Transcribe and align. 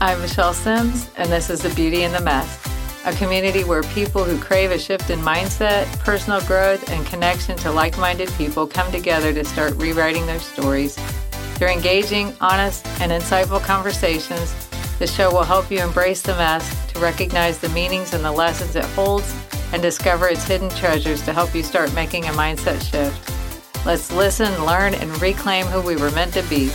I'm 0.00 0.20
Michelle 0.20 0.54
Sims, 0.54 1.10
and 1.16 1.28
this 1.28 1.50
is 1.50 1.62
The 1.62 1.70
Beauty 1.70 2.04
in 2.04 2.12
the 2.12 2.20
Mess, 2.20 2.64
a 3.04 3.12
community 3.14 3.64
where 3.64 3.82
people 3.82 4.22
who 4.22 4.38
crave 4.38 4.70
a 4.70 4.78
shift 4.78 5.10
in 5.10 5.18
mindset, 5.18 5.86
personal 5.98 6.40
growth, 6.42 6.88
and 6.92 7.04
connection 7.04 7.56
to 7.58 7.72
like 7.72 7.98
minded 7.98 8.30
people 8.34 8.64
come 8.64 8.92
together 8.92 9.32
to 9.32 9.44
start 9.44 9.74
rewriting 9.74 10.24
their 10.24 10.38
stories. 10.38 10.94
Through 11.56 11.70
engaging, 11.70 12.32
honest, 12.40 12.86
and 13.00 13.10
insightful 13.10 13.60
conversations, 13.60 14.54
the 15.00 15.06
show 15.08 15.32
will 15.32 15.42
help 15.42 15.68
you 15.68 15.80
embrace 15.80 16.22
the 16.22 16.36
mess, 16.36 16.92
to 16.92 17.00
recognize 17.00 17.58
the 17.58 17.68
meanings 17.70 18.14
and 18.14 18.24
the 18.24 18.30
lessons 18.30 18.76
it 18.76 18.84
holds, 18.84 19.34
and 19.72 19.82
discover 19.82 20.28
its 20.28 20.44
hidden 20.44 20.70
treasures 20.70 21.22
to 21.22 21.32
help 21.32 21.56
you 21.56 21.64
start 21.64 21.92
making 21.92 22.24
a 22.26 22.28
mindset 22.28 22.80
shift. 22.88 23.84
Let's 23.84 24.12
listen, 24.12 24.64
learn, 24.64 24.94
and 24.94 25.20
reclaim 25.20 25.66
who 25.66 25.80
we 25.80 25.96
were 25.96 26.12
meant 26.12 26.34
to 26.34 26.42
be. 26.44 26.70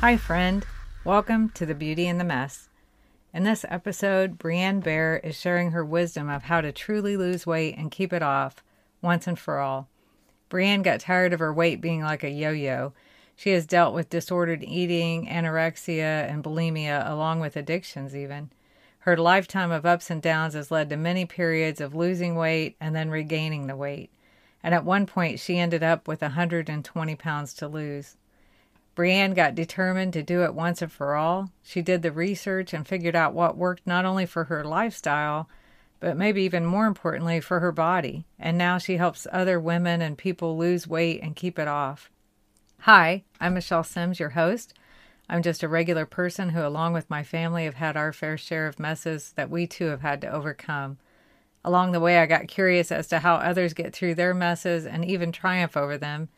Hi, 0.00 0.16
friend. 0.16 0.64
Welcome 1.04 1.48
to 1.54 1.66
The 1.66 1.74
Beauty 1.74 2.06
in 2.06 2.18
the 2.18 2.24
Mess. 2.24 2.68
In 3.34 3.42
this 3.42 3.64
episode, 3.68 4.38
Breann 4.38 4.80
Bear 4.80 5.16
is 5.24 5.34
sharing 5.34 5.72
her 5.72 5.84
wisdom 5.84 6.30
of 6.30 6.44
how 6.44 6.60
to 6.60 6.70
truly 6.70 7.16
lose 7.16 7.44
weight 7.44 7.76
and 7.76 7.90
keep 7.90 8.12
it 8.12 8.22
off 8.22 8.62
once 9.00 9.26
and 9.26 9.36
for 9.36 9.58
all. 9.58 9.88
Breann 10.48 10.84
got 10.84 11.00
tired 11.00 11.32
of 11.32 11.40
her 11.40 11.52
weight 11.52 11.80
being 11.80 12.02
like 12.02 12.22
a 12.22 12.30
yo 12.30 12.52
yo. 12.52 12.92
She 13.34 13.50
has 13.50 13.66
dealt 13.66 13.94
with 13.94 14.10
disordered 14.10 14.62
eating, 14.62 15.26
anorexia, 15.26 16.30
and 16.30 16.44
bulimia, 16.44 17.10
along 17.10 17.40
with 17.40 17.56
addictions, 17.56 18.14
even. 18.14 18.52
Her 19.00 19.16
lifetime 19.16 19.72
of 19.72 19.84
ups 19.84 20.08
and 20.08 20.22
downs 20.22 20.54
has 20.54 20.70
led 20.70 20.88
to 20.90 20.96
many 20.96 21.26
periods 21.26 21.80
of 21.80 21.96
losing 21.96 22.36
weight 22.36 22.76
and 22.80 22.94
then 22.94 23.10
regaining 23.10 23.66
the 23.66 23.74
weight. 23.74 24.12
And 24.62 24.72
at 24.72 24.84
one 24.84 25.06
point, 25.06 25.40
she 25.40 25.58
ended 25.58 25.82
up 25.82 26.06
with 26.06 26.22
120 26.22 27.16
pounds 27.16 27.54
to 27.54 27.66
lose. 27.66 28.16
Breann 28.94 29.34
got 29.34 29.54
determined 29.54 30.12
to 30.12 30.22
do 30.22 30.44
it 30.44 30.54
once 30.54 30.82
and 30.82 30.92
for 30.92 31.14
all. 31.14 31.50
She 31.62 31.80
did 31.80 32.02
the 32.02 32.12
research 32.12 32.74
and 32.74 32.86
figured 32.86 33.16
out 33.16 33.32
what 33.32 33.56
worked 33.56 33.86
not 33.86 34.04
only 34.04 34.26
for 34.26 34.44
her 34.44 34.64
lifestyle, 34.64 35.48
but 35.98 36.16
maybe 36.16 36.42
even 36.42 36.66
more 36.66 36.86
importantly 36.86 37.40
for 37.40 37.60
her 37.60 37.72
body. 37.72 38.26
And 38.38 38.58
now 38.58 38.76
she 38.76 38.98
helps 38.98 39.26
other 39.32 39.58
women 39.58 40.02
and 40.02 40.18
people 40.18 40.58
lose 40.58 40.86
weight 40.86 41.22
and 41.22 41.36
keep 41.36 41.58
it 41.58 41.68
off. 41.68 42.10
Hi, 42.80 43.22
I'm 43.40 43.54
Michelle 43.54 43.84
Sims, 43.84 44.20
your 44.20 44.30
host. 44.30 44.74
I'm 45.28 45.42
just 45.42 45.62
a 45.62 45.68
regular 45.68 46.04
person 46.04 46.50
who, 46.50 46.66
along 46.66 46.92
with 46.92 47.08
my 47.08 47.22
family, 47.22 47.64
have 47.64 47.76
had 47.76 47.96
our 47.96 48.12
fair 48.12 48.36
share 48.36 48.66
of 48.66 48.78
messes 48.78 49.32
that 49.36 49.48
we 49.48 49.66
too 49.66 49.86
have 49.86 50.02
had 50.02 50.20
to 50.20 50.30
overcome. 50.30 50.98
Along 51.64 51.92
the 51.92 52.00
way, 52.00 52.18
I 52.18 52.26
got 52.26 52.48
curious 52.48 52.92
as 52.92 53.06
to 53.08 53.20
how 53.20 53.36
others 53.36 53.72
get 53.72 53.94
through 53.94 54.16
their 54.16 54.34
messes 54.34 54.84
and 54.84 55.04
even 55.04 55.32
triumph 55.32 55.76
over 55.76 55.96
them 55.96 56.28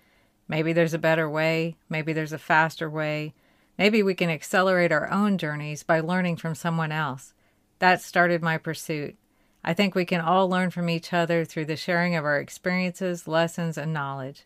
Maybe 0.48 0.72
there's 0.72 0.94
a 0.94 0.98
better 0.98 1.28
way. 1.28 1.76
Maybe 1.88 2.12
there's 2.12 2.32
a 2.32 2.38
faster 2.38 2.88
way. 2.90 3.34
Maybe 3.78 4.02
we 4.02 4.14
can 4.14 4.30
accelerate 4.30 4.92
our 4.92 5.10
own 5.10 5.38
journeys 5.38 5.82
by 5.82 6.00
learning 6.00 6.36
from 6.36 6.54
someone 6.54 6.92
else. 6.92 7.34
That 7.78 8.00
started 8.00 8.42
my 8.42 8.58
pursuit. 8.58 9.16
I 9.64 9.74
think 9.74 9.94
we 9.94 10.04
can 10.04 10.20
all 10.20 10.48
learn 10.48 10.70
from 10.70 10.88
each 10.90 11.12
other 11.12 11.44
through 11.44 11.64
the 11.64 11.76
sharing 11.76 12.14
of 12.14 12.24
our 12.24 12.38
experiences, 12.38 13.26
lessons, 13.26 13.78
and 13.78 13.92
knowledge. 13.92 14.44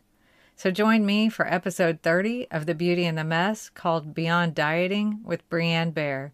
So 0.55 0.71
join 0.71 1.05
me 1.05 1.29
for 1.29 1.47
episode 1.47 2.01
30 2.01 2.47
of 2.51 2.65
The 2.65 2.75
Beauty 2.75 3.05
in 3.05 3.15
the 3.15 3.23
Mess 3.23 3.69
called 3.69 4.13
Beyond 4.13 4.55
Dieting 4.55 5.19
with 5.23 5.49
Breann 5.49 5.93
Bear. 5.93 6.33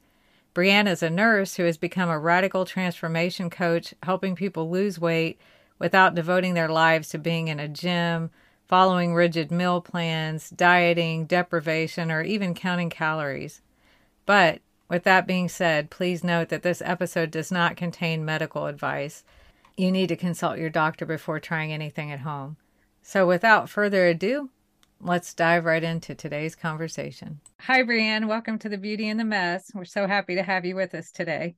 Breann 0.55 0.87
is 0.87 1.03
a 1.03 1.09
nurse 1.09 1.55
who 1.55 1.63
has 1.65 1.77
become 1.77 2.09
a 2.09 2.17
radical 2.17 2.65
transformation 2.65 3.49
coach, 3.49 3.93
helping 4.03 4.35
people 4.35 4.69
lose 4.69 4.97
weight 4.97 5.39
without 5.77 6.15
devoting 6.15 6.53
their 6.53 6.69
lives 6.69 7.09
to 7.09 7.17
being 7.17 7.49
in 7.49 7.59
a 7.59 7.67
gym, 7.67 8.31
following 8.67 9.13
rigid 9.13 9.51
meal 9.51 9.81
plans, 9.81 10.49
dieting, 10.49 11.25
deprivation, 11.25 12.11
or 12.11 12.21
even 12.21 12.53
counting 12.53 12.89
calories. 12.89 13.61
But 14.25 14.61
with 14.89 15.03
that 15.03 15.27
being 15.27 15.49
said, 15.49 15.89
please 15.89 16.23
note 16.23 16.49
that 16.49 16.63
this 16.63 16.81
episode 16.83 17.31
does 17.31 17.51
not 17.51 17.75
contain 17.75 18.25
medical 18.25 18.67
advice. 18.67 19.23
You 19.77 19.91
need 19.91 20.09
to 20.09 20.15
consult 20.15 20.57
your 20.57 20.69
doctor 20.69 21.05
before 21.05 21.39
trying 21.39 21.73
anything 21.73 22.11
at 22.11 22.21
home. 22.21 22.57
So, 23.01 23.27
without 23.27 23.69
further 23.69 24.07
ado, 24.07 24.49
let's 25.01 25.33
dive 25.33 25.65
right 25.65 25.83
into 25.83 26.15
today's 26.15 26.55
conversation. 26.55 27.39
Hi, 27.61 27.83
Breann. 27.83 28.27
Welcome 28.27 28.57
to 28.59 28.69
the 28.69 28.77
Beauty 28.77 29.09
in 29.09 29.17
the 29.17 29.23
Mess. 29.23 29.71
We're 29.73 29.85
so 29.85 30.07
happy 30.07 30.35
to 30.35 30.43
have 30.43 30.65
you 30.65 30.75
with 30.75 30.95
us 30.95 31.11
today. 31.11 31.55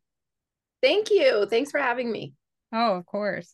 Thank 0.82 1.10
you. 1.10 1.48
Thanks 1.50 1.72
for 1.72 1.80
having 1.80 2.12
me. 2.12 2.34
Oh, 2.74 2.96
of 2.96 3.06
course. 3.06 3.54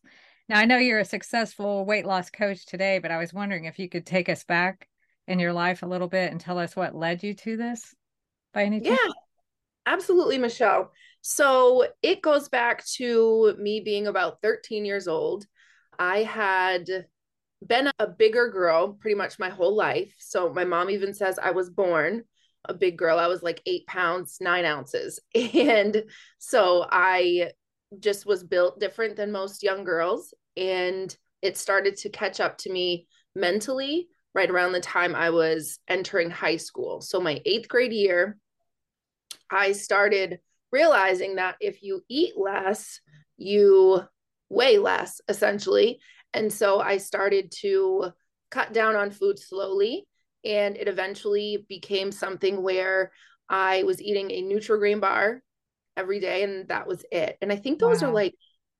Now, 0.50 0.60
I 0.60 0.66
know 0.66 0.78
you're 0.78 1.00
a 1.00 1.06
successful 1.06 1.86
weight 1.86 2.06
loss 2.06 2.30
coach 2.30 2.66
today, 2.66 3.00
but 3.00 3.12
I 3.12 3.18
was 3.18 3.34
wondering 3.34 3.66
if 3.66 3.80
you 3.80 3.88
could 3.88 4.06
take 4.06 4.30
us 4.30 4.44
back 4.44 4.88
in 5.28 5.40
your 5.40 5.54
life 5.54 5.84
a 5.84 5.88
little 5.88 6.10
bit 6.10 6.32
and 6.32 6.40
tell 6.40 6.60
us 6.60 6.76
what 6.76 6.96
led 6.96 7.24
you 7.24 7.34
to 7.34 7.56
this 7.58 7.96
by 8.54 8.64
any 8.64 8.82
chance? 8.82 9.00
Yeah, 9.04 9.12
absolutely, 9.86 10.38
Michelle. 10.38 10.92
So 11.22 11.88
it 12.02 12.22
goes 12.22 12.50
back 12.50 12.86
to 12.96 13.56
me 13.58 13.80
being 13.80 14.08
about 14.08 14.42
13 14.42 14.86
years 14.86 15.08
old. 15.08 15.46
I 15.98 16.24
had 16.24 16.90
been 17.66 17.90
a 18.00 18.08
bigger 18.08 18.50
girl 18.50 18.94
pretty 18.94 19.16
much 19.16 19.40
my 19.40 19.50
whole 19.50 19.76
life. 19.76 20.14
So 20.20 20.52
my 20.52 20.66
mom 20.66 20.90
even 20.90 21.14
says 21.14 21.40
I 21.40 21.52
was 21.52 21.70
born 21.70 22.24
a 22.66 22.74
big 22.74 22.98
girl. 22.98 23.20
I 23.20 23.28
was 23.28 23.44
like 23.44 23.62
eight 23.66 23.86
pounds, 23.88 24.38
nine 24.42 24.66
ounces. 24.66 25.20
And 25.36 26.04
so 26.40 26.86
I 26.90 27.52
just 28.00 28.26
was 28.26 28.44
built 28.44 28.80
different 28.80 29.16
than 29.16 29.32
most 29.32 29.64
young 29.64 29.84
girls. 29.84 30.34
And 30.58 31.16
it 31.42 31.58
started 31.58 31.98
to 31.98 32.10
catch 32.10 32.40
up 32.40 32.58
to 32.60 32.72
me 32.72 33.08
mentally 33.36 34.08
right 34.36 34.50
around 34.50 34.72
the 34.72 34.80
time 34.80 35.16
I 35.16 35.30
was 35.30 35.80
entering 35.88 36.30
high 36.30 36.58
school. 36.58 37.02
So, 37.02 37.20
my 37.20 37.42
eighth 37.46 37.68
grade 37.68 37.94
year, 37.94 38.38
I 39.50 39.74
started 39.74 40.40
realizing 40.72 41.36
that 41.36 41.56
if 41.60 41.84
you 41.84 42.02
eat 42.10 42.34
less, 42.36 43.00
you 43.38 44.02
weigh 44.50 44.80
less, 44.80 45.22
essentially. 45.28 46.00
And 46.34 46.52
so 46.52 46.80
I 46.80 46.98
started 46.98 47.52
to 47.62 48.12
cut 48.50 48.74
down 48.74 48.96
on 48.96 49.12
food 49.12 49.40
slowly. 49.40 50.08
And 50.44 50.76
it 50.76 50.88
eventually 50.88 51.66
became 51.70 52.12
something 52.12 52.62
where 52.62 53.12
I 53.50 53.84
was 53.84 54.02
eating 54.02 54.32
a 54.32 54.42
Nutri-Grain 54.42 55.00
bar 55.00 55.42
every 55.96 56.20
day 56.20 56.44
and 56.44 56.68
that 56.70 56.88
was 56.88 57.06
it. 57.12 57.38
And 57.42 57.52
I 57.52 57.56
think 57.56 57.80
those 57.80 58.02
wow. 58.02 58.10
are 58.10 58.14
like 58.14 58.36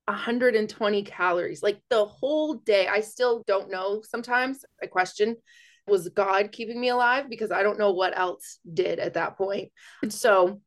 120 0.06 1.02
calories, 1.04 1.62
like 1.62 1.80
the 1.90 2.04
whole 2.04 2.54
day. 2.54 2.86
I 2.86 3.00
still 3.00 3.42
don't 3.46 3.70
know 3.70 4.02
sometimes. 4.02 4.64
I 4.82 4.86
question 4.86 5.36
was 5.86 6.08
God 6.08 6.50
keeping 6.52 6.80
me 6.80 6.88
alive 6.88 7.28
because 7.28 7.50
I 7.50 7.62
don't 7.62 7.78
know 7.78 7.92
what 7.92 8.16
else 8.16 8.58
did 8.72 8.98
at 8.98 9.14
that 9.14 9.36
point. 9.36 9.70
And 10.02 10.12
so 10.12 10.60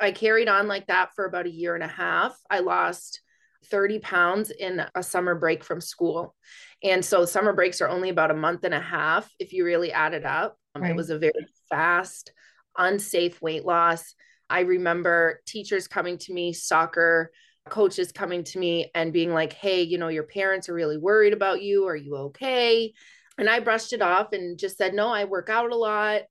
I 0.00 0.12
carried 0.12 0.48
on 0.48 0.68
like 0.68 0.86
that 0.88 1.14
for 1.14 1.24
about 1.24 1.46
a 1.46 1.50
year 1.50 1.74
and 1.74 1.84
a 1.84 1.88
half. 1.88 2.36
I 2.50 2.60
lost 2.60 3.20
30 3.66 4.00
pounds 4.00 4.50
in 4.50 4.84
a 4.94 5.02
summer 5.02 5.34
break 5.34 5.64
from 5.64 5.80
school. 5.80 6.34
And 6.82 7.04
so 7.04 7.24
summer 7.24 7.52
breaks 7.52 7.80
are 7.80 7.88
only 7.88 8.08
about 8.08 8.30
a 8.30 8.34
month 8.34 8.64
and 8.64 8.74
a 8.74 8.80
half 8.80 9.30
if 9.38 9.52
you 9.52 9.64
really 9.64 9.92
add 9.92 10.14
it 10.14 10.24
up. 10.24 10.56
Right. 10.76 10.90
It 10.90 10.96
was 10.96 11.10
a 11.10 11.18
very 11.18 11.46
fast, 11.70 12.32
unsafe 12.76 13.40
weight 13.40 13.64
loss. 13.64 14.14
I 14.52 14.60
remember 14.60 15.40
teachers 15.46 15.88
coming 15.88 16.18
to 16.18 16.32
me, 16.34 16.52
soccer 16.52 17.32
coaches 17.70 18.12
coming 18.12 18.44
to 18.44 18.58
me 18.58 18.90
and 18.94 19.12
being 19.12 19.32
like, 19.32 19.54
hey, 19.54 19.82
you 19.82 19.96
know, 19.96 20.08
your 20.08 20.24
parents 20.24 20.68
are 20.68 20.74
really 20.74 20.98
worried 20.98 21.32
about 21.32 21.62
you. 21.62 21.86
Are 21.86 21.96
you 21.96 22.16
okay? 22.16 22.92
And 23.38 23.48
I 23.48 23.60
brushed 23.60 23.94
it 23.94 24.02
off 24.02 24.32
and 24.32 24.58
just 24.58 24.76
said, 24.76 24.92
no, 24.92 25.08
I 25.08 25.24
work 25.24 25.48
out 25.48 25.72
a 25.72 25.76
lot. 25.76 26.22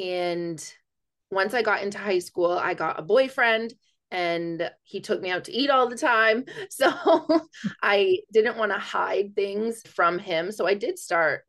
And 0.00 0.64
once 1.32 1.52
I 1.52 1.62
got 1.62 1.82
into 1.82 1.98
high 1.98 2.20
school, 2.20 2.52
I 2.52 2.74
got 2.74 3.00
a 3.00 3.02
boyfriend 3.02 3.74
and 4.12 4.70
he 4.84 5.00
took 5.00 5.20
me 5.20 5.30
out 5.30 5.44
to 5.44 5.52
eat 5.52 5.68
all 5.68 5.88
the 5.88 5.96
time. 5.96 6.44
So 6.70 6.92
I 7.82 8.18
didn't 8.32 8.56
want 8.56 8.70
to 8.70 8.78
hide 8.78 9.34
things 9.34 9.82
from 9.82 10.20
him. 10.20 10.52
So 10.52 10.64
I 10.64 10.74
did 10.74 10.98
start 10.98 11.42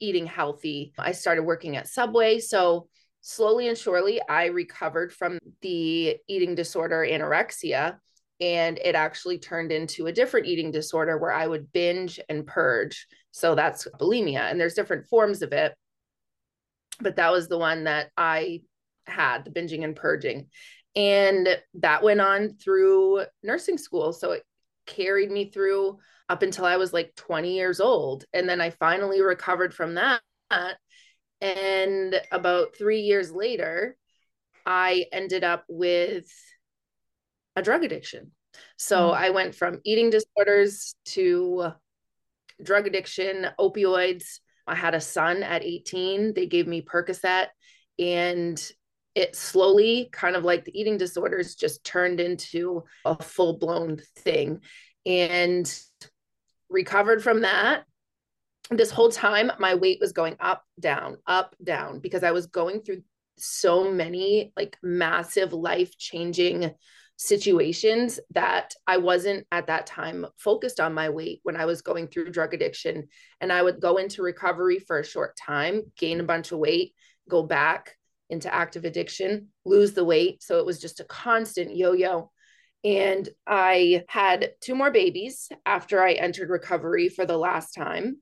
eating 0.00 0.26
healthy. 0.26 0.94
I 0.98 1.12
started 1.12 1.42
working 1.42 1.76
at 1.76 1.88
Subway. 1.88 2.38
So 2.38 2.88
slowly 3.26 3.66
and 3.66 3.76
surely, 3.76 4.20
I 4.28 4.46
recovered 4.46 5.12
from 5.12 5.40
the 5.60 6.16
eating 6.28 6.54
disorder 6.54 7.04
anorexia. 7.08 7.98
And 8.40 8.78
it 8.78 8.94
actually 8.94 9.38
turned 9.38 9.72
into 9.72 10.06
a 10.06 10.12
different 10.12 10.46
eating 10.46 10.70
disorder 10.70 11.18
where 11.18 11.32
I 11.32 11.46
would 11.46 11.72
binge 11.72 12.20
and 12.28 12.46
purge. 12.46 13.08
So 13.32 13.56
that's 13.56 13.88
bulimia. 13.98 14.50
And 14.50 14.60
there's 14.60 14.74
different 14.74 15.08
forms 15.08 15.42
of 15.42 15.52
it. 15.52 15.74
But 17.00 17.16
that 17.16 17.32
was 17.32 17.48
the 17.48 17.58
one 17.58 17.84
that 17.84 18.10
I 18.16 18.62
had 19.06 19.44
the 19.44 19.50
binging 19.50 19.82
and 19.82 19.96
purging. 19.96 20.46
And 20.94 21.48
that 21.80 22.04
went 22.04 22.20
on 22.20 22.56
through 22.58 23.24
nursing 23.42 23.78
school. 23.78 24.12
So 24.12 24.32
it 24.32 24.44
carried 24.86 25.32
me 25.32 25.50
through 25.50 25.98
up 26.28 26.42
until 26.42 26.64
I 26.64 26.76
was 26.76 26.92
like 26.92 27.12
20 27.16 27.54
years 27.54 27.80
old. 27.80 28.24
And 28.32 28.48
then 28.48 28.60
I 28.60 28.70
finally 28.70 29.20
recovered 29.20 29.74
from 29.74 29.94
that 29.94 30.20
and 31.40 32.20
about 32.32 32.76
three 32.76 33.00
years 33.00 33.30
later, 33.30 33.96
I 34.64 35.06
ended 35.12 35.44
up 35.44 35.64
with 35.68 36.30
a 37.54 37.62
drug 37.62 37.84
addiction. 37.84 38.32
So 38.76 39.10
mm. 39.10 39.14
I 39.14 39.30
went 39.30 39.54
from 39.54 39.80
eating 39.84 40.10
disorders 40.10 40.94
to 41.06 41.72
drug 42.62 42.86
addiction, 42.86 43.48
opioids. 43.58 44.40
I 44.66 44.74
had 44.74 44.94
a 44.94 45.00
son 45.00 45.42
at 45.42 45.62
18. 45.62 46.34
They 46.34 46.46
gave 46.46 46.66
me 46.66 46.82
Percocet 46.82 47.48
and 47.98 48.72
it 49.14 49.34
slowly, 49.34 50.10
kind 50.12 50.36
of 50.36 50.44
like 50.44 50.64
the 50.64 50.78
eating 50.78 50.98
disorders, 50.98 51.54
just 51.54 51.84
turned 51.84 52.20
into 52.20 52.84
a 53.04 53.22
full 53.22 53.56
blown 53.56 53.98
thing 54.16 54.60
and 55.06 55.80
recovered 56.68 57.22
from 57.22 57.40
that. 57.40 57.84
This 58.70 58.90
whole 58.90 59.10
time, 59.10 59.52
my 59.58 59.74
weight 59.74 59.98
was 60.00 60.12
going 60.12 60.36
up, 60.40 60.64
down, 60.80 61.18
up, 61.26 61.54
down 61.62 62.00
because 62.00 62.24
I 62.24 62.32
was 62.32 62.46
going 62.46 62.80
through 62.80 63.02
so 63.38 63.90
many 63.92 64.52
like 64.56 64.76
massive 64.82 65.52
life 65.52 65.96
changing 65.98 66.72
situations 67.16 68.20
that 68.34 68.74
I 68.86 68.98
wasn't 68.98 69.46
at 69.50 69.68
that 69.68 69.86
time 69.86 70.26
focused 70.36 70.80
on 70.80 70.94
my 70.94 71.08
weight 71.08 71.40
when 71.44 71.56
I 71.56 71.64
was 71.64 71.80
going 71.80 72.08
through 72.08 72.30
drug 72.30 72.54
addiction. 72.54 73.08
And 73.40 73.52
I 73.52 73.62
would 73.62 73.80
go 73.80 73.96
into 73.96 74.22
recovery 74.22 74.78
for 74.78 74.98
a 74.98 75.04
short 75.06 75.36
time, 75.36 75.82
gain 75.96 76.20
a 76.20 76.24
bunch 76.24 76.52
of 76.52 76.58
weight, 76.58 76.94
go 77.28 77.42
back 77.42 77.96
into 78.28 78.52
active 78.52 78.84
addiction, 78.84 79.48
lose 79.64 79.92
the 79.92 80.04
weight. 80.04 80.42
So 80.42 80.58
it 80.58 80.66
was 80.66 80.80
just 80.80 81.00
a 81.00 81.04
constant 81.04 81.74
yo 81.74 81.92
yo. 81.92 82.30
And 82.84 83.28
I 83.46 84.04
had 84.08 84.52
two 84.60 84.74
more 84.74 84.90
babies 84.90 85.48
after 85.64 86.02
I 86.02 86.12
entered 86.12 86.50
recovery 86.50 87.08
for 87.08 87.24
the 87.24 87.38
last 87.38 87.72
time. 87.72 88.18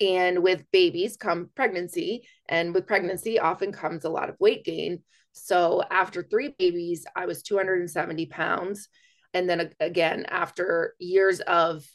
And 0.00 0.42
with 0.42 0.70
babies 0.72 1.16
come 1.16 1.50
pregnancy, 1.54 2.26
and 2.48 2.74
with 2.74 2.86
pregnancy 2.86 3.38
often 3.38 3.72
comes 3.72 4.04
a 4.04 4.10
lot 4.10 4.28
of 4.28 4.36
weight 4.38 4.64
gain. 4.64 5.02
So 5.32 5.82
after 5.90 6.22
three 6.22 6.54
babies, 6.58 7.06
I 7.14 7.26
was 7.26 7.42
270 7.42 8.26
pounds. 8.26 8.88
And 9.34 9.48
then 9.48 9.70
again, 9.80 10.26
after 10.28 10.94
years 10.98 11.40
of 11.40 11.86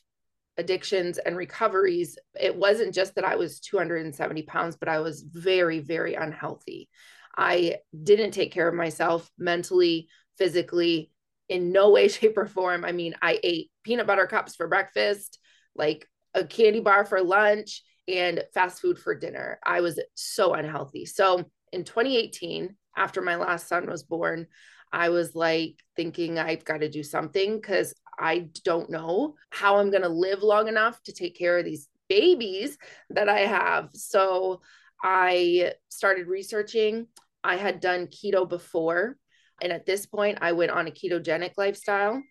addictions 0.58 1.18
and 1.18 1.36
recoveries, 1.38 2.18
it 2.40 2.56
wasn't 2.56 2.94
just 2.94 3.16
that 3.16 3.26
I 3.26 3.36
was 3.36 3.60
270 3.60 4.44
pounds, 4.44 4.76
but 4.76 4.90
I 4.90 5.00
was 5.00 5.22
very, 5.22 5.80
very 5.80 6.16
unhealthy. 6.16 6.90
I 7.36 7.78
didn't 8.04 8.32
take 8.32 8.52
care 8.52 8.68
of 8.68 8.76
myself 8.76 9.30
mentally, 9.38 10.10
physically, 10.38 11.12
in 11.50 11.72
no 11.72 11.90
way, 11.92 12.08
shape, 12.10 12.38
or 12.38 12.48
form. 12.48 12.86
I 12.86 12.92
mean, 12.92 13.16
I 13.22 13.40
ate 13.44 13.72
peanut 13.84 14.08
butter 14.08 14.28
cups 14.28 14.56
for 14.56 14.68
breakfast, 14.68 15.40
like 15.76 16.08
a 16.34 16.44
candy 16.46 16.80
bar 16.80 17.06
for 17.06 17.22
lunch, 17.22 17.84
and 18.12 18.44
fast 18.54 18.82
food 18.82 19.00
for 19.00 19.16
dinner. 19.16 19.60
I 19.64 19.82
was 19.82 20.00
so 20.16 20.54
unhealthy. 20.54 21.06
So 21.06 21.46
in 21.72 21.84
2018, 21.84 22.76
after 22.98 23.22
my 23.22 23.36
last 23.36 23.68
son 23.68 23.88
was 23.88 24.04
born, 24.04 24.48
I 24.92 25.10
was 25.10 25.36
like 25.36 25.80
thinking 25.96 26.38
I've 26.38 26.66
got 26.66 26.82
to 26.82 26.90
do 26.90 27.04
something 27.04 27.56
because 27.56 27.94
I 28.20 28.50
don't 28.64 28.90
know 28.90 29.36
how 29.50 29.78
I'm 29.78 29.90
going 29.90 30.04
to 30.04 30.10
live 30.10 30.44
long 30.44 30.68
enough 30.68 31.02
to 31.04 31.14
take 31.14 31.38
care 31.38 31.58
of 31.58 31.66
these 31.66 31.88
babies 32.10 32.78
that 33.10 33.30
I 33.30 33.42
have. 33.42 33.90
So 33.94 34.62
I 35.02 35.74
started 35.90 36.28
researching. 36.28 37.08
I 37.44 37.56
had 37.56 37.80
done 37.80 38.08
keto 38.08 38.48
before. 38.48 39.18
And 39.62 39.72
at 39.72 39.86
this 39.86 40.06
point, 40.06 40.40
I 40.42 40.52
went 40.52 40.72
on 40.72 40.88
a 40.88 40.92
ketogenic 40.92 41.52
lifestyle. 41.58 42.22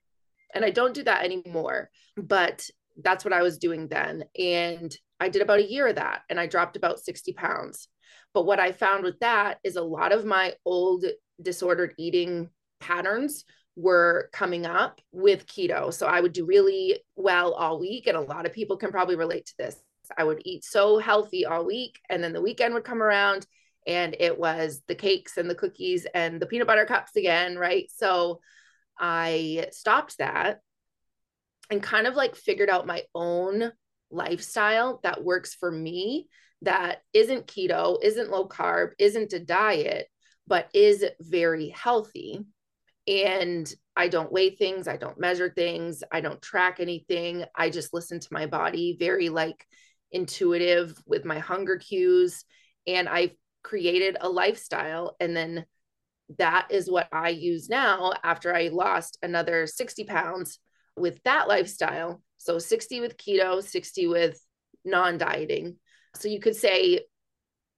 And 0.55 0.65
I 0.65 0.71
don't 0.71 0.95
do 0.95 1.05
that 1.05 1.25
anymore, 1.25 1.91
but 2.17 2.69
that's 3.03 3.25
what 3.25 3.33
I 3.33 3.43
was 3.43 3.59
doing 3.59 3.89
then. 3.89 4.25
And 4.39 4.95
I 5.21 5.29
did 5.29 5.43
about 5.43 5.61
a 5.61 5.71
year 5.71 5.87
of 5.87 5.97
that 5.97 6.23
and 6.29 6.41
I 6.41 6.47
dropped 6.47 6.77
about 6.77 7.01
60 7.01 7.33
pounds. 7.35 7.89
But 8.33 8.47
what 8.47 8.59
I 8.59 8.73
found 8.73 9.05
with 9.05 9.19
that 9.21 9.59
is 9.63 9.77
a 9.77 9.83
lot 9.83 10.13
of 10.13 10.25
my 10.25 10.55
old 10.65 11.05
disordered 11.41 11.95
eating 11.99 12.49
patterns 12.81 13.45
were 13.77 14.31
coming 14.33 14.67
up 14.67 15.01
with 15.13 15.47
keto. 15.47 15.93
So 15.93 16.07
I 16.07 16.21
would 16.21 16.33
do 16.33 16.47
really 16.47 17.01
well 17.17 17.53
all 17.53 17.79
week. 17.79 18.07
And 18.07 18.17
a 18.17 18.21
lot 18.21 18.47
of 18.47 18.53
people 18.53 18.77
can 18.77 18.91
probably 18.91 19.17
relate 19.17 19.47
to 19.47 19.55
this. 19.59 19.77
I 20.17 20.25
would 20.25 20.43
eat 20.45 20.65
so 20.65 20.99
healthy 20.99 21.45
all 21.45 21.65
week. 21.65 22.01
And 22.09 22.23
then 22.23 22.33
the 22.33 22.43
weekend 22.43 22.75
would 22.75 22.85
come 22.85 23.03
around 23.03 23.47
and 23.87 24.17
it 24.19 24.39
was 24.39 24.83
the 24.89 24.95
cakes 24.95 25.37
and 25.37 25.49
the 25.49 25.55
cookies 25.55 26.07
and 26.15 26.41
the 26.41 26.47
peanut 26.47 26.67
butter 26.67 26.87
cups 26.87 27.17
again. 27.17 27.57
Right. 27.57 27.91
So 27.95 28.41
I 28.99 29.69
stopped 29.73 30.19
that 30.19 30.61
and 31.71 31.83
kind 31.83 32.07
of 32.07 32.15
like 32.15 32.35
figured 32.35 32.69
out 32.69 32.87
my 32.87 33.03
own 33.15 33.73
lifestyle 34.11 35.01
that 35.03 35.25
works 35.25 35.55
for 35.55 35.71
me 35.71 36.29
that 36.63 37.03
isn't 37.13 37.47
keto, 37.47 37.99
isn't 38.03 38.31
low 38.31 38.47
carb, 38.47 38.91
isn't 38.99 39.33
a 39.33 39.41
diet, 39.41 40.09
but 40.47 40.69
is 40.75 41.05
very 41.21 41.69
healthy. 41.69 42.45
And 43.07 43.73
I 43.97 44.09
don't 44.09 44.33
weigh 44.33 44.51
things, 44.51 44.87
I 44.87 44.97
don't 44.97 45.19
measure 45.19 45.51
things, 45.51 46.03
I 46.13 46.21
don't 46.21 46.41
track 46.43 46.81
anything. 46.81 47.45
I 47.55 47.71
just 47.71 47.95
listen 47.95 48.21
to 48.21 48.29
my 48.33 48.47
body, 48.47 48.97
very 48.99 49.31
like 49.31 49.65
intuitive 50.13 50.95
with 51.07 51.25
my 51.25 51.39
hunger 51.39 51.77
cues. 51.79 52.45
And 52.87 53.09
I've 53.09 53.33
created 53.63 54.17
a 54.21 54.29
lifestyle. 54.29 55.17
And 55.19 55.37
then 55.37 55.65
that 56.39 56.69
is 56.71 56.91
what 56.91 57.09
I 57.13 57.31
use 57.31 57.69
now 57.69 58.13
after 58.23 58.55
I 58.55 58.69
lost 58.69 59.19
another 59.23 59.67
60 59.67 60.05
pounds 60.05 60.59
with 60.97 61.23
that 61.25 61.49
lifestyle. 61.49 62.23
So 62.39 62.59
60 62.59 63.01
with 63.01 63.17
keto, 63.17 63.63
60 63.63 64.07
with 64.07 64.41
non 64.85 65.19
dieting. 65.19 65.77
So 66.17 66.29
you 66.29 66.41
could 66.41 66.57
say 66.57 67.01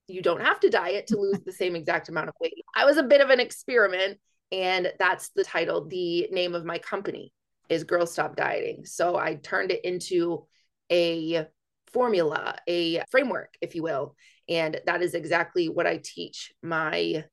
you 0.08 0.22
don't 0.22 0.42
have 0.42 0.60
to 0.60 0.70
diet 0.70 1.06
to 1.08 1.18
lose 1.18 1.40
the 1.44 1.52
same 1.52 1.76
exact 1.76 2.08
amount 2.08 2.28
of 2.28 2.34
weight. 2.40 2.64
I 2.74 2.84
was 2.84 2.96
a 2.96 3.02
bit 3.02 3.20
of 3.20 3.30
an 3.30 3.40
experiment, 3.40 4.18
and 4.50 4.92
that's 4.98 5.30
the 5.30 5.44
title. 5.44 5.86
The 5.86 6.28
name 6.30 6.54
of 6.54 6.64
my 6.64 6.78
company 6.78 7.32
is 7.68 7.84
Girl 7.84 8.06
Stop 8.06 8.36
Dieting. 8.36 8.84
So 8.84 9.16
I 9.16 9.36
turned 9.36 9.70
it 9.70 9.84
into 9.84 10.46
a 10.90 11.46
formula, 11.92 12.56
a 12.68 13.02
framework, 13.10 13.54
if 13.60 13.74
you 13.74 13.82
will. 13.82 14.16
And 14.48 14.80
that 14.86 15.02
is 15.02 15.14
exactly 15.14 15.68
what 15.68 15.86
I 15.86 16.00
teach 16.02 16.52
my 16.62 17.24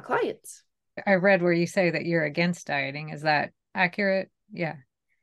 clients. 0.00 0.62
I 1.06 1.14
read 1.14 1.42
where 1.42 1.52
you 1.52 1.66
say 1.66 1.90
that 1.90 2.06
you're 2.06 2.24
against 2.24 2.66
dieting. 2.66 3.10
Is 3.10 3.22
that 3.22 3.50
accurate? 3.74 4.30
Yeah. 4.52 4.76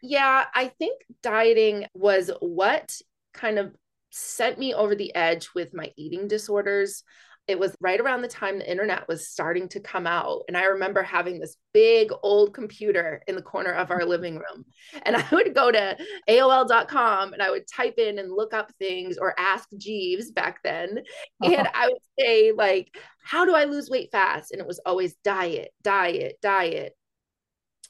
Yeah, 0.07 0.45
I 0.53 0.67
think 0.67 1.01
dieting 1.23 1.87
was 1.95 2.29
what 2.39 2.95
kind 3.33 3.57
of 3.57 3.73
sent 4.11 4.59
me 4.59 4.71
over 4.71 4.93
the 4.93 5.13
edge 5.15 5.49
with 5.55 5.73
my 5.73 5.91
eating 5.97 6.27
disorders. 6.27 7.01
It 7.47 7.57
was 7.57 7.75
right 7.79 7.99
around 7.99 8.21
the 8.21 8.27
time 8.27 8.59
the 8.59 8.69
internet 8.69 9.07
was 9.07 9.27
starting 9.27 9.67
to 9.69 9.79
come 9.79 10.05
out. 10.05 10.43
And 10.47 10.55
I 10.55 10.65
remember 10.65 11.01
having 11.01 11.39
this 11.39 11.57
big 11.73 12.11
old 12.21 12.53
computer 12.53 13.23
in 13.27 13.35
the 13.35 13.41
corner 13.41 13.71
of 13.71 13.89
our 13.89 14.05
living 14.05 14.35
room. 14.35 14.65
And 15.03 15.15
I 15.15 15.25
would 15.31 15.55
go 15.55 15.71
to 15.71 15.97
AOL.com 16.29 17.33
and 17.33 17.41
I 17.41 17.49
would 17.49 17.67
type 17.67 17.95
in 17.97 18.19
and 18.19 18.31
look 18.31 18.53
up 18.53 18.71
things 18.77 19.17
or 19.17 19.33
ask 19.39 19.67
Jeeves 19.75 20.31
back 20.31 20.61
then. 20.63 20.99
And 21.43 21.67
I 21.73 21.87
would 21.87 22.01
say, 22.19 22.51
like, 22.51 22.95
how 23.23 23.43
do 23.43 23.55
I 23.55 23.63
lose 23.63 23.89
weight 23.89 24.09
fast? 24.11 24.51
And 24.51 24.61
it 24.61 24.67
was 24.67 24.79
always 24.85 25.15
diet, 25.23 25.71
diet, 25.81 26.35
diet. 26.43 26.93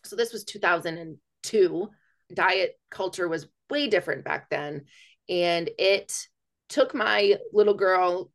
So 0.05 0.15
this 0.15 0.31
was 0.31 0.45
2002. 0.45 1.89
Diet 2.33 2.79
culture 2.89 3.27
was 3.27 3.47
way 3.69 3.87
different 3.87 4.23
back 4.23 4.49
then. 4.49 4.85
And 5.29 5.69
it 5.77 6.27
took 6.69 6.93
my 6.93 7.35
little 7.53 7.73
girl, 7.73 8.31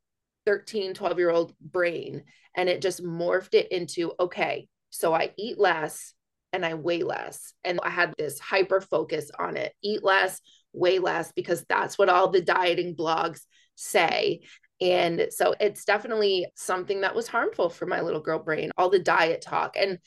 13, 0.47 0.94
12 0.94 1.18
year 1.18 1.30
old 1.30 1.54
brain, 1.61 2.25
and 2.56 2.68
it 2.68 2.82
just 2.82 3.04
morphed 3.04 3.54
it 3.54 3.70
into 3.70 4.12
okay, 4.18 4.68
so 4.90 5.14
I 5.14 5.32
eat 5.37 5.59
less 5.59 6.14
and 6.52 6.66
I 6.66 6.75
weigh 6.75 7.02
less. 7.02 7.54
And 7.64 7.80
I 7.82 7.90
had 7.90 8.14
this 8.18 8.40
hyper 8.40 8.80
focus 8.80 9.30
on 9.38 9.56
it 9.56 9.73
eat 9.82 10.02
less, 10.02 10.40
weigh 10.73 10.99
less, 10.99 11.32
because 11.32 11.64
that's 11.68 11.97
what 11.97 12.09
all 12.09 12.28
the 12.30 12.42
dieting 12.42 12.97
blogs 12.97 13.42
say. 13.76 14.40
And 14.80 15.26
so 15.30 15.54
it's 15.61 15.85
definitely 15.85 16.47
something 16.56 17.02
that 17.02 17.14
was 17.14 17.28
harmful 17.28 17.68
for 17.68 17.87
my 17.87 18.00
little 18.00 18.20
girl 18.20 18.38
brain, 18.38 18.70
all 18.76 18.88
the 18.88 18.99
diet 18.99 19.42
talk. 19.42 19.76
And 19.76 19.99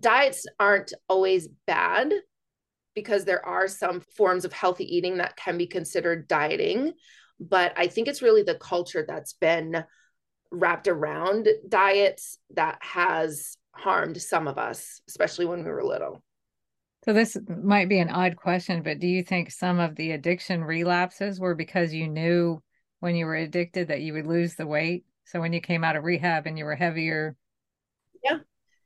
diets 0.00 0.46
aren't 0.58 0.92
always 1.08 1.48
bad 1.66 2.12
because 2.96 3.24
there 3.24 3.44
are 3.46 3.68
some 3.68 4.00
forms 4.16 4.44
of 4.44 4.52
healthy 4.52 4.96
eating 4.96 5.18
that 5.18 5.36
can 5.36 5.56
be 5.56 5.66
considered 5.66 6.26
dieting. 6.26 6.94
But 7.38 7.74
I 7.76 7.86
think 7.86 8.08
it's 8.08 8.22
really 8.22 8.42
the 8.42 8.56
culture 8.56 9.04
that's 9.06 9.34
been 9.34 9.84
wrapped 10.50 10.88
around 10.88 11.48
diets 11.68 12.38
that 12.54 12.78
has 12.80 13.58
harmed 13.72 14.20
some 14.20 14.48
of 14.48 14.56
us, 14.58 15.02
especially 15.06 15.44
when 15.44 15.62
we 15.62 15.70
were 15.70 15.84
little. 15.84 16.24
So, 17.04 17.12
this 17.12 17.36
might 17.46 17.88
be 17.88 18.00
an 18.00 18.08
odd 18.08 18.34
question, 18.36 18.82
but 18.82 18.98
do 18.98 19.06
you 19.06 19.22
think 19.22 19.52
some 19.52 19.78
of 19.78 19.94
the 19.94 20.12
addiction 20.12 20.64
relapses 20.64 21.38
were 21.38 21.54
because 21.54 21.92
you 21.92 22.08
knew 22.08 22.62
when 22.98 23.14
you 23.14 23.26
were 23.26 23.36
addicted 23.36 23.88
that 23.88 24.00
you 24.00 24.14
would 24.14 24.26
lose 24.26 24.54
the 24.54 24.66
weight? 24.66 25.04
So, 25.26 25.40
when 25.40 25.52
you 25.52 25.60
came 25.60 25.84
out 25.84 25.94
of 25.94 26.04
rehab 26.04 26.46
and 26.46 26.58
you 26.58 26.64
were 26.64 26.74
heavier? 26.74 27.36
Yeah. 28.24 28.38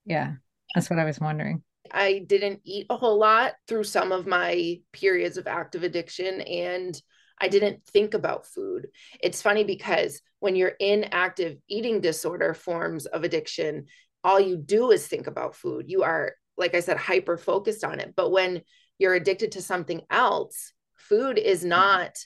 Yeah. 0.04 0.32
That's 0.74 0.90
what 0.90 0.98
I 0.98 1.04
was 1.04 1.20
wondering. 1.20 1.62
I 1.92 2.24
didn't 2.26 2.60
eat 2.64 2.86
a 2.90 2.96
whole 2.96 3.18
lot 3.18 3.54
through 3.66 3.84
some 3.84 4.12
of 4.12 4.26
my 4.26 4.80
periods 4.92 5.36
of 5.36 5.46
active 5.46 5.82
addiction 5.82 6.40
and 6.42 7.00
I 7.40 7.48
didn't 7.48 7.84
think 7.86 8.14
about 8.14 8.46
food. 8.46 8.88
It's 9.20 9.40
funny 9.40 9.64
because 9.64 10.20
when 10.40 10.56
you're 10.56 10.74
in 10.78 11.04
active 11.12 11.56
eating 11.68 12.00
disorder 12.00 12.54
forms 12.54 13.06
of 13.06 13.24
addiction, 13.24 13.86
all 14.22 14.38
you 14.38 14.56
do 14.56 14.90
is 14.90 15.06
think 15.06 15.26
about 15.26 15.54
food. 15.54 15.86
You 15.88 16.02
are, 16.02 16.34
like 16.58 16.74
I 16.74 16.80
said, 16.80 16.98
hyper 16.98 17.38
focused 17.38 17.82
on 17.84 18.00
it. 18.00 18.14
But 18.14 18.30
when 18.30 18.62
you're 18.98 19.14
addicted 19.14 19.52
to 19.52 19.62
something 19.62 20.02
else, 20.10 20.72
food 20.96 21.38
is 21.38 21.60
mm-hmm. 21.60 21.70
not 21.70 22.18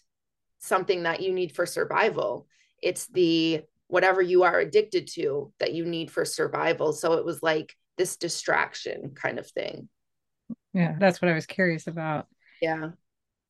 something 0.58 1.04
that 1.04 1.20
you 1.20 1.32
need 1.32 1.54
for 1.54 1.66
survival. 1.66 2.48
It's 2.82 3.06
the 3.06 3.62
whatever 3.86 4.20
you 4.20 4.42
are 4.42 4.58
addicted 4.58 5.06
to 5.14 5.52
that 5.60 5.74
you 5.74 5.84
need 5.84 6.10
for 6.10 6.24
survival. 6.24 6.92
So 6.92 7.12
it 7.12 7.24
was 7.24 7.42
like 7.42 7.76
this 7.96 8.16
distraction 8.16 9.12
kind 9.14 9.38
of 9.38 9.48
thing. 9.50 9.88
Yeah, 10.72 10.96
that's 10.98 11.22
what 11.22 11.30
I 11.30 11.34
was 11.34 11.46
curious 11.46 11.86
about. 11.86 12.26
Yeah. 12.60 12.90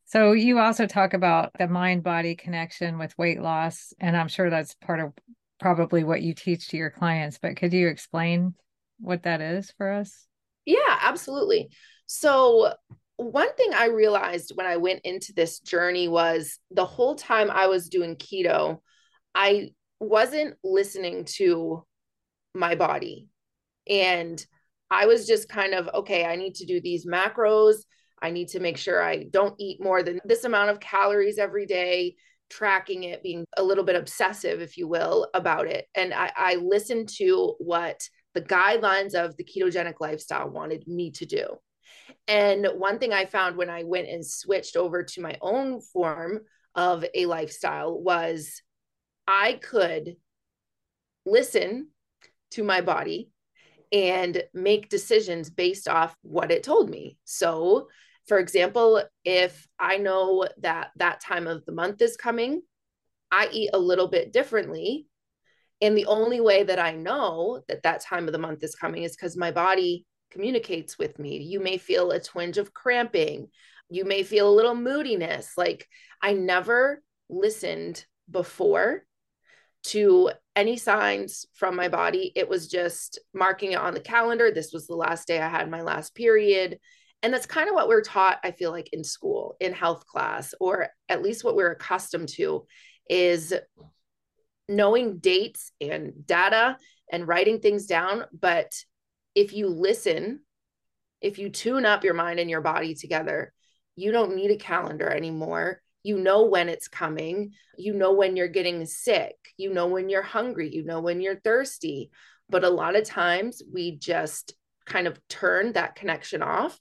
So 0.06 0.32
you 0.32 0.58
also 0.58 0.86
talk 0.86 1.14
about 1.14 1.52
the 1.58 1.66
mind 1.66 2.02
body 2.02 2.34
connection 2.34 2.98
with 2.98 3.16
weight 3.16 3.40
loss 3.40 3.92
and 3.98 4.16
I'm 4.16 4.28
sure 4.28 4.50
that's 4.50 4.74
part 4.74 5.00
of 5.00 5.12
probably 5.58 6.04
what 6.04 6.20
you 6.20 6.34
teach 6.34 6.68
to 6.68 6.76
your 6.76 6.90
clients, 6.90 7.38
but 7.40 7.56
could 7.56 7.72
you 7.72 7.88
explain 7.88 8.54
what 8.98 9.22
that 9.22 9.40
is 9.40 9.72
for 9.78 9.90
us? 9.90 10.26
Yeah, 10.66 10.98
absolutely. 11.00 11.70
So 12.06 12.74
one 13.16 13.54
thing 13.54 13.72
I 13.74 13.86
realized 13.86 14.52
when 14.54 14.66
I 14.66 14.76
went 14.76 15.00
into 15.04 15.32
this 15.32 15.60
journey 15.60 16.08
was 16.08 16.58
the 16.70 16.84
whole 16.84 17.14
time 17.14 17.50
I 17.50 17.68
was 17.68 17.88
doing 17.88 18.16
keto, 18.16 18.80
I 19.34 19.70
wasn't 20.00 20.56
listening 20.62 21.24
to 21.36 21.84
my 22.54 22.74
body. 22.74 23.28
And 23.88 24.44
I 24.90 25.06
was 25.06 25.26
just 25.26 25.48
kind 25.48 25.74
of, 25.74 25.88
okay, 25.94 26.24
I 26.24 26.36
need 26.36 26.54
to 26.56 26.66
do 26.66 26.80
these 26.80 27.06
macros. 27.06 27.76
I 28.22 28.30
need 28.30 28.48
to 28.48 28.60
make 28.60 28.76
sure 28.76 29.02
I 29.02 29.24
don't 29.24 29.54
eat 29.58 29.82
more 29.82 30.02
than 30.02 30.20
this 30.24 30.44
amount 30.44 30.70
of 30.70 30.80
calories 30.80 31.38
every 31.38 31.66
day, 31.66 32.14
tracking 32.48 33.04
it, 33.04 33.22
being 33.22 33.44
a 33.56 33.62
little 33.62 33.84
bit 33.84 33.96
obsessive, 33.96 34.60
if 34.60 34.76
you 34.76 34.88
will, 34.88 35.28
about 35.34 35.66
it. 35.66 35.86
And 35.94 36.14
I, 36.14 36.32
I 36.36 36.54
listened 36.56 37.08
to 37.16 37.54
what 37.58 38.00
the 38.34 38.42
guidelines 38.42 39.14
of 39.14 39.36
the 39.36 39.44
ketogenic 39.44 39.94
lifestyle 40.00 40.48
wanted 40.48 40.86
me 40.86 41.10
to 41.12 41.26
do. 41.26 41.46
And 42.26 42.66
one 42.76 42.98
thing 42.98 43.12
I 43.12 43.26
found 43.26 43.56
when 43.56 43.70
I 43.70 43.84
went 43.84 44.08
and 44.08 44.24
switched 44.24 44.76
over 44.76 45.02
to 45.02 45.20
my 45.20 45.36
own 45.40 45.80
form 45.80 46.40
of 46.74 47.04
a 47.14 47.26
lifestyle 47.26 48.00
was 48.00 48.62
I 49.26 49.54
could 49.54 50.16
listen 51.26 51.88
to 52.52 52.64
my 52.64 52.80
body 52.80 53.30
and 53.94 54.42
make 54.52 54.88
decisions 54.88 55.48
based 55.48 55.86
off 55.86 56.16
what 56.22 56.50
it 56.50 56.64
told 56.64 56.90
me. 56.90 57.16
So, 57.24 57.88
for 58.26 58.38
example, 58.38 59.02
if 59.24 59.68
I 59.78 59.98
know 59.98 60.48
that 60.58 60.90
that 60.96 61.20
time 61.20 61.46
of 61.46 61.64
the 61.64 61.72
month 61.72 62.02
is 62.02 62.16
coming, 62.16 62.62
I 63.30 63.48
eat 63.52 63.70
a 63.72 63.78
little 63.78 64.08
bit 64.08 64.32
differently. 64.32 65.06
And 65.80 65.96
the 65.96 66.06
only 66.06 66.40
way 66.40 66.64
that 66.64 66.80
I 66.80 66.92
know 66.92 67.62
that 67.68 67.84
that 67.84 68.00
time 68.00 68.26
of 68.26 68.32
the 68.32 68.38
month 68.38 68.64
is 68.64 68.74
coming 68.74 69.04
is 69.04 69.14
because 69.14 69.36
my 69.36 69.52
body 69.52 70.06
communicates 70.32 70.98
with 70.98 71.16
me. 71.20 71.38
You 71.38 71.60
may 71.60 71.78
feel 71.78 72.10
a 72.10 72.20
twinge 72.20 72.58
of 72.58 72.74
cramping. 72.74 73.48
You 73.90 74.04
may 74.04 74.24
feel 74.24 74.48
a 74.48 74.56
little 74.56 74.74
moodiness. 74.74 75.52
Like 75.56 75.86
I 76.20 76.32
never 76.32 77.00
listened 77.28 78.04
before 78.28 79.04
to 79.84 80.30
any 80.56 80.76
signs 80.76 81.46
from 81.54 81.76
my 81.76 81.88
body. 81.88 82.32
It 82.36 82.48
was 82.48 82.68
just 82.68 83.18
marking 83.32 83.72
it 83.72 83.78
on 83.78 83.94
the 83.94 84.00
calendar. 84.00 84.50
This 84.50 84.72
was 84.72 84.86
the 84.86 84.94
last 84.94 85.26
day 85.26 85.40
I 85.40 85.48
had 85.48 85.70
my 85.70 85.82
last 85.82 86.14
period. 86.14 86.78
And 87.22 87.32
that's 87.32 87.46
kind 87.46 87.68
of 87.68 87.74
what 87.74 87.88
we're 87.88 88.02
taught, 88.02 88.38
I 88.44 88.50
feel 88.50 88.70
like, 88.70 88.90
in 88.92 89.02
school, 89.02 89.56
in 89.58 89.72
health 89.72 90.06
class, 90.06 90.54
or 90.60 90.88
at 91.08 91.22
least 91.22 91.42
what 91.42 91.56
we're 91.56 91.72
accustomed 91.72 92.28
to 92.30 92.66
is 93.08 93.54
knowing 94.68 95.18
dates 95.18 95.72
and 95.80 96.26
data 96.26 96.76
and 97.10 97.26
writing 97.26 97.60
things 97.60 97.86
down. 97.86 98.24
But 98.38 98.72
if 99.34 99.52
you 99.52 99.68
listen, 99.68 100.40
if 101.20 101.38
you 101.38 101.48
tune 101.48 101.86
up 101.86 102.04
your 102.04 102.14
mind 102.14 102.40
and 102.40 102.50
your 102.50 102.60
body 102.60 102.94
together, 102.94 103.52
you 103.96 104.12
don't 104.12 104.36
need 104.36 104.50
a 104.50 104.56
calendar 104.56 105.08
anymore. 105.08 105.80
You 106.04 106.18
know 106.18 106.44
when 106.44 106.68
it's 106.68 106.86
coming. 106.86 107.52
You 107.76 107.94
know 107.94 108.12
when 108.12 108.36
you're 108.36 108.46
getting 108.46 108.86
sick. 108.86 109.34
You 109.56 109.72
know 109.74 109.88
when 109.88 110.08
you're 110.08 110.22
hungry. 110.22 110.72
You 110.72 110.84
know 110.84 111.00
when 111.00 111.20
you're 111.20 111.40
thirsty. 111.40 112.10
But 112.48 112.62
a 112.62 112.70
lot 112.70 112.94
of 112.94 113.04
times 113.04 113.60
we 113.72 113.98
just 113.98 114.54
kind 114.86 115.08
of 115.08 115.18
turn 115.28 115.72
that 115.72 115.96
connection 115.96 116.42
off. 116.42 116.78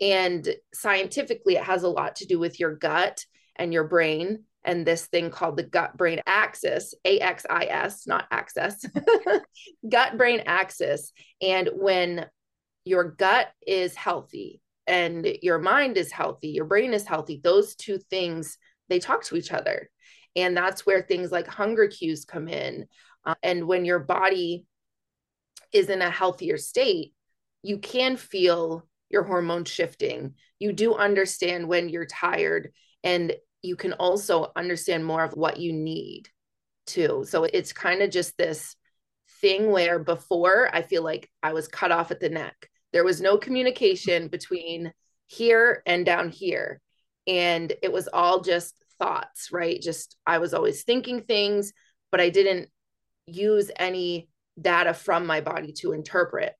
And 0.00 0.48
scientifically, 0.74 1.54
it 1.54 1.62
has 1.62 1.84
a 1.84 1.88
lot 1.88 2.16
to 2.16 2.26
do 2.26 2.40
with 2.40 2.58
your 2.58 2.74
gut 2.74 3.24
and 3.54 3.72
your 3.72 3.84
brain 3.84 4.44
and 4.64 4.86
this 4.86 5.06
thing 5.06 5.30
called 5.30 5.56
the 5.56 5.62
gut 5.62 5.96
brain 5.96 6.20
axis, 6.26 6.94
A 7.04 7.18
X 7.18 7.44
I 7.48 7.64
S, 7.64 8.06
not 8.06 8.26
access, 8.30 8.84
gut 9.88 10.16
brain 10.16 10.42
axis. 10.46 11.12
And 11.40 11.68
when 11.74 12.26
your 12.84 13.04
gut 13.04 13.48
is 13.66 13.94
healthy 13.94 14.60
and 14.86 15.26
your 15.42 15.58
mind 15.58 15.96
is 15.96 16.12
healthy, 16.12 16.48
your 16.48 16.64
brain 16.64 16.94
is 16.94 17.06
healthy, 17.06 17.40
those 17.42 17.74
two 17.74 17.98
things, 18.10 18.56
they 18.92 18.98
talk 18.98 19.24
to 19.24 19.36
each 19.36 19.52
other. 19.52 19.90
And 20.36 20.56
that's 20.56 20.84
where 20.84 21.02
things 21.02 21.32
like 21.32 21.46
hunger 21.46 21.88
cues 21.88 22.24
come 22.24 22.46
in. 22.46 22.86
Uh, 23.24 23.34
and 23.42 23.66
when 23.66 23.84
your 23.84 23.98
body 23.98 24.66
is 25.72 25.88
in 25.88 26.02
a 26.02 26.10
healthier 26.10 26.58
state, 26.58 27.14
you 27.62 27.78
can 27.78 28.16
feel 28.16 28.86
your 29.08 29.22
hormones 29.22 29.70
shifting. 29.70 30.34
You 30.58 30.72
do 30.72 30.94
understand 30.94 31.68
when 31.68 31.88
you're 31.88 32.06
tired. 32.06 32.72
And 33.02 33.34
you 33.62 33.76
can 33.76 33.94
also 33.94 34.52
understand 34.56 35.04
more 35.04 35.24
of 35.24 35.32
what 35.32 35.58
you 35.58 35.72
need 35.72 36.28
too. 36.86 37.24
So 37.26 37.44
it's 37.44 37.72
kind 37.72 38.02
of 38.02 38.10
just 38.10 38.36
this 38.36 38.76
thing 39.40 39.70
where 39.70 39.98
before 39.98 40.68
I 40.72 40.82
feel 40.82 41.02
like 41.02 41.30
I 41.42 41.52
was 41.52 41.68
cut 41.68 41.92
off 41.92 42.10
at 42.10 42.20
the 42.20 42.28
neck. 42.28 42.68
There 42.92 43.04
was 43.04 43.20
no 43.20 43.38
communication 43.38 44.28
between 44.28 44.92
here 45.28 45.82
and 45.86 46.04
down 46.04 46.28
here. 46.28 46.80
And 47.26 47.72
it 47.82 47.92
was 47.92 48.08
all 48.12 48.40
just 48.40 48.81
thoughts, 48.98 49.50
right? 49.52 49.80
Just 49.80 50.16
I 50.26 50.38
was 50.38 50.54
always 50.54 50.82
thinking 50.82 51.22
things, 51.22 51.72
but 52.10 52.20
I 52.20 52.28
didn't 52.28 52.68
use 53.26 53.70
any 53.76 54.28
data 54.60 54.94
from 54.94 55.26
my 55.26 55.40
body 55.40 55.72
to 55.78 55.92
interpret. 55.92 56.54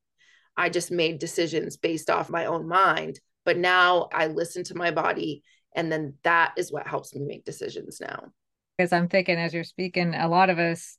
I 0.57 0.69
just 0.69 0.91
made 0.91 1.19
decisions 1.19 1.77
based 1.77 2.11
off 2.11 2.31
my 2.31 2.47
own 2.47 2.69
mind. 2.69 3.21
But 3.45 3.59
now 3.59 4.09
I 4.13 4.29
listen 4.29 4.65
to 4.65 4.77
my 4.77 4.91
body 4.91 5.43
and 5.75 5.91
then 5.91 6.15
that 6.23 6.53
is 6.57 6.73
what 6.73 6.87
helps 6.87 7.15
me 7.15 7.25
make 7.25 7.45
decisions 7.45 7.99
now 8.01 8.33
because 8.77 8.93
i'm 8.93 9.09
thinking 9.09 9.37
as 9.37 9.55
you're 9.55 9.65
speaking 9.65 10.15
a 10.15 10.29
lot 10.29 10.51
of 10.51 10.59
us 10.59 10.99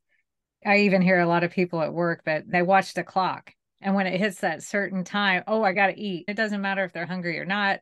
i 0.66 0.80
even 0.80 1.02
hear 1.02 1.20
a 1.20 1.28
lot 1.28 1.44
of 1.44 1.52
people 1.52 1.82
at 1.82 1.94
work 1.94 2.24
that 2.26 2.44
they 2.50 2.62
watch 2.62 2.94
the 2.94 3.04
clock 3.04 3.52
and 3.82 3.96
when 3.96 4.08
it 4.08 4.20
hits 4.20 4.40
that 4.40 4.64
certain 4.64 5.04
time 5.04 5.44
oh 5.48 5.64
i 5.64 5.74
gotta 5.74 5.94
eat 5.96 6.26
it 6.28 6.36
doesn't 6.36 6.62
matter 6.62 6.84
if 6.84 6.94
they're 6.94 7.06
hungry 7.06 7.40
or 7.40 7.46
not 7.46 7.80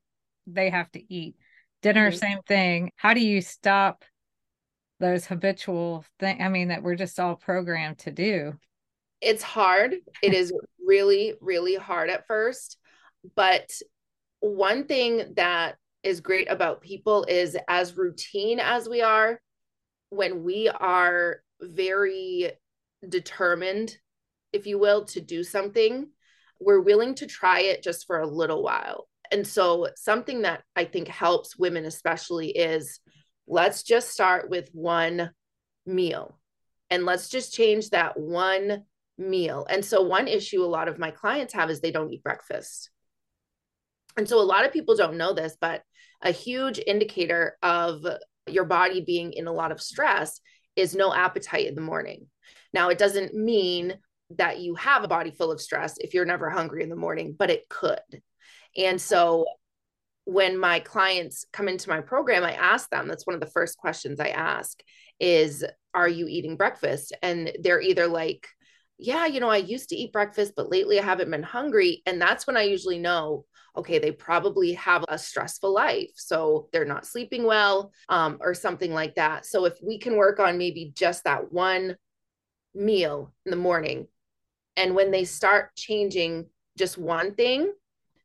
they 0.48 0.70
have 0.70 0.92
to 0.92 1.14
eat 1.14 1.36
dinner 1.82 2.10
mm-hmm. 2.10 2.18
same 2.18 2.40
thing 2.48 2.92
how 2.96 3.14
do 3.14 3.22
you 3.22 3.42
stop 3.42 4.04
those 5.00 5.26
habitual 5.26 6.06
thing 6.20 6.42
i 6.42 6.50
mean 6.50 6.68
that 6.70 6.84
we're 6.84 6.96
just 6.96 7.20
all 7.20 7.36
programmed 7.36 7.98
to 7.98 8.12
do 8.12 8.54
it's 9.22 9.44
hard 9.44 9.96
it 10.22 10.34
is 10.34 10.54
really 10.86 11.34
really 11.42 11.76
hard 11.76 12.10
at 12.10 12.28
first 12.28 12.78
but 13.36 13.72
one 14.40 14.86
thing 14.86 15.34
that 15.36 15.76
is 16.04 16.20
great 16.20 16.50
about 16.50 16.82
people 16.82 17.26
is 17.30 17.56
as 17.68 17.96
routine 17.96 18.60
as 18.60 18.90
we 18.90 19.02
are, 19.02 19.40
when 20.10 20.44
we 20.44 20.68
are 20.68 21.42
very 21.62 22.52
determined, 23.08 23.96
if 24.52 24.66
you 24.66 24.80
will, 24.80 25.06
to 25.06 25.22
do 25.22 25.44
something, 25.44 26.10
we're 26.60 26.82
willing 26.82 27.16
to 27.16 27.28
try 27.28 27.62
it 27.62 27.84
just 27.84 28.08
for 28.08 28.20
a 28.20 28.28
little 28.28 28.64
while. 28.64 29.08
And 29.32 29.48
so, 29.48 29.88
something 29.96 30.42
that 30.42 30.64
I 30.76 30.86
think 30.86 31.08
helps 31.08 31.58
women, 31.58 31.86
especially, 31.86 32.50
is 32.50 33.00
let's 33.48 33.84
just 33.84 34.10
start 34.10 34.50
with 34.50 34.70
one 34.74 35.32
meal 35.86 36.38
and 36.90 37.06
let's 37.06 37.30
just 37.30 37.54
change 37.54 37.90
that 37.90 38.20
one 38.20 38.84
meal. 39.18 39.66
And 39.70 39.84
so, 39.84 40.02
one 40.02 40.28
issue 40.28 40.64
a 40.64 40.66
lot 40.66 40.88
of 40.88 41.00
my 41.00 41.12
clients 41.12 41.54
have 41.54 41.70
is 41.70 41.80
they 41.80 41.92
don't 41.92 42.12
eat 42.12 42.24
breakfast. 42.24 42.90
And 44.18 44.28
so, 44.28 44.42
a 44.42 44.44
lot 44.44 44.66
of 44.66 44.74
people 44.74 44.96
don't 44.96 45.18
know 45.18 45.34
this, 45.34 45.56
but 45.60 45.82
a 46.22 46.32
huge 46.32 46.80
indicator 46.86 47.58
of 47.64 48.06
your 48.48 48.66
body 48.66 49.02
being 49.02 49.34
in 49.34 49.48
a 49.48 49.54
lot 49.54 49.72
of 49.72 49.82
stress 49.82 50.42
is 50.76 50.96
no 50.96 51.14
appetite 51.14 51.68
in 51.68 51.76
the 51.76 51.82
morning. 51.82 52.28
Now, 52.74 52.90
it 52.90 52.98
doesn't 52.98 53.34
mean 53.34 53.98
that 54.38 54.60
you 54.60 54.76
have 54.76 55.04
a 55.04 55.08
body 55.08 55.32
full 55.32 55.52
of 55.52 55.62
stress 55.62 55.98
if 56.00 56.14
you're 56.14 56.26
never 56.26 56.50
hungry 56.50 56.84
in 56.84 56.90
the 56.90 56.96
morning, 56.96 57.36
but 57.38 57.50
it 57.50 57.68
could. 57.70 58.00
And 58.78 59.00
so 59.00 59.46
when 60.26 60.58
my 60.58 60.80
clients 60.80 61.46
come 61.52 61.68
into 61.68 61.90
my 61.90 62.02
program, 62.02 62.44
I 62.44 62.54
ask 62.54 62.90
them, 62.90 63.08
that's 63.08 63.26
one 63.26 63.34
of 63.34 63.40
the 63.40 63.48
first 63.48 63.78
questions 63.78 64.20
I 64.20 64.30
ask 64.30 64.82
is, 65.20 65.66
are 65.94 66.08
you 66.08 66.28
eating 66.28 66.58
breakfast? 66.58 67.14
And 67.22 67.52
they're 67.60 67.82
either 67.82 68.08
like, 68.08 68.48
yeah, 68.98 69.26
you 69.26 69.40
know, 69.40 69.50
I 69.50 69.58
used 69.58 69.90
to 69.90 69.96
eat 69.96 70.14
breakfast, 70.14 70.54
but 70.56 70.72
lately 70.72 71.00
I 71.00 71.04
haven't 71.04 71.32
been 71.32 71.44
hungry. 71.44 72.02
And 72.06 72.22
that's 72.22 72.46
when 72.46 72.56
I 72.56 72.64
usually 72.64 73.00
know 73.00 73.46
okay, 73.76 74.00
they 74.00 74.12
probably 74.12 74.74
have 74.74 75.06
a 75.08 75.18
stressful 75.18 75.74
life. 75.74 76.12
So 76.16 76.68
they're 76.72 76.86
not 76.86 77.06
sleeping 77.06 77.46
well 77.46 77.92
um, 78.10 78.38
or 78.42 78.54
something 78.54 78.94
like 78.94 79.16
that. 79.16 79.46
So 79.46 79.66
if 79.66 79.78
we 79.82 79.98
can 79.98 80.18
work 80.18 80.40
on 80.40 80.58
maybe 80.58 80.92
just 80.96 81.24
that 81.24 81.52
one 81.52 81.96
meal 82.74 83.34
in 83.46 83.52
the 83.52 83.58
morning, 83.58 84.08
and 84.76 84.96
when 84.96 85.12
they 85.12 85.26
start 85.26 85.76
changing 85.76 86.48
just 86.78 86.98
one 86.98 87.36
thing, 87.36 87.72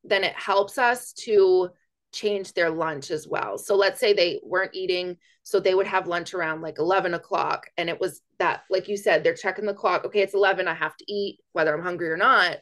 then 0.08 0.24
it 0.24 0.34
helps 0.34 0.78
us 0.78 1.12
to 1.12 1.70
change 2.12 2.52
their 2.52 2.70
lunch 2.70 3.10
as 3.10 3.28
well. 3.28 3.58
So 3.58 3.76
let's 3.76 4.00
say 4.00 4.12
they 4.12 4.40
weren't 4.42 4.74
eating, 4.74 5.16
so 5.42 5.60
they 5.60 5.74
would 5.74 5.86
have 5.86 6.06
lunch 6.06 6.34
around 6.34 6.62
like 6.62 6.78
11 6.78 7.14
o'clock. 7.14 7.66
And 7.76 7.88
it 7.88 8.00
was 8.00 8.22
that, 8.38 8.62
like 8.70 8.88
you 8.88 8.96
said, 8.96 9.22
they're 9.22 9.34
checking 9.34 9.66
the 9.66 9.74
clock. 9.74 10.04
Okay, 10.04 10.20
it's 10.20 10.34
11, 10.34 10.66
I 10.66 10.74
have 10.74 10.96
to 10.96 11.12
eat, 11.12 11.40
whether 11.52 11.74
I'm 11.74 11.82
hungry 11.82 12.10
or 12.10 12.16
not. 12.16 12.58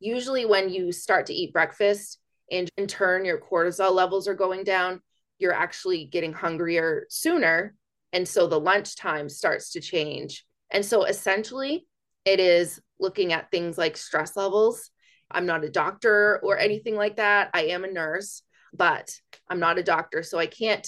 Usually, 0.00 0.46
when 0.46 0.68
you 0.68 0.92
start 0.92 1.26
to 1.26 1.34
eat 1.34 1.52
breakfast 1.52 2.18
and 2.50 2.68
in 2.76 2.86
turn 2.86 3.24
your 3.24 3.40
cortisol 3.40 3.92
levels 3.92 4.26
are 4.28 4.34
going 4.34 4.64
down, 4.64 5.00
you're 5.38 5.52
actually 5.52 6.04
getting 6.04 6.32
hungrier 6.32 7.06
sooner. 7.08 7.74
And 8.12 8.26
so 8.26 8.46
the 8.46 8.60
lunch 8.60 8.96
time 8.96 9.28
starts 9.28 9.72
to 9.72 9.80
change. 9.80 10.44
And 10.70 10.84
so 10.84 11.04
essentially, 11.04 11.86
it 12.24 12.40
is 12.40 12.80
looking 12.98 13.32
at 13.32 13.50
things 13.50 13.78
like 13.78 13.96
stress 13.96 14.36
levels. 14.36 14.90
I'm 15.30 15.46
not 15.46 15.64
a 15.64 15.70
doctor 15.70 16.40
or 16.42 16.58
anything 16.58 16.96
like 16.96 17.16
that. 17.16 17.50
I 17.54 17.66
am 17.66 17.84
a 17.84 17.90
nurse 17.90 18.42
but 18.72 19.14
I'm 19.48 19.60
not 19.60 19.78
a 19.78 19.82
doctor, 19.82 20.22
so 20.22 20.38
I 20.38 20.46
can't 20.46 20.86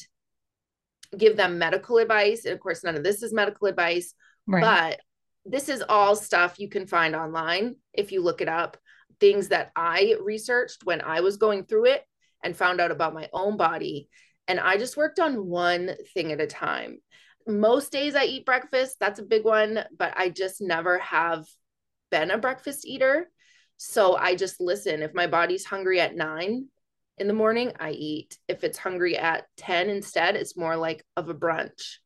give 1.16 1.36
them 1.36 1.58
medical 1.58 1.98
advice. 1.98 2.44
And 2.44 2.54
of 2.54 2.60
course, 2.60 2.84
none 2.84 2.96
of 2.96 3.02
this 3.02 3.22
is 3.22 3.32
medical 3.32 3.66
advice, 3.66 4.14
right. 4.46 4.60
but 4.60 5.00
this 5.44 5.68
is 5.68 5.82
all 5.88 6.14
stuff 6.14 6.58
you 6.58 6.68
can 6.68 6.86
find 6.86 7.16
online 7.16 7.76
if 7.92 8.12
you 8.12 8.22
look 8.22 8.40
it 8.40 8.48
up. 8.48 8.76
Things 9.18 9.48
that 9.48 9.70
I 9.76 10.16
researched 10.22 10.84
when 10.84 11.00
I 11.00 11.20
was 11.20 11.36
going 11.36 11.64
through 11.64 11.86
it 11.86 12.04
and 12.42 12.56
found 12.56 12.80
out 12.80 12.90
about 12.90 13.14
my 13.14 13.28
own 13.32 13.56
body. 13.56 14.08
And 14.48 14.58
I 14.58 14.78
just 14.78 14.96
worked 14.96 15.20
on 15.20 15.46
one 15.46 15.94
thing 16.14 16.32
at 16.32 16.40
a 16.40 16.46
time. 16.46 17.00
Most 17.46 17.92
days 17.92 18.14
I 18.14 18.24
eat 18.24 18.46
breakfast, 18.46 18.96
that's 19.00 19.18
a 19.18 19.24
big 19.24 19.44
one, 19.44 19.84
but 19.96 20.14
I 20.16 20.28
just 20.28 20.60
never 20.60 20.98
have 20.98 21.46
been 22.10 22.30
a 22.30 22.38
breakfast 22.38 22.86
eater. 22.86 23.28
So 23.82 24.14
I 24.14 24.34
just 24.34 24.60
listen. 24.60 25.02
If 25.02 25.14
my 25.14 25.26
body's 25.26 25.64
hungry 25.64 26.02
at 26.02 26.14
nine, 26.14 26.66
in 27.16 27.28
the 27.28 27.32
morning, 27.32 27.72
I 27.80 27.92
eat. 27.92 28.38
If 28.46 28.62
it's 28.62 28.76
hungry 28.76 29.16
at 29.16 29.46
10 29.56 29.88
instead, 29.88 30.36
it's 30.36 30.54
more 30.54 30.76
like 30.76 31.02
of 31.16 31.30
a 31.30 31.34
brunch. 31.34 31.96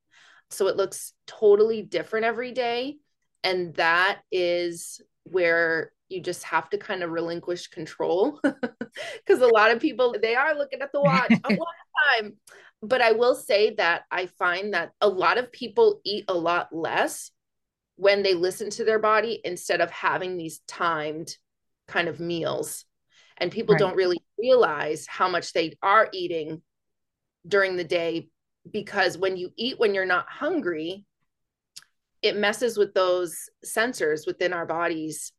So 0.50 0.68
it 0.68 0.76
looks 0.76 1.14
totally 1.26 1.82
different 1.82 2.26
every 2.26 2.52
day. 2.52 2.98
And 3.42 3.74
that 3.74 4.20
is 4.30 5.00
where 5.24 5.90
you 6.08 6.20
just 6.20 6.44
have 6.44 6.70
to 6.70 6.78
kind 6.78 7.02
of 7.02 7.10
relinquish 7.10 7.66
control 7.66 8.40
because 8.44 9.40
a 9.40 9.48
lot 9.48 9.72
of 9.72 9.80
people 9.80 10.14
they 10.22 10.36
are 10.36 10.54
looking 10.54 10.80
at 10.80 10.92
the 10.92 11.00
watch 11.00 11.32
a 11.44 11.48
lot 11.48 11.50
of 11.50 12.22
time 12.22 12.34
but 12.82 13.00
i 13.00 13.12
will 13.12 13.34
say 13.34 13.74
that 13.74 14.02
i 14.10 14.26
find 14.26 14.74
that 14.74 14.92
a 15.00 15.08
lot 15.08 15.38
of 15.38 15.50
people 15.50 16.00
eat 16.04 16.26
a 16.28 16.34
lot 16.34 16.68
less 16.72 17.30
when 17.96 18.22
they 18.22 18.34
listen 18.34 18.68
to 18.68 18.84
their 18.84 18.98
body 18.98 19.40
instead 19.44 19.80
of 19.80 19.90
having 19.90 20.36
these 20.36 20.60
timed 20.68 21.34
kind 21.86 22.08
of 22.08 22.20
meals. 22.20 22.84
And 23.38 23.50
people 23.50 23.74
right. 23.74 23.80
don't 23.80 23.96
really 23.96 24.22
realize 24.38 25.06
how 25.08 25.28
much 25.28 25.52
they 25.52 25.76
are 25.82 26.08
eating 26.12 26.62
during 27.46 27.76
the 27.76 27.84
day 27.84 28.28
because 28.70 29.18
when 29.18 29.36
you 29.36 29.50
eat 29.56 29.78
when 29.78 29.94
you're 29.94 30.06
not 30.06 30.26
hungry 30.28 31.04
it 32.22 32.36
messes 32.36 32.78
with 32.78 32.94
those 32.94 33.50
sensors 33.62 34.26
within 34.26 34.54
our 34.54 34.64
bodies. 34.64 35.32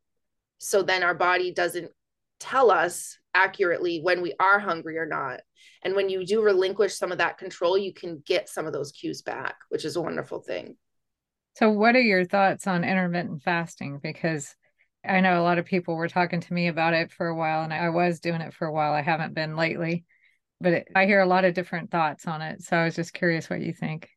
So 0.58 0.82
then 0.82 1.02
our 1.02 1.14
body 1.14 1.52
doesn't 1.52 1.90
tell 2.38 2.70
us 2.70 3.18
accurately 3.34 4.00
when 4.00 4.22
we 4.22 4.34
are 4.38 4.60
hungry 4.60 4.96
or 4.96 5.04
not. 5.04 5.40
And 5.82 5.96
when 5.96 6.08
you 6.08 6.24
do 6.24 6.42
relinquish 6.42 6.94
some 6.94 7.10
of 7.10 7.18
that 7.18 7.38
control 7.38 7.76
you 7.76 7.92
can 7.92 8.22
get 8.24 8.48
some 8.48 8.66
of 8.66 8.72
those 8.72 8.92
cues 8.92 9.22
back 9.22 9.56
which 9.68 9.84
is 9.84 9.96
a 9.96 10.00
wonderful 10.00 10.40
thing. 10.40 10.76
So 11.56 11.70
what 11.70 11.96
are 11.96 12.00
your 12.00 12.24
thoughts 12.24 12.66
on 12.66 12.84
intermittent 12.84 13.42
fasting? 13.42 13.98
Because 14.00 14.54
I 15.08 15.20
know 15.20 15.40
a 15.40 15.42
lot 15.42 15.58
of 15.58 15.64
people 15.64 15.96
were 15.96 16.08
talking 16.08 16.40
to 16.40 16.52
me 16.52 16.68
about 16.68 16.94
it 16.94 17.10
for 17.12 17.26
a 17.26 17.34
while, 17.34 17.62
and 17.62 17.72
I 17.72 17.90
was 17.90 18.20
doing 18.20 18.40
it 18.40 18.54
for 18.54 18.66
a 18.66 18.72
while. 18.72 18.92
I 18.92 19.02
haven't 19.02 19.34
been 19.34 19.56
lately, 19.56 20.04
but 20.60 20.72
it, 20.72 20.88
I 20.94 21.06
hear 21.06 21.20
a 21.20 21.26
lot 21.26 21.44
of 21.44 21.54
different 21.54 21.90
thoughts 21.90 22.26
on 22.26 22.42
it. 22.42 22.62
So 22.62 22.76
I 22.76 22.84
was 22.84 22.96
just 22.96 23.12
curious 23.12 23.48
what 23.48 23.60
you 23.60 23.72
think. 23.72 24.08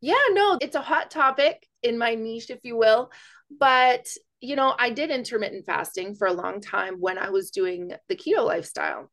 Yeah, 0.00 0.14
no, 0.30 0.58
it's 0.60 0.76
a 0.76 0.82
hot 0.82 1.10
topic 1.10 1.66
in 1.82 1.96
my 1.96 2.14
niche, 2.14 2.50
if 2.50 2.60
you 2.62 2.76
will. 2.76 3.10
But, 3.58 4.06
you 4.40 4.56
know, 4.56 4.74
I 4.78 4.90
did 4.90 5.10
intermittent 5.10 5.64
fasting 5.64 6.14
for 6.14 6.26
a 6.26 6.32
long 6.32 6.60
time 6.60 6.96
when 7.00 7.16
I 7.18 7.30
was 7.30 7.50
doing 7.50 7.92
the 8.08 8.16
keto 8.16 8.44
lifestyle. 8.44 9.10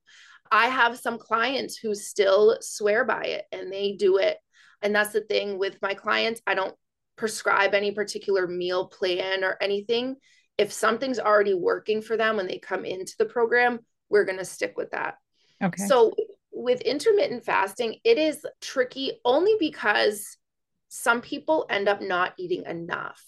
I 0.51 0.67
have 0.67 0.99
some 0.99 1.17
clients 1.17 1.77
who 1.77 1.95
still 1.95 2.57
swear 2.59 3.05
by 3.05 3.23
it 3.23 3.45
and 3.53 3.71
they 3.71 3.93
do 3.93 4.17
it. 4.17 4.37
And 4.81 4.93
that's 4.93 5.13
the 5.13 5.21
thing 5.21 5.57
with 5.57 5.77
my 5.81 5.93
clients. 5.93 6.41
I 6.45 6.55
don't 6.55 6.75
prescribe 7.15 7.73
any 7.73 7.91
particular 7.91 8.47
meal 8.47 8.87
plan 8.87 9.43
or 9.43 9.55
anything 9.61 10.17
if 10.61 10.71
something's 10.71 11.19
already 11.19 11.55
working 11.55 12.03
for 12.03 12.15
them 12.15 12.37
when 12.37 12.45
they 12.45 12.59
come 12.59 12.85
into 12.85 13.15
the 13.17 13.25
program, 13.25 13.79
we're 14.09 14.25
going 14.25 14.37
to 14.37 14.45
stick 14.45 14.77
with 14.77 14.91
that. 14.91 15.15
Okay. 15.61 15.87
So 15.87 16.13
with 16.51 16.81
intermittent 16.81 17.43
fasting, 17.43 17.95
it 18.03 18.19
is 18.19 18.45
tricky 18.61 19.13
only 19.25 19.55
because 19.59 20.37
some 20.89 21.19
people 21.21 21.65
end 21.67 21.89
up 21.89 21.99
not 21.99 22.33
eating 22.37 22.63
enough 22.65 23.23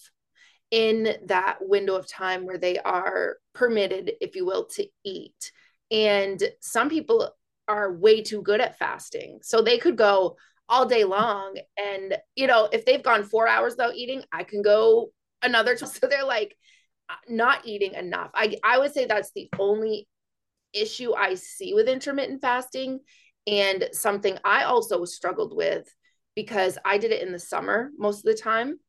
in 0.69 1.15
that 1.25 1.57
window 1.61 1.95
of 1.95 2.07
time 2.07 2.45
where 2.45 2.59
they 2.59 2.77
are 2.77 3.37
permitted, 3.53 4.11
if 4.21 4.35
you 4.35 4.45
will, 4.45 4.65
to 4.65 4.85
eat. 5.03 5.51
And 5.89 6.41
some 6.61 6.87
people 6.87 7.31
are 7.67 7.93
way 7.93 8.21
too 8.21 8.43
good 8.43 8.61
at 8.61 8.77
fasting. 8.77 9.39
So 9.41 9.63
they 9.63 9.79
could 9.79 9.95
go 9.95 10.37
all 10.69 10.85
day 10.85 11.03
long. 11.03 11.57
And, 11.77 12.15
you 12.35 12.45
know, 12.45 12.69
if 12.71 12.85
they've 12.85 13.01
gone 13.01 13.23
four 13.23 13.47
hours 13.47 13.73
without 13.73 13.95
eating, 13.95 14.21
I 14.31 14.43
can 14.43 14.61
go 14.61 15.11
another. 15.41 15.75
So 15.85 16.07
they're 16.07 16.23
like, 16.23 16.55
Uh, 17.09 17.15
not 17.27 17.65
eating 17.65 17.93
enough. 17.93 18.31
I 18.33 18.57
I 18.63 18.79
would 18.79 18.93
say 18.93 19.05
that's 19.05 19.31
the 19.35 19.49
only 19.59 20.07
issue 20.73 21.13
I 21.13 21.35
see 21.35 21.73
with 21.73 21.87
intermittent 21.87 22.41
fasting 22.41 22.99
and 23.45 23.89
something 23.91 24.37
I 24.43 24.63
also 24.63 25.05
struggled 25.05 25.55
with 25.55 25.93
because 26.35 26.77
I 26.83 26.97
did 26.97 27.11
it 27.11 27.21
in 27.21 27.31
the 27.31 27.39
summer 27.39 27.91
most 27.97 28.19
of 28.19 28.23
the 28.23 28.41
time 28.41 28.79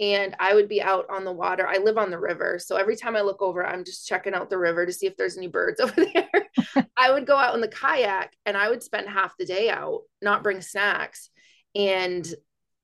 and 0.00 0.34
I 0.38 0.54
would 0.54 0.68
be 0.68 0.80
out 0.80 1.06
on 1.10 1.24
the 1.24 1.32
water. 1.32 1.66
I 1.66 1.78
live 1.78 1.98
on 1.98 2.10
the 2.10 2.18
river, 2.18 2.58
so 2.58 2.76
every 2.76 2.94
time 2.96 3.16
I 3.16 3.20
look 3.20 3.42
over, 3.42 3.66
I'm 3.66 3.84
just 3.84 4.06
checking 4.06 4.32
out 4.32 4.48
the 4.48 4.58
river 4.58 4.86
to 4.86 4.92
see 4.92 5.06
if 5.06 5.16
there's 5.16 5.36
any 5.36 5.48
birds 5.48 5.80
over 5.80 6.04
there. 6.04 6.86
I 6.96 7.12
would 7.12 7.26
go 7.26 7.36
out 7.36 7.54
in 7.54 7.60
the 7.60 7.68
kayak 7.68 8.32
and 8.46 8.56
I 8.56 8.68
would 8.68 8.82
spend 8.82 9.08
half 9.08 9.36
the 9.36 9.44
day 9.46 9.70
out, 9.70 10.02
not 10.22 10.42
bring 10.42 10.60
snacks. 10.60 11.30
And 11.74 12.26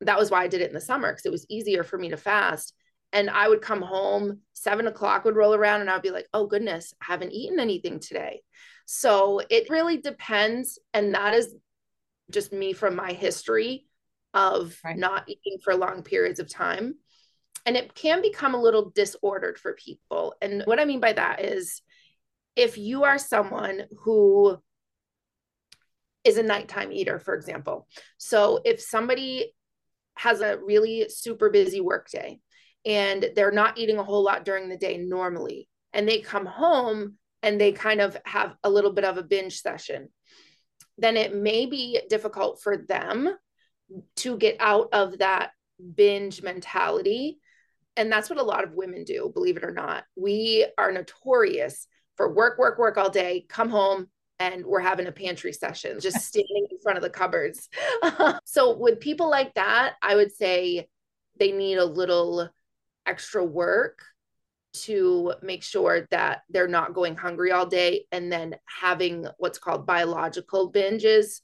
that 0.00 0.18
was 0.18 0.30
why 0.30 0.42
I 0.42 0.48
did 0.48 0.60
it 0.60 0.68
in 0.68 0.74
the 0.74 0.80
summer 0.80 1.10
because 1.10 1.24
it 1.24 1.32
was 1.32 1.46
easier 1.48 1.84
for 1.84 1.96
me 1.98 2.10
to 2.10 2.16
fast 2.16 2.74
and 3.14 3.30
I 3.30 3.48
would 3.48 3.62
come 3.62 3.80
home, 3.80 4.40
seven 4.52 4.88
o'clock 4.88 5.24
would 5.24 5.36
roll 5.36 5.54
around, 5.54 5.80
and 5.80 5.88
I'd 5.88 6.02
be 6.02 6.10
like, 6.10 6.26
oh 6.34 6.46
goodness, 6.46 6.92
I 7.00 7.12
haven't 7.12 7.32
eaten 7.32 7.60
anything 7.60 8.00
today. 8.00 8.42
So 8.86 9.40
it 9.48 9.70
really 9.70 9.98
depends. 9.98 10.80
And 10.92 11.14
that 11.14 11.32
is 11.32 11.54
just 12.30 12.52
me 12.52 12.72
from 12.72 12.96
my 12.96 13.12
history 13.12 13.86
of 14.34 14.76
right. 14.84 14.98
not 14.98 15.28
eating 15.28 15.60
for 15.62 15.76
long 15.76 16.02
periods 16.02 16.40
of 16.40 16.50
time. 16.50 16.96
And 17.64 17.76
it 17.76 17.94
can 17.94 18.20
become 18.20 18.54
a 18.54 18.60
little 18.60 18.90
disordered 18.90 19.58
for 19.58 19.74
people. 19.74 20.34
And 20.42 20.64
what 20.64 20.80
I 20.80 20.84
mean 20.84 21.00
by 21.00 21.12
that 21.12 21.42
is 21.42 21.82
if 22.56 22.76
you 22.76 23.04
are 23.04 23.16
someone 23.16 23.84
who 24.00 24.58
is 26.24 26.36
a 26.36 26.42
nighttime 26.42 26.90
eater, 26.90 27.20
for 27.20 27.34
example. 27.34 27.86
So 28.18 28.60
if 28.64 28.80
somebody 28.80 29.54
has 30.16 30.40
a 30.40 30.58
really 30.58 31.08
super 31.08 31.48
busy 31.48 31.80
workday 31.80 32.40
and 32.84 33.30
they're 33.34 33.50
not 33.50 33.78
eating 33.78 33.98
a 33.98 34.04
whole 34.04 34.22
lot 34.22 34.44
during 34.44 34.68
the 34.68 34.76
day 34.76 34.98
normally. 34.98 35.68
And 35.92 36.08
they 36.08 36.20
come 36.20 36.46
home 36.46 37.16
and 37.42 37.60
they 37.60 37.72
kind 37.72 38.00
of 38.00 38.16
have 38.24 38.54
a 38.62 38.70
little 38.70 38.92
bit 38.92 39.04
of 39.04 39.16
a 39.16 39.22
binge 39.22 39.60
session. 39.60 40.08
Then 40.98 41.16
it 41.16 41.34
may 41.34 41.66
be 41.66 42.00
difficult 42.08 42.60
for 42.62 42.76
them 42.76 43.28
to 44.16 44.36
get 44.36 44.56
out 44.60 44.88
of 44.92 45.18
that 45.18 45.50
binge 45.94 46.42
mentality. 46.42 47.38
And 47.96 48.10
that's 48.10 48.28
what 48.28 48.38
a 48.38 48.44
lot 48.44 48.64
of 48.64 48.74
women 48.74 49.04
do, 49.04 49.30
believe 49.32 49.56
it 49.56 49.64
or 49.64 49.72
not. 49.72 50.04
We 50.16 50.66
are 50.78 50.92
notorious 50.92 51.86
for 52.16 52.32
work, 52.32 52.58
work, 52.58 52.78
work 52.78 52.96
all 52.96 53.10
day, 53.10 53.46
come 53.48 53.70
home, 53.70 54.08
and 54.38 54.64
we're 54.64 54.80
having 54.80 55.06
a 55.06 55.12
pantry 55.12 55.52
session, 55.52 56.00
just 56.00 56.16
standing 56.26 56.66
in 56.70 56.78
front 56.82 56.98
of 56.98 57.02
the 57.02 57.10
cupboards. 57.10 57.68
so, 58.44 58.76
with 58.76 59.00
people 59.00 59.30
like 59.30 59.54
that, 59.54 59.94
I 60.02 60.16
would 60.16 60.32
say 60.32 60.88
they 61.38 61.52
need 61.52 61.76
a 61.76 61.84
little 61.84 62.48
extra 63.06 63.44
work 63.44 64.02
to 64.74 65.34
make 65.42 65.62
sure 65.62 66.06
that 66.10 66.42
they're 66.50 66.66
not 66.68 66.94
going 66.94 67.16
hungry 67.16 67.52
all 67.52 67.66
day 67.66 68.06
and 68.10 68.30
then 68.30 68.56
having 68.66 69.26
what's 69.38 69.58
called 69.58 69.86
biological 69.86 70.72
binges, 70.72 71.40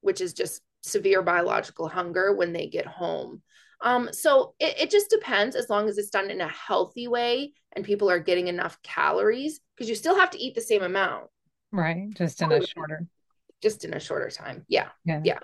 which 0.00 0.20
is 0.20 0.32
just 0.32 0.62
severe 0.82 1.20
biological 1.20 1.88
hunger 1.88 2.34
when 2.34 2.52
they 2.52 2.68
get 2.68 2.86
home. 2.86 3.42
Um, 3.82 4.10
so 4.12 4.54
it, 4.60 4.76
it 4.82 4.90
just 4.90 5.10
depends 5.10 5.56
as 5.56 5.68
long 5.68 5.88
as 5.88 5.98
it's 5.98 6.10
done 6.10 6.30
in 6.30 6.40
a 6.40 6.48
healthy 6.48 7.08
way 7.08 7.52
and 7.72 7.84
people 7.84 8.10
are 8.10 8.20
getting 8.20 8.48
enough 8.48 8.80
calories 8.82 9.60
because 9.74 9.88
you 9.88 9.94
still 9.94 10.16
have 10.16 10.30
to 10.30 10.38
eat 10.38 10.54
the 10.54 10.60
same 10.60 10.82
amount. 10.82 11.26
Right. 11.72 12.10
Just 12.14 12.42
in 12.42 12.52
a 12.52 12.64
shorter. 12.64 13.06
Just 13.62 13.84
in 13.84 13.94
a 13.94 14.00
shorter 14.00 14.30
time. 14.30 14.64
Yeah. 14.68 14.88
Yeah. 15.04 15.22
Yeah. 15.24 15.38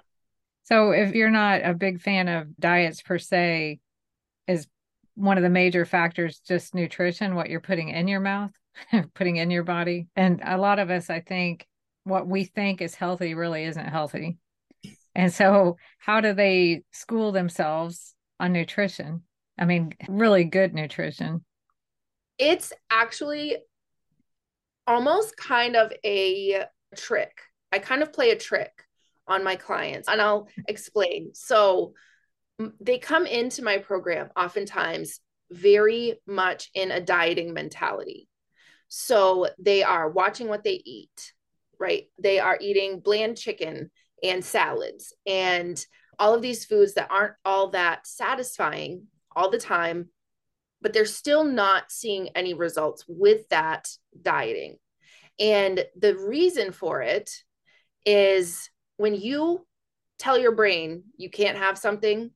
So 0.65 0.91
if 0.91 1.15
you're 1.15 1.31
not 1.31 1.65
a 1.65 1.75
big 1.75 2.01
fan 2.01 2.29
of 2.29 2.57
diets 2.59 3.03
per 3.03 3.19
se, 3.19 3.81
is 4.47 4.67
one 5.17 5.37
of 5.37 5.43
the 5.43 5.51
major 5.51 5.85
factors 5.85 6.41
just 6.47 6.75
nutrition 6.75 7.35
what 7.35 7.51
you're 7.51 7.61
putting 7.61 7.89
in 7.89 8.07
your 8.07 8.21
mouth 8.21 8.53
putting 9.15 9.37
in 9.37 9.51
your 9.51 9.65
body 9.65 10.07
and 10.15 10.41
a 10.45 10.57
lot 10.57 10.79
of 10.79 10.91
us 10.91 11.11
i 11.11 11.21
think 11.21 11.67
what 12.07 12.29
we 12.29 12.45
think 12.45 12.81
is 12.81 12.95
healthy 12.95 13.35
really 13.35 13.65
isn't 13.65 13.89
healthy. 13.89 14.39
And 15.17 15.33
so, 15.33 15.77
how 15.99 16.21
do 16.21 16.33
they 16.33 16.83
school 16.93 17.33
themselves 17.33 18.15
on 18.39 18.53
nutrition? 18.53 19.23
I 19.59 19.65
mean, 19.65 19.93
really 20.09 20.45
good 20.45 20.73
nutrition. 20.73 21.45
It's 22.39 22.73
actually 22.91 23.57
almost 24.87 25.37
kind 25.37 25.75
of 25.75 25.93
a 26.05 26.65
trick. 26.95 27.41
I 27.73 27.81
kind 27.81 28.03
of 28.03 28.13
play 28.13 28.31
a 28.31 28.39
trick 28.39 28.85
on 29.27 29.43
my 29.43 29.57
clients, 29.57 30.09
and 30.09 30.23
I'll 30.23 30.47
explain. 30.69 31.31
So, 31.35 31.95
they 32.81 32.99
come 32.99 33.27
into 33.27 33.63
my 33.63 33.79
program 33.79 34.31
oftentimes 34.37 35.21
very 35.51 36.21
much 36.27 36.71
in 36.75 36.91
a 36.91 37.01
dieting 37.01 37.53
mentality. 37.53 38.29
So, 38.89 39.49
they 39.59 39.83
are 39.83 40.09
watching 40.09 40.49
what 40.49 40.65
they 40.65 40.81
eat, 40.85 41.33
right? 41.79 42.05
They 42.19 42.39
are 42.39 42.59
eating 42.61 43.01
bland 43.01 43.37
chicken 43.37 43.91
and 44.23 44.45
salads 44.45 45.13
and 45.27 45.85
all 46.19 46.35
of 46.35 46.43
these 46.43 46.65
foods 46.65 46.95
that 46.95 47.11
aren't 47.11 47.35
all 47.45 47.71
that 47.71 48.07
satisfying 48.07 49.07
all 49.35 49.51
the 49.51 49.59
time, 49.59 50.09
but 50.81 50.93
they're 50.93 51.05
still 51.05 51.45
not 51.45 51.91
seeing 51.91 52.31
any 52.31 52.55
results 52.55 53.05
with 53.07 53.49
that 53.51 53.89
dieting. 54.21 54.77
And 55.39 55.85
the 55.99 56.17
reason 56.17 56.73
for 56.73 57.03
it 57.03 57.31
is 58.07 58.71
when 58.97 59.15
you 59.15 59.67
tell 60.19 60.39
your 60.39 60.53
brain 60.53 61.05
you 61.19 61.29
can't 61.29 61.59
have 61.59 61.77
something 61.77 62.31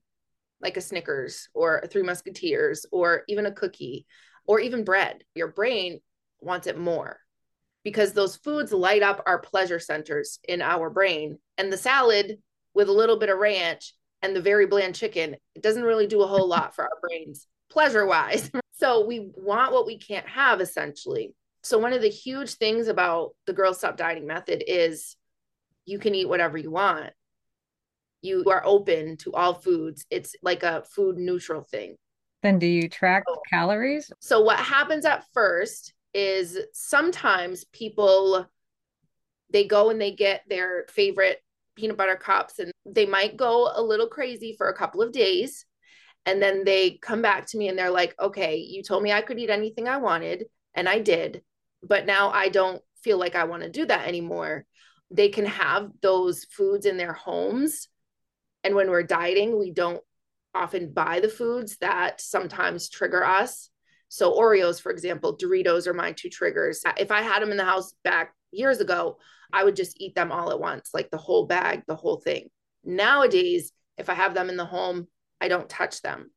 like 0.60 0.76
a 0.76 0.80
Snickers 0.80 1.48
or 1.54 1.78
a 1.78 1.86
Three 1.86 2.02
Musketeers 2.02 2.86
or 2.92 3.22
even 3.28 3.46
a 3.46 3.52
cookie 3.52 4.06
or 4.46 4.60
even 4.60 4.84
bread, 4.84 5.24
your 5.34 5.48
brain 5.48 6.00
wants 6.40 6.66
it 6.66 6.78
more 6.78 7.18
because 7.84 8.12
those 8.12 8.36
foods 8.36 8.72
light 8.72 9.02
up 9.02 9.22
our 9.26 9.38
pleasure 9.38 9.78
centers 9.78 10.38
in 10.46 10.60
our 10.60 10.90
brain. 10.90 11.38
And 11.56 11.72
the 11.72 11.78
salad 11.78 12.38
with 12.74 12.88
a 12.88 12.92
little 12.92 13.18
bit 13.18 13.30
of 13.30 13.38
ranch 13.38 13.94
and 14.22 14.36
the 14.36 14.40
very 14.40 14.66
bland 14.66 14.94
chicken, 14.94 15.36
it 15.54 15.62
doesn't 15.62 15.82
really 15.82 16.06
do 16.06 16.22
a 16.22 16.26
whole 16.26 16.48
lot 16.48 16.74
for 16.74 16.84
our 16.84 17.00
brains, 17.00 17.46
pleasure 17.70 18.06
wise. 18.06 18.50
so 18.72 19.06
we 19.06 19.30
want 19.34 19.72
what 19.72 19.86
we 19.86 19.98
can't 19.98 20.28
have 20.28 20.60
essentially. 20.60 21.34
So, 21.62 21.78
one 21.78 21.92
of 21.92 22.00
the 22.00 22.08
huge 22.08 22.54
things 22.54 22.88
about 22.88 23.34
the 23.46 23.52
Girl 23.52 23.74
Stop 23.74 23.98
Dieting 23.98 24.26
method 24.26 24.64
is 24.66 25.16
you 25.84 25.98
can 25.98 26.14
eat 26.14 26.28
whatever 26.28 26.56
you 26.56 26.70
want. 26.70 27.12
You 28.22 28.44
are 28.48 28.62
open 28.64 29.16
to 29.18 29.32
all 29.32 29.54
foods. 29.54 30.04
It's 30.10 30.34
like 30.42 30.62
a 30.62 30.82
food 30.82 31.16
neutral 31.16 31.62
thing. 31.62 31.96
Then, 32.42 32.58
do 32.58 32.66
you 32.66 32.88
track 32.88 33.24
so, 33.28 33.40
calories? 33.50 34.10
So, 34.20 34.40
what 34.40 34.58
happens 34.58 35.04
at 35.04 35.24
first 35.32 35.92
is 36.14 36.58
sometimes 36.72 37.64
people 37.64 38.46
they 39.52 39.66
go 39.66 39.90
and 39.90 40.00
they 40.00 40.12
get 40.12 40.42
their 40.48 40.86
favorite 40.88 41.42
peanut 41.76 41.96
butter 41.96 42.16
cups 42.16 42.58
and 42.58 42.72
they 42.86 43.06
might 43.06 43.36
go 43.36 43.70
a 43.74 43.82
little 43.82 44.06
crazy 44.06 44.54
for 44.56 44.68
a 44.68 44.76
couple 44.76 45.02
of 45.02 45.12
days 45.12 45.64
and 46.26 46.42
then 46.42 46.64
they 46.64 46.98
come 47.00 47.22
back 47.22 47.46
to 47.46 47.58
me 47.58 47.68
and 47.68 47.78
they're 47.78 47.90
like 47.90 48.14
okay 48.20 48.56
you 48.56 48.82
told 48.82 49.02
me 49.02 49.12
i 49.12 49.22
could 49.22 49.38
eat 49.38 49.50
anything 49.50 49.88
i 49.88 49.96
wanted 49.96 50.44
and 50.74 50.88
i 50.88 50.98
did 50.98 51.42
but 51.82 52.06
now 52.06 52.30
i 52.30 52.48
don't 52.48 52.82
feel 53.02 53.18
like 53.18 53.34
i 53.34 53.44
want 53.44 53.62
to 53.62 53.70
do 53.70 53.86
that 53.86 54.06
anymore 54.06 54.66
they 55.10 55.28
can 55.28 55.46
have 55.46 55.90
those 56.02 56.44
foods 56.44 56.86
in 56.86 56.96
their 56.96 57.12
homes 57.12 57.88
and 58.64 58.74
when 58.74 58.90
we're 58.90 59.02
dieting 59.02 59.58
we 59.58 59.70
don't 59.70 60.02
often 60.54 60.92
buy 60.92 61.20
the 61.20 61.28
foods 61.28 61.76
that 61.78 62.20
sometimes 62.20 62.88
trigger 62.88 63.24
us 63.24 63.70
so 64.10 64.36
Oreos, 64.36 64.82
for 64.82 64.90
example, 64.90 65.38
Doritos 65.38 65.86
are 65.86 65.94
my 65.94 66.10
two 66.10 66.28
triggers. 66.28 66.82
If 66.98 67.12
I 67.12 67.22
had 67.22 67.40
them 67.40 67.52
in 67.52 67.56
the 67.56 67.64
house 67.64 67.94
back 68.02 68.34
years 68.50 68.80
ago, 68.80 69.18
I 69.52 69.62
would 69.62 69.76
just 69.76 70.00
eat 70.00 70.16
them 70.16 70.32
all 70.32 70.50
at 70.50 70.58
once, 70.58 70.90
like 70.92 71.10
the 71.10 71.16
whole 71.16 71.46
bag, 71.46 71.84
the 71.86 71.94
whole 71.94 72.20
thing. 72.20 72.48
Nowadays, 72.84 73.72
if 73.96 74.10
I 74.10 74.14
have 74.14 74.34
them 74.34 74.50
in 74.50 74.56
the 74.56 74.64
home, 74.64 75.06
I 75.40 75.46
don't 75.46 75.68
touch 75.68 76.02
them. 76.02 76.32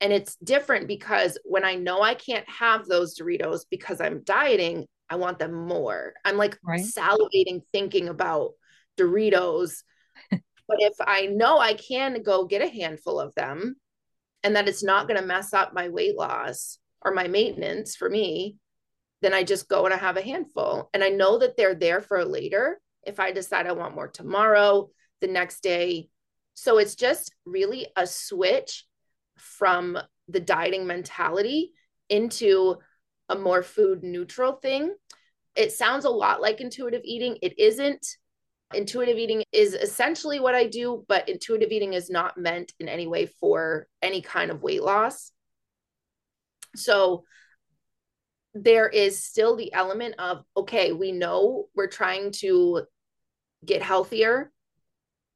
And 0.00 0.12
it's 0.12 0.36
different 0.36 0.86
because 0.86 1.38
when 1.44 1.64
I 1.64 1.74
know 1.74 2.02
I 2.02 2.14
can't 2.14 2.48
have 2.48 2.86
those 2.86 3.18
Doritos 3.18 3.62
because 3.68 4.00
I'm 4.00 4.22
dieting, 4.22 4.86
I 5.10 5.16
want 5.16 5.40
them 5.40 5.52
more. 5.66 6.14
I'm 6.24 6.36
like 6.36 6.56
right. 6.64 6.80
salivating 6.80 7.62
thinking 7.72 8.08
about 8.08 8.52
Doritos. 8.96 9.82
But 10.72 10.80
if 10.80 10.94
I 11.06 11.26
know 11.26 11.58
I 11.58 11.74
can 11.74 12.22
go 12.22 12.46
get 12.46 12.62
a 12.62 12.68
handful 12.68 13.20
of 13.20 13.34
them 13.34 13.76
and 14.42 14.56
that 14.56 14.68
it's 14.68 14.82
not 14.82 15.06
going 15.06 15.20
to 15.20 15.26
mess 15.26 15.52
up 15.52 15.74
my 15.74 15.90
weight 15.90 16.16
loss, 16.16 16.78
or 17.04 17.12
my 17.12 17.28
maintenance 17.28 17.94
for 17.94 18.08
me, 18.08 18.56
then 19.20 19.34
I 19.34 19.42
just 19.42 19.68
go 19.68 19.84
and 19.84 19.92
I 19.92 19.98
have 19.98 20.16
a 20.16 20.22
handful. 20.22 20.88
And 20.94 21.04
I 21.04 21.10
know 21.10 21.38
that 21.38 21.56
they're 21.56 21.74
there 21.74 22.00
for 22.00 22.24
later 22.24 22.80
if 23.04 23.20
I 23.20 23.32
decide 23.32 23.66
I 23.66 23.72
want 23.72 23.94
more 23.94 24.08
tomorrow, 24.08 24.88
the 25.20 25.26
next 25.26 25.62
day. 25.62 26.08
So 26.54 26.78
it's 26.78 26.94
just 26.94 27.34
really 27.44 27.86
a 27.96 28.06
switch 28.06 28.86
from 29.36 29.98
the 30.28 30.40
dieting 30.40 30.86
mentality 30.86 31.72
into 32.08 32.76
a 33.28 33.34
more 33.34 33.62
food 33.62 34.02
neutral 34.02 34.52
thing. 34.52 34.94
It 35.54 35.72
sounds 35.72 36.04
a 36.04 36.10
lot 36.10 36.40
like 36.40 36.60
intuitive 36.60 37.02
eating. 37.04 37.36
It 37.42 37.58
isn't. 37.58 38.06
Intuitive 38.74 39.18
eating 39.18 39.42
is 39.52 39.74
essentially 39.74 40.40
what 40.40 40.54
I 40.54 40.66
do, 40.66 41.04
but 41.08 41.28
intuitive 41.28 41.70
eating 41.70 41.92
is 41.92 42.10
not 42.10 42.38
meant 42.38 42.72
in 42.78 42.88
any 42.88 43.06
way 43.06 43.26
for 43.26 43.86
any 44.00 44.22
kind 44.22 44.50
of 44.50 44.62
weight 44.62 44.82
loss. 44.82 45.32
So 46.74 47.24
there 48.54 48.88
is 48.88 49.24
still 49.24 49.56
the 49.56 49.72
element 49.72 50.16
of, 50.18 50.44
okay, 50.56 50.92
we 50.92 51.12
know 51.12 51.66
we're 51.74 51.86
trying 51.86 52.32
to 52.32 52.82
get 53.64 53.82
healthier, 53.82 54.52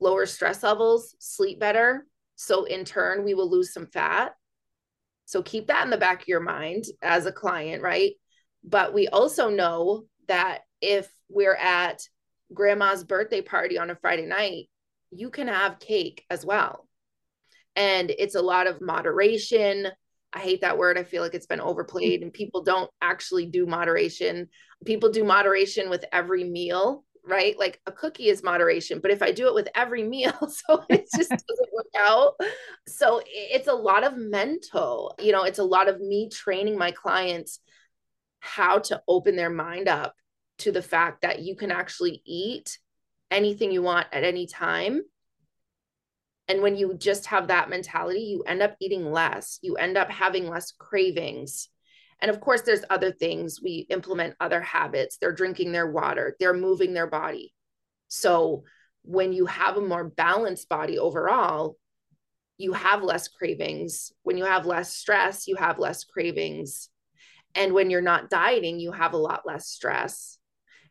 lower 0.01 0.27
stress 0.27 0.63
levels, 0.63 1.15
sleep 1.19 1.59
better. 1.59 2.07
So 2.37 2.65
in 2.65 2.85
turn, 2.85 3.25
we 3.25 3.35
will 3.35 3.51
lose 3.51 3.73
some 3.73 3.87
fat. 3.87 4.35
So 5.25 5.43
keep 5.43 5.69
that 5.69 5.85
in 5.85 5.91
the 5.91 5.97
back 5.97 6.23
of 6.23 6.29
your 6.29 6.41
mind 6.41 6.85
as 7.03 7.27
a 7.27 7.33
client, 7.33 7.83
right? 7.83 8.13
But 8.63 8.93
we 8.93 9.09
also 9.09 9.49
know 9.49 10.05
that 10.29 10.61
if 10.81 11.11
we're 11.29 11.57
at 11.57 12.03
grandma's 12.53 13.05
birthday 13.05 13.41
party 13.41 13.79
on 13.79 13.91
a 13.91 13.97
Friday 13.97 14.27
night, 14.27 14.69
you 15.11 15.31
can 15.31 15.49
have 15.49 15.79
cake 15.79 16.25
as 16.31 16.45
well. 16.45 16.89
And 17.75 18.11
it's 18.11 18.35
a 18.35 18.43
lot 18.43 18.67
of 18.67 18.81
moderation, 18.81 19.89
I 20.33 20.41
hate 20.41 20.61
that 20.61 20.77
word. 20.77 20.99
I 20.99 21.05
feel 21.05 21.23
like 21.23 21.35
it's 21.35 21.47
been 21.47 21.61
overplayed 21.61 22.23
and 22.23 22.33
people 22.33 22.63
don't 22.63 22.91
actually 23.01 23.47
do 23.47 23.65
moderation. 23.65 24.49
People 24.85 25.11
do 25.11 25.25
moderation 25.25 25.89
with 25.89 26.05
every 26.13 26.45
meal, 26.45 27.05
right? 27.25 27.59
Like 27.59 27.81
a 27.87 27.93
cookie 27.93 28.29
is 28.29 28.43
moderation, 28.43 29.01
but 29.01 29.11
if 29.11 29.23
I 29.23 29.33
do 29.33 29.47
it 29.47 29.55
with 29.55 29.69
every 29.75 30.03
meal, 30.03 30.35
so 30.49 30.85
it 30.91 31.07
just 31.15 31.31
doesn't 31.49 31.73
work 31.73 31.87
out. 31.99 32.35
So 32.87 33.23
it's 33.27 33.69
a 33.69 33.73
lot 33.73 34.05
of 34.05 34.19
mental, 34.19 35.15
you 35.19 35.33
know, 35.33 35.45
it's 35.45 35.59
a 35.59 35.65
lot 35.65 35.89
of 35.89 36.01
me 36.01 36.29
training 36.29 36.77
my 36.77 36.91
clients 36.91 37.61
how 38.41 38.79
to 38.79 39.03
open 39.09 39.37
their 39.37 39.51
mind 39.51 39.89
up 39.89 40.15
to 40.59 40.73
the 40.73 40.83
fact 40.83 41.23
that 41.23 41.41
you 41.41 41.57
can 41.57 41.71
actually 41.71 42.23
eat 42.25 42.79
anything 43.31 43.73
you 43.73 43.83
want 43.83 44.07
at 44.13 44.25
any 44.25 44.47
time 44.47 45.03
and 46.49 46.63
when 46.63 46.77
you 46.77 46.95
just 46.95 47.27
have 47.27 47.49
that 47.49 47.71
mentality, 47.71 48.21
you 48.21 48.43
end 48.43 48.63
up 48.63 48.77
eating 48.81 49.11
less, 49.11 49.59
you 49.63 49.77
end 49.77 49.97
up 49.97 50.11
having 50.11 50.49
less 50.49 50.73
cravings. 50.73 51.69
And 52.21 52.31
of 52.31 52.41
course, 52.41 52.63
there's 52.63 52.85
other 52.89 53.11
things. 53.11 53.61
We 53.61 53.87
implement 53.91 54.37
other 54.41 54.61
habits. 54.61 55.19
They're 55.19 55.33
drinking 55.33 55.73
their 55.73 55.91
water, 55.91 56.37
they're 56.39 56.55
moving 56.55 56.95
their 56.95 57.09
body. 57.09 57.53
So 58.09 58.65
when 59.03 59.33
you 59.33 59.47
have 59.47 59.77
a 59.77 59.81
more 59.81 60.05
balanced 60.05 60.69
body 60.69 60.99
overall, 60.99 61.77
you 62.59 62.73
have 62.73 63.03
less 63.03 63.29
cravings. 63.29 64.13
When 64.23 64.39
you 64.39 64.45
have 64.45 64.67
less 64.67 64.95
stress, 64.95 65.47
you 65.47 65.57
have 65.57 65.79
less 65.79 66.05
cravings. 66.05 66.89
And 67.55 67.73
when 67.73 67.91
you're 67.91 68.01
not 68.01 68.31
dieting, 68.31 68.81
you 68.81 68.93
have 68.93 69.13
a 69.13 69.19
lot 69.19 69.43
less 69.45 69.67
stress 69.67 70.39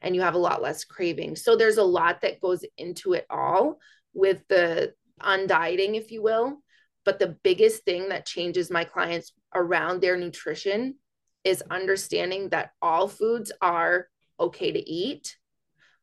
and 0.02 0.16
you 0.16 0.22
have 0.22 0.36
a 0.36 0.40
lot 0.40 0.62
less 0.62 0.84
cravings. 0.84 1.44
So 1.44 1.56
there's 1.56 1.78
a 1.78 1.84
lot 1.84 2.22
that 2.22 2.42
goes 2.42 2.64
into 2.78 3.14
it 3.14 3.26
all 3.30 3.80
with 4.14 4.40
the 4.48 4.94
undieting, 5.22 5.96
if 5.96 6.12
you 6.12 6.22
will. 6.22 6.58
But 7.04 7.20
the 7.20 7.38
biggest 7.44 7.84
thing 7.84 8.10
that 8.10 8.26
changes 8.26 8.72
my 8.72 8.84
clients 8.84 9.34
around 9.54 10.02
their 10.02 10.18
nutrition 10.18 10.96
is 11.44 11.64
understanding 11.70 12.50
that 12.50 12.72
all 12.82 13.08
foods 13.08 13.52
are 13.62 14.08
okay 14.40 14.72
to 14.72 14.90
eat, 14.90 15.38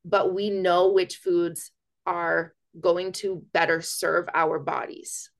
but 0.04 0.32
we 0.32 0.48
know 0.48 0.92
which 0.92 1.16
foods 1.16 1.72
are 2.06 2.54
going 2.80 3.12
to 3.12 3.44
better 3.52 3.82
serve 3.82 4.28
our 4.32 4.58
bodies. 4.58 5.30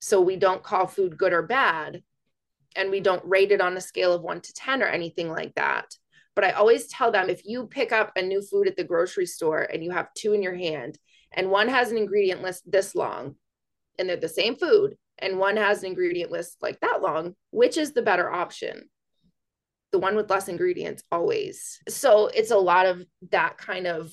So 0.00 0.20
we 0.20 0.36
don't 0.36 0.62
call 0.62 0.86
food 0.86 1.16
good 1.16 1.32
or 1.32 1.42
bad, 1.42 2.02
and 2.76 2.90
we 2.90 3.00
don't 3.00 3.24
rate 3.24 3.52
it 3.52 3.60
on 3.60 3.76
a 3.76 3.80
scale 3.80 4.12
of 4.12 4.22
one 4.22 4.40
to 4.40 4.52
10 4.52 4.82
or 4.82 4.86
anything 4.86 5.30
like 5.30 5.54
that. 5.54 5.94
But 6.34 6.44
I 6.44 6.50
always 6.50 6.86
tell 6.88 7.12
them 7.12 7.30
if 7.30 7.42
you 7.44 7.66
pick 7.66 7.92
up 7.92 8.12
a 8.16 8.22
new 8.22 8.42
food 8.42 8.66
at 8.66 8.76
the 8.76 8.84
grocery 8.84 9.26
store 9.26 9.62
and 9.62 9.84
you 9.84 9.90
have 9.92 10.12
two 10.14 10.32
in 10.32 10.42
your 10.42 10.54
hand 10.54 10.98
and 11.32 11.50
one 11.50 11.68
has 11.68 11.90
an 11.90 11.98
ingredient 11.98 12.42
list 12.42 12.70
this 12.70 12.94
long 12.94 13.36
and 13.98 14.08
they're 14.08 14.16
the 14.16 14.28
same 14.28 14.56
food 14.56 14.96
and 15.18 15.38
one 15.38 15.56
has 15.56 15.82
an 15.82 15.90
ingredient 15.90 16.32
list 16.32 16.56
like 16.60 16.80
that 16.80 17.02
long 17.02 17.34
which 17.50 17.76
is 17.76 17.92
the 17.92 18.02
better 18.02 18.30
option 18.30 18.88
the 19.94 19.98
one 20.00 20.16
with 20.16 20.28
less 20.28 20.48
ingredients 20.48 21.04
always. 21.12 21.78
So 21.88 22.26
it's 22.26 22.50
a 22.50 22.56
lot 22.56 22.86
of 22.86 23.04
that 23.30 23.58
kind 23.58 23.86
of 23.86 24.12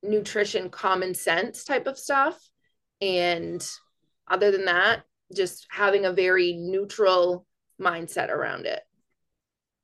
nutrition 0.00 0.70
common 0.70 1.14
sense 1.16 1.64
type 1.64 1.88
of 1.88 1.98
stuff. 1.98 2.40
And 3.00 3.68
other 4.28 4.52
than 4.52 4.66
that, 4.66 5.02
just 5.34 5.66
having 5.72 6.04
a 6.04 6.12
very 6.12 6.52
neutral 6.52 7.44
mindset 7.80 8.28
around 8.28 8.66
it. 8.66 8.80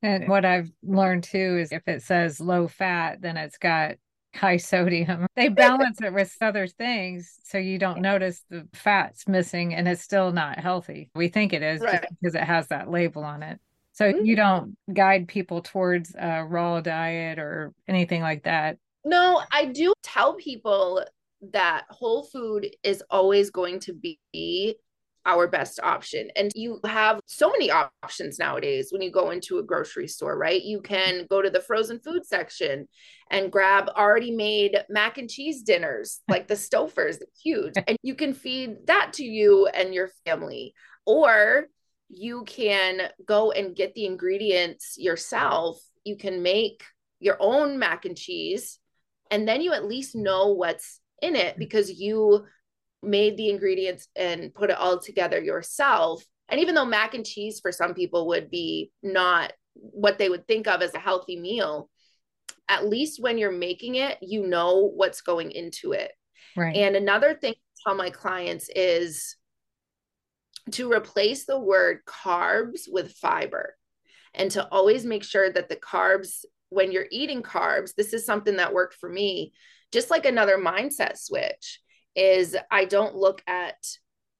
And 0.01 0.27
what 0.27 0.45
I've 0.45 0.71
learned 0.83 1.23
too 1.23 1.57
is 1.57 1.71
if 1.71 1.87
it 1.87 2.01
says 2.03 2.39
low 2.39 2.67
fat, 2.67 3.21
then 3.21 3.37
it's 3.37 3.57
got 3.57 3.95
high 4.33 4.57
sodium. 4.57 5.27
They 5.35 5.49
balance 5.49 6.01
it 6.01 6.13
with 6.13 6.35
other 6.41 6.67
things 6.67 7.39
so 7.43 7.57
you 7.57 7.79
don't 7.79 8.01
notice 8.01 8.43
the 8.49 8.67
fat's 8.73 9.27
missing 9.27 9.73
and 9.73 9.87
it's 9.87 10.01
still 10.01 10.31
not 10.31 10.59
healthy. 10.59 11.09
We 11.15 11.29
think 11.29 11.53
it 11.53 11.63
is 11.63 11.81
right. 11.81 12.05
because 12.21 12.35
it 12.35 12.43
has 12.43 12.67
that 12.67 12.89
label 12.89 13.23
on 13.23 13.43
it. 13.43 13.59
So 13.93 14.11
mm-hmm. 14.11 14.25
you 14.25 14.35
don't 14.35 14.77
guide 14.93 15.27
people 15.27 15.61
towards 15.61 16.15
a 16.17 16.43
raw 16.45 16.79
diet 16.81 17.39
or 17.39 17.73
anything 17.87 18.21
like 18.21 18.43
that. 18.43 18.77
No, 19.05 19.41
I 19.51 19.65
do 19.65 19.93
tell 20.03 20.35
people 20.35 21.05
that 21.51 21.85
whole 21.89 22.23
food 22.23 22.67
is 22.83 23.03
always 23.09 23.49
going 23.49 23.79
to 23.81 23.93
be 23.93 24.19
our 25.25 25.47
best 25.47 25.79
option. 25.81 26.29
And 26.35 26.51
you 26.55 26.79
have 26.85 27.19
so 27.25 27.51
many 27.51 27.71
options 27.71 28.39
nowadays 28.39 28.89
when 28.91 29.01
you 29.01 29.11
go 29.11 29.31
into 29.31 29.59
a 29.59 29.63
grocery 29.63 30.07
store, 30.07 30.37
right? 30.37 30.61
You 30.61 30.81
can 30.81 31.25
go 31.29 31.41
to 31.41 31.49
the 31.49 31.61
frozen 31.61 31.99
food 31.99 32.25
section 32.25 32.87
and 33.29 33.51
grab 33.51 33.89
already 33.89 34.31
made 34.31 34.77
mac 34.89 35.17
and 35.17 35.29
cheese 35.29 35.61
dinners, 35.61 36.21
like 36.29 36.47
the 36.47 36.55
Stouffer's, 36.55 37.19
huge. 37.41 37.73
And 37.87 37.97
you 38.01 38.15
can 38.15 38.33
feed 38.33 38.87
that 38.87 39.13
to 39.13 39.23
you 39.23 39.67
and 39.67 39.93
your 39.93 40.09
family. 40.25 40.73
Or 41.05 41.67
you 42.09 42.43
can 42.45 43.09
go 43.25 43.51
and 43.51 43.75
get 43.75 43.93
the 43.93 44.05
ingredients 44.05 44.95
yourself. 44.97 45.79
You 46.03 46.17
can 46.17 46.41
make 46.41 46.83
your 47.19 47.37
own 47.39 47.77
mac 47.77 48.05
and 48.05 48.17
cheese, 48.17 48.79
and 49.29 49.47
then 49.47 49.61
you 49.61 49.73
at 49.73 49.85
least 49.85 50.15
know 50.15 50.53
what's 50.53 51.01
in 51.21 51.35
it 51.35 51.57
because 51.57 51.91
you 51.91 52.45
made 53.01 53.37
the 53.37 53.49
ingredients 53.49 54.07
and 54.15 54.53
put 54.53 54.69
it 54.69 54.77
all 54.77 54.99
together 54.99 55.41
yourself. 55.41 56.23
And 56.49 56.59
even 56.59 56.75
though 56.75 56.85
mac 56.85 57.13
and 57.13 57.25
cheese 57.25 57.59
for 57.59 57.71
some 57.71 57.93
people 57.93 58.27
would 58.27 58.49
be 58.49 58.91
not 59.01 59.53
what 59.73 60.17
they 60.17 60.29
would 60.29 60.47
think 60.47 60.67
of 60.67 60.81
as 60.81 60.93
a 60.93 60.99
healthy 60.99 61.39
meal, 61.39 61.89
at 62.67 62.87
least 62.87 63.21
when 63.21 63.37
you're 63.37 63.51
making 63.51 63.95
it, 63.95 64.17
you 64.21 64.45
know 64.45 64.91
what's 64.95 65.21
going 65.21 65.51
into 65.51 65.93
it. 65.93 66.11
Right. 66.57 66.75
And 66.75 66.95
another 66.95 67.33
thing 67.33 67.53
I 67.53 67.89
tell 67.89 67.95
my 67.95 68.09
clients 68.09 68.69
is 68.75 69.35
to 70.71 70.91
replace 70.91 71.45
the 71.45 71.59
word 71.59 71.99
carbs 72.05 72.81
with 72.87 73.13
fiber 73.13 73.75
and 74.33 74.51
to 74.51 74.67
always 74.67 75.05
make 75.05 75.23
sure 75.23 75.51
that 75.51 75.69
the 75.69 75.75
carbs, 75.75 76.43
when 76.69 76.91
you're 76.91 77.07
eating 77.11 77.41
carbs, 77.41 77.95
this 77.95 78.13
is 78.13 78.25
something 78.25 78.57
that 78.57 78.73
worked 78.73 78.95
for 78.95 79.09
me, 79.09 79.53
just 79.91 80.11
like 80.11 80.25
another 80.25 80.57
mindset 80.57 81.17
switch 81.17 81.79
is 82.19 82.55
I 82.69 82.83
don't 82.83 83.15
look 83.15 83.41
at 83.47 83.77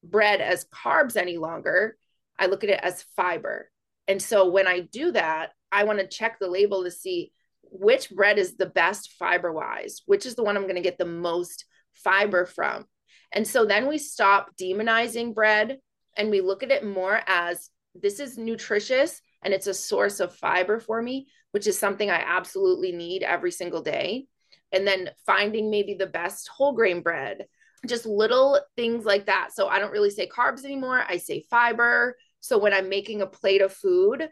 bread 0.04 0.42
as 0.42 0.65
carbs 0.65 1.15
any 1.15 1.38
longer. 1.38 1.98
I 2.38 2.48
look 2.48 2.63
at 2.65 2.70
it 2.70 2.80
as 2.84 3.06
fiber. 3.15 3.72
And 4.08 4.22
so 4.22 4.50
when 4.50 4.68
I 4.68 4.82
do 4.82 5.12
that, 5.13 5.52
I 5.72 5.86
want 5.86 6.00
to 6.00 6.08
check 6.08 6.39
the 6.39 6.50
label 6.50 6.84
to 6.84 6.92
see 6.92 7.32
which 7.63 8.10
bread 8.10 8.38
is 8.38 8.58
the 8.58 8.65
best 8.65 9.13
fiber 9.13 9.52
wise, 9.52 10.02
which 10.06 10.26
is 10.26 10.36
the 10.36 10.44
one 10.44 10.58
I'm 10.58 10.63
going 10.63 10.76
to 10.76 10.82
get 10.82 10.98
the 10.98 11.06
most 11.06 11.65
fiber 11.94 12.46
from. 12.46 12.86
And 13.32 13.48
so 13.48 13.65
then 13.65 13.88
we 13.88 13.98
stop 13.98 14.58
demonizing 14.58 15.34
bread 15.34 15.78
and 16.18 16.30
we 16.30 16.42
look 16.42 16.63
at 16.63 16.72
it 16.72 16.86
more 16.86 17.22
as 17.28 17.70
this 17.96 18.20
is 18.20 18.38
nutritious 18.38 19.22
and 19.42 19.54
it's 19.54 19.68
a 19.68 19.74
source 19.74 20.20
of 20.20 20.36
fiber 20.36 20.80
for 20.80 21.02
me, 21.02 21.28
which 21.52 21.68
is 21.68 21.80
something 21.80 22.10
I 22.10 22.24
absolutely 22.26 22.92
need 22.92 23.24
every 23.24 23.52
single 23.52 23.82
day. 23.82 24.26
And 24.72 24.86
then 24.86 25.12
finding 25.26 25.72
maybe 25.72 25.94
the 25.94 26.08
best 26.08 26.50
whole 26.50 26.74
grain 26.74 27.02
bread 27.02 27.46
just 27.88 28.06
little 28.06 28.60
things 28.76 29.06
like 29.06 29.26
that. 29.28 29.50
So 29.54 29.68
I 29.68 29.80
don't 29.80 29.92
really 29.92 30.10
say 30.10 30.28
carbs 30.28 30.65
anymore. 30.65 31.04
I 31.08 31.18
say 31.18 31.46
fiber. 31.50 32.18
So 32.39 32.58
when 32.58 32.74
I'm 32.74 32.89
making 32.89 33.22
a 33.22 33.28
plate 33.28 33.62
of 33.62 33.74
food, 33.74 34.28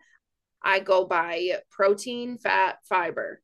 I 0.61 0.79
go 0.79 1.05
by 1.05 1.59
protein, 1.69 2.37
fat, 2.37 2.77
fiber. 2.83 3.41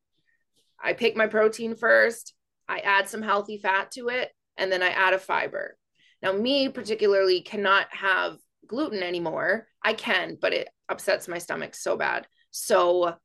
I 0.81 0.93
pick 0.93 1.15
my 1.15 1.27
protein 1.27 1.75
first, 1.75 2.33
I 2.67 2.79
add 2.79 3.07
some 3.07 3.21
healthy 3.21 3.57
fat 3.57 3.91
to 3.91 4.09
it, 4.09 4.31
and 4.57 4.71
then 4.71 4.83
I 4.83 4.89
add 4.89 5.13
a 5.13 5.19
fiber. 5.19 5.77
Now, 6.21 6.33
me 6.33 6.69
particularly 6.69 7.41
cannot 7.41 7.87
have 7.91 8.37
gluten 8.67 9.03
anymore. 9.03 9.67
I 9.83 9.93
can, 9.93 10.37
but 10.39 10.53
it 10.53 10.69
upsets 10.89 11.27
my 11.27 11.37
stomach 11.37 11.75
so 11.75 11.97
bad. 11.97 12.27
So 12.51 13.15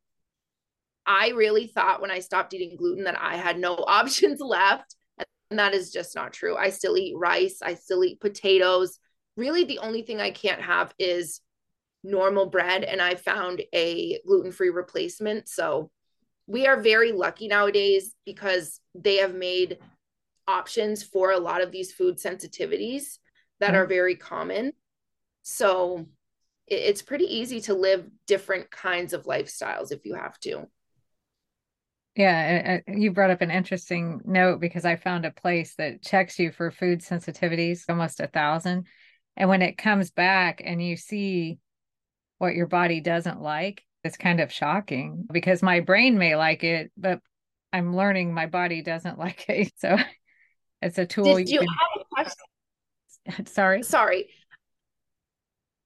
I 1.07 1.29
really 1.31 1.67
thought 1.69 2.01
when 2.01 2.11
I 2.11 2.21
stopped 2.21 2.55
eating 2.55 2.77
gluten 2.77 3.05
that 3.05 3.19
I 3.21 3.37
had 3.37 3.59
no 3.59 3.75
options 3.87 4.41
left. 4.41 4.95
And 5.51 5.59
that 5.59 5.75
is 5.75 5.91
just 5.91 6.15
not 6.15 6.33
true. 6.33 6.57
I 6.57 6.71
still 6.71 6.97
eat 6.97 7.17
rice, 7.17 7.61
I 7.63 7.75
still 7.75 8.05
eat 8.05 8.21
potatoes. 8.21 8.99
Really, 9.37 9.65
the 9.65 9.79
only 9.79 10.03
thing 10.03 10.21
I 10.21 10.31
can't 10.31 10.61
have 10.61 10.93
is 10.99 11.41
normal 12.05 12.47
bread. 12.47 12.85
And 12.85 13.01
I 13.01 13.15
found 13.15 13.63
a 13.75 14.19
gluten 14.27 14.53
free 14.53 14.71
replacement. 14.71 15.49
So 15.49 15.91
we 16.47 16.67
are 16.67 16.81
very 16.81 17.13
lucky 17.13 17.49
nowadays 17.49 18.15
because 18.25 18.81
they 18.95 19.17
have 19.17 19.35
made 19.35 19.79
options 20.47 21.03
for 21.03 21.31
a 21.31 21.39
lot 21.39 21.63
of 21.63 21.71
these 21.71 21.93
food 21.93 22.17
sensitivities 22.17 23.19
that 23.61 23.69
mm-hmm. 23.69 23.77
are 23.77 23.87
very 23.87 24.17
common. 24.17 24.73
So 25.43 26.07
it's 26.67 27.03
pretty 27.03 27.25
easy 27.25 27.61
to 27.63 27.75
live 27.75 28.09
different 28.27 28.71
kinds 28.71 29.13
of 29.13 29.25
lifestyles 29.25 29.93
if 29.93 30.05
you 30.05 30.15
have 30.15 30.39
to. 30.41 30.67
Yeah, 32.19 32.81
uh, 32.89 32.93
uh, 32.93 32.97
you 32.97 33.13
brought 33.13 33.31
up 33.31 33.43
an 33.43 33.53
interesting 33.53 34.21
note 34.25 34.61
because 34.61 34.85
I 34.85 34.97
found 34.97 35.25
a 35.25 35.31
place 35.31 35.77
that 35.77 36.03
checks 36.03 36.37
you 36.41 36.51
for 36.51 36.73
food 36.73 36.99
sensitivities, 37.01 37.85
almost 37.89 38.19
a 38.19 38.27
thousand. 38.27 38.89
And 39.37 39.49
when 39.49 39.63
it 39.63 39.79
comes 39.79 40.11
back 40.11 40.61
and 40.65 40.85
you 40.85 40.97
see 40.97 41.61
what 42.39 42.57
your 42.57 42.67
body 42.67 43.01
doesn't 43.01 43.41
like, 43.41 43.85
it's 44.03 44.17
kind 44.17 44.41
of 44.41 44.53
shocking 44.53 45.29
because 45.31 45.63
my 45.63 45.79
brain 45.79 46.19
may 46.19 46.35
like 46.35 46.65
it, 46.65 46.91
but 46.97 47.21
I'm 47.73 47.95
learning 47.95 48.35
my 48.35 48.47
body 48.47 48.83
doesn't 48.83 49.17
like 49.21 49.49
it. 49.49 49.73
So 49.79 49.97
it's 50.83 50.99
a 50.99 51.07
tool. 51.07 51.37
Did 51.37 51.49
you, 51.49 51.61
you 51.61 51.69
have 51.69 52.03
a 52.03 52.05
question? 52.13 53.47
Sorry. 53.47 53.83
Sorry. 53.85 54.29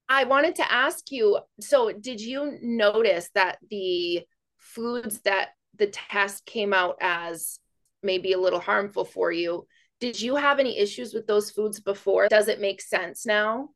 I 0.09 0.25
wanted 0.25 0.55
to 0.57 0.73
ask 0.73 1.11
you 1.11 1.40
so, 1.61 1.92
did 1.92 2.23
you 2.23 2.57
notice 2.62 3.29
that 3.35 3.59
the 3.68 4.23
foods 4.57 5.21
that 5.27 5.51
the 5.77 5.87
test 5.87 6.45
came 6.47 6.73
out 6.73 6.97
as 7.01 7.59
maybe 8.03 8.33
a 8.33 8.41
little 8.41 8.61
harmful 8.61 9.05
for 9.05 9.33
you. 9.33 9.67
Did 10.01 10.21
you 10.21 10.37
have 10.37 10.59
any 10.59 10.79
issues 10.79 11.15
with 11.15 11.27
those 11.27 11.51
foods 11.51 11.81
before? 11.81 12.29
Does 12.29 12.49
it 12.49 12.61
make 12.61 12.81
sense 12.81 13.25
now? 13.25 13.71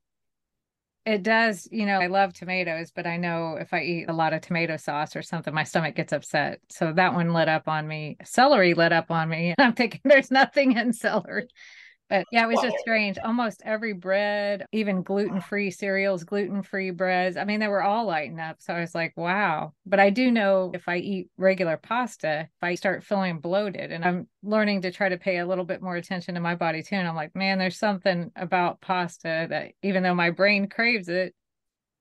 It 1.05 1.23
does. 1.23 1.69
You 1.71 1.87
know, 1.87 2.01
I 2.01 2.09
love 2.09 2.33
tomatoes, 2.33 2.91
but 2.91 3.07
I 3.07 3.17
know 3.17 3.57
if 3.61 3.73
I 3.73 3.83
eat 3.83 4.07
a 4.09 4.13
lot 4.13 4.33
of 4.33 4.41
tomato 4.41 4.77
sauce 4.77 5.15
or 5.15 5.23
something, 5.23 5.55
my 5.55 5.63
stomach 5.63 5.95
gets 5.95 6.13
upset. 6.13 6.59
So 6.69 6.93
that 6.93 7.15
one 7.15 7.33
lit 7.33 7.49
up 7.49 7.69
on 7.69 7.87
me. 7.87 8.17
Celery 8.25 8.75
lit 8.75 8.93
up 8.93 9.13
on 9.13 9.29
me. 9.29 9.55
I'm 9.59 9.75
thinking 9.75 10.01
there's 10.03 10.33
nothing 10.33 10.77
in 10.77 10.93
celery. 10.93 11.47
But 12.09 12.25
yeah, 12.31 12.45
it 12.45 12.49
was 12.49 12.61
just 12.61 12.79
strange. 12.79 13.19
Almost 13.19 13.62
every 13.64 13.92
bread, 13.92 14.66
even 14.71 15.03
gluten 15.03 15.40
free 15.40 15.73
cereals, 15.73 16.23
gluten 16.23 16.62
free 16.62 16.90
breads. 16.90 17.37
I 17.37 17.45
mean, 17.45 17.59
they 17.59 17.66
were 17.66 17.83
all 17.83 18.07
lighting 18.07 18.38
up. 18.38 18.57
So 18.61 18.75
I 18.75 18.81
was 18.81 18.95
like, 18.95 19.12
wow. 19.16 19.73
But 19.85 19.99
I 19.99 20.11
do 20.11 20.31
know 20.31 20.71
if 20.73 20.88
I 20.88 20.99
eat 20.99 21.31
regular 21.37 21.77
pasta, 21.77 22.42
if 22.42 22.62
I 22.62 22.77
start 22.77 23.03
feeling 23.03 23.40
bloated, 23.40 23.90
and 23.90 24.05
I'm 24.05 24.29
learning 24.45 24.83
to 24.83 24.92
try 24.92 25.09
to 25.09 25.19
pay 25.19 25.38
a 25.38 25.47
little 25.47 25.64
bit 25.64 25.83
more 25.83 25.97
attention 25.97 26.35
to 26.35 26.40
my 26.40 26.55
body 26.55 26.83
too. 26.83 26.95
And 26.95 27.09
I'm 27.09 27.16
like, 27.16 27.35
man, 27.35 27.59
there's 27.59 27.79
something 27.79 28.31
about 28.37 28.81
pasta 28.81 29.49
that 29.51 29.73
even 29.83 30.05
though 30.05 30.14
my 30.14 30.31
brain 30.31 30.69
craves 30.69 31.09
it, 31.09 31.35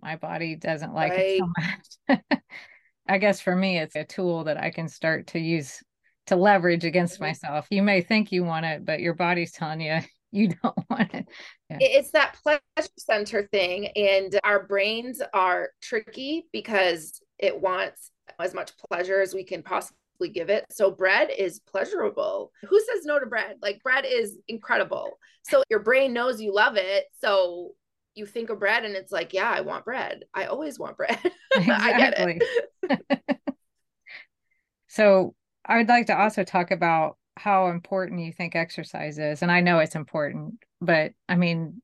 my 0.01 0.17
body 0.17 0.55
doesn't 0.55 0.93
like 0.93 1.13
right. 1.13 1.19
it 1.19 1.39
so 1.39 1.51
much. 1.57 2.19
I 3.07 3.17
guess 3.17 3.39
for 3.39 3.55
me, 3.55 3.79
it's 3.79 3.95
a 3.95 4.03
tool 4.03 4.43
that 4.43 4.57
I 4.57 4.69
can 4.69 4.87
start 4.87 5.27
to 5.27 5.39
use 5.39 5.83
to 6.27 6.35
leverage 6.35 6.85
against 6.85 7.15
mm-hmm. 7.15 7.25
myself. 7.25 7.67
You 7.69 7.83
may 7.83 8.01
think 8.01 8.31
you 8.31 8.43
want 8.43 8.65
it, 8.65 8.85
but 8.85 8.99
your 8.99 9.13
body's 9.13 9.51
telling 9.51 9.81
you 9.81 9.99
you 10.31 10.49
don't 10.49 10.77
want 10.89 11.13
it. 11.13 11.27
Yeah. 11.69 11.77
It's 11.79 12.11
that 12.11 12.38
pleasure 12.43 12.89
center 12.97 13.47
thing. 13.51 13.88
And 13.95 14.38
our 14.43 14.65
brains 14.65 15.21
are 15.33 15.69
tricky 15.81 16.47
because 16.51 17.21
it 17.39 17.59
wants 17.59 18.11
as 18.39 18.53
much 18.53 18.71
pleasure 18.89 19.21
as 19.21 19.33
we 19.33 19.43
can 19.43 19.63
possibly 19.63 20.29
give 20.33 20.49
it. 20.49 20.65
So 20.71 20.91
bread 20.91 21.29
is 21.35 21.59
pleasurable. 21.59 22.51
Who 22.67 22.79
says 22.79 23.05
no 23.05 23.19
to 23.19 23.25
bread? 23.25 23.57
Like 23.61 23.81
bread 23.83 24.05
is 24.07 24.38
incredible. 24.47 25.09
So 25.43 25.63
your 25.69 25.79
brain 25.79 26.13
knows 26.13 26.41
you 26.41 26.53
love 26.53 26.75
it. 26.77 27.05
So 27.21 27.71
you 28.15 28.25
think 28.25 28.49
of 28.49 28.59
bread 28.59 28.85
and 28.85 28.95
it's 28.95 29.11
like, 29.11 29.33
yeah, 29.33 29.49
I 29.49 29.61
want 29.61 29.85
bread. 29.85 30.23
I 30.33 30.45
always 30.45 30.79
want 30.79 30.97
bread. 30.97 31.19
I 31.55 31.97
get 31.97 32.13
it. 32.17 33.47
so 34.88 35.35
I 35.65 35.78
would 35.78 35.88
like 35.88 36.08
to 36.08 36.19
also 36.19 36.43
talk 36.43 36.71
about 36.71 37.17
how 37.38 37.67
important 37.67 38.21
you 38.21 38.32
think 38.32 38.56
exercise 38.56 39.17
is. 39.17 39.41
And 39.41 39.51
I 39.51 39.62
know 39.62 39.80
it's 39.80 39.95
important, 39.95 40.56
but 40.80 41.12
I 41.28 41.36
mean, 41.36 41.82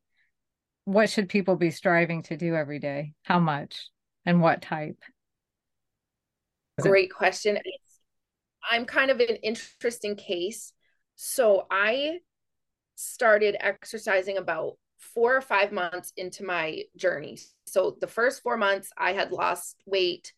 what 0.85 1.09
should 1.09 1.29
people 1.29 1.55
be 1.55 1.71
striving 1.71 2.23
to 2.23 2.37
do 2.37 2.55
every 2.55 2.79
day? 2.79 3.13
How 3.23 3.39
much 3.39 3.89
and 4.25 4.41
what 4.41 4.61
type? 4.61 4.97
Great 6.79 7.13
question. 7.13 7.57
I'm 8.69 8.85
kind 8.85 9.11
of 9.11 9.19
an 9.19 9.35
interesting 9.37 10.15
case. 10.15 10.73
So 11.15 11.65
I 11.69 12.19
started 12.95 13.57
exercising 13.59 14.37
about 14.37 14.77
four 14.99 15.35
or 15.35 15.41
five 15.41 15.71
months 15.71 16.13
into 16.15 16.43
my 16.45 16.83
journey. 16.95 17.39
So 17.65 17.97
the 17.99 18.07
first 18.07 18.43
four 18.43 18.57
months, 18.57 18.91
I 18.97 19.13
had 19.13 19.31
lost 19.31 19.81
weight 19.85 20.33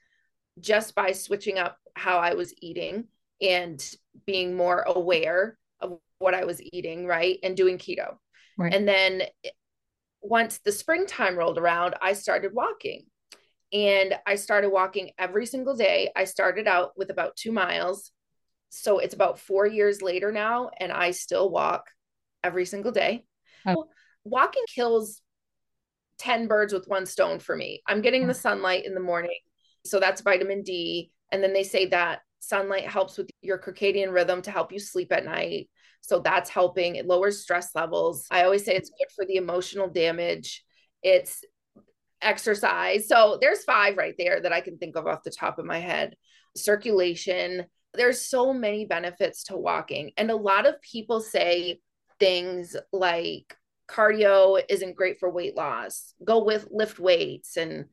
just 0.59 0.95
by 0.95 1.11
switching 1.11 1.59
up 1.59 1.77
how 1.95 2.17
I 2.17 2.33
was 2.33 2.53
eating 2.61 3.05
and 3.41 3.83
being 4.25 4.55
more 4.55 4.81
aware 4.81 5.57
of 5.79 5.99
what 6.19 6.33
I 6.33 6.45
was 6.45 6.61
eating, 6.61 7.05
right? 7.05 7.39
And 7.43 7.57
doing 7.57 7.77
keto. 7.77 8.17
Right. 8.57 8.73
And 8.73 8.87
then 8.87 9.23
once 10.21 10.59
the 10.59 10.71
springtime 10.71 11.35
rolled 11.37 11.57
around, 11.57 11.95
I 12.01 12.13
started 12.13 12.53
walking. 12.53 13.05
And 13.71 14.13
I 14.27 14.35
started 14.35 14.69
walking 14.69 15.11
every 15.17 15.47
single 15.47 15.75
day. 15.75 16.11
I 16.15 16.25
started 16.25 16.67
out 16.67 16.91
with 16.95 17.09
about 17.09 17.35
two 17.35 17.51
miles. 17.51 18.11
So 18.69 18.99
it's 18.99 19.15
about 19.15 19.39
four 19.39 19.65
years 19.67 20.01
later 20.01 20.31
now, 20.31 20.71
and 20.79 20.91
I 20.91 21.11
still 21.11 21.49
walk 21.49 21.89
every 22.43 22.65
single 22.65 22.91
day. 22.91 23.25
Oh. 23.65 23.85
Walking 24.23 24.63
kills 24.73 25.21
10 26.19 26.47
birds 26.47 26.73
with 26.73 26.87
one 26.87 27.05
stone 27.05 27.39
for 27.39 27.55
me. 27.55 27.81
I'm 27.87 28.01
getting 28.01 28.27
the 28.27 28.33
sunlight 28.33 28.85
in 28.85 28.93
the 28.93 28.99
morning. 28.99 29.37
So 29.85 29.99
that's 29.99 30.21
vitamin 30.21 30.63
D. 30.63 31.11
And 31.31 31.43
then 31.43 31.53
they 31.53 31.63
say 31.63 31.87
that 31.87 32.21
sunlight 32.43 32.87
helps 32.87 33.17
with 33.17 33.29
your 33.41 33.57
circadian 33.57 34.13
rhythm 34.13 34.41
to 34.43 34.51
help 34.51 34.71
you 34.71 34.79
sleep 34.79 35.11
at 35.11 35.25
night. 35.25 35.69
So 36.01 36.19
that's 36.19 36.49
helping. 36.49 36.95
It 36.95 37.07
lowers 37.07 37.41
stress 37.41 37.69
levels. 37.73 38.25
I 38.29 38.43
always 38.43 38.65
say 38.65 38.75
it's 38.75 38.89
good 38.89 39.07
for 39.15 39.25
the 39.25 39.37
emotional 39.37 39.89
damage. 39.89 40.63
It's 41.01 41.43
exercise. 42.21 43.07
So 43.07 43.37
there's 43.39 43.63
five 43.63 43.97
right 43.97 44.15
there 44.17 44.41
that 44.41 44.53
I 44.53 44.61
can 44.61 44.77
think 44.77 44.95
of 44.95 45.07
off 45.07 45.23
the 45.23 45.31
top 45.31 45.59
of 45.59 45.65
my 45.65 45.79
head. 45.79 46.15
Circulation. 46.55 47.65
There's 47.93 48.21
so 48.21 48.53
many 48.53 48.85
benefits 48.85 49.45
to 49.45 49.57
walking. 49.57 50.11
And 50.17 50.29
a 50.29 50.35
lot 50.35 50.65
of 50.65 50.81
people 50.81 51.21
say 51.21 51.79
things 52.19 52.75
like 52.91 53.55
cardio 53.89 54.61
isn't 54.69 54.95
great 54.95 55.19
for 55.19 55.29
weight 55.29 55.55
loss. 55.55 56.13
Go 56.23 56.43
with 56.43 56.67
lift 56.71 56.99
weights 56.99 57.57
and 57.57 57.85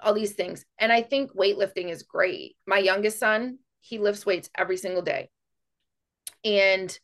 all 0.00 0.14
these 0.14 0.32
things. 0.32 0.64
And 0.78 0.92
I 0.92 1.02
think 1.02 1.32
weightlifting 1.32 1.90
is 1.90 2.02
great. 2.02 2.56
My 2.66 2.78
youngest 2.78 3.18
son, 3.18 3.58
he 3.80 3.98
lifts 3.98 4.26
weights 4.26 4.50
every 4.56 4.76
single 4.76 5.02
day. 5.02 5.30
And 6.44 6.96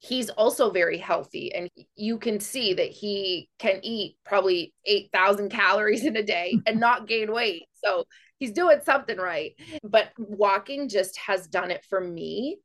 he's 0.00 0.30
also 0.30 0.70
very 0.70 0.98
healthy 0.98 1.52
and 1.52 1.68
you 1.96 2.18
can 2.18 2.38
see 2.38 2.72
that 2.74 2.90
he 2.90 3.48
can 3.58 3.80
eat 3.82 4.16
probably 4.24 4.72
8000 4.84 5.48
calories 5.48 6.04
in 6.04 6.16
a 6.16 6.22
day 6.22 6.56
and 6.66 6.78
not 6.80 7.08
gain 7.08 7.32
weight. 7.32 7.64
So 7.84 8.04
he's 8.38 8.52
doing 8.52 8.80
something 8.84 9.18
right. 9.18 9.52
But 9.82 10.10
walking 10.16 10.88
just 10.88 11.18
has 11.18 11.48
done 11.48 11.70
it 11.70 11.84
for 11.88 12.00
me. 12.00 12.58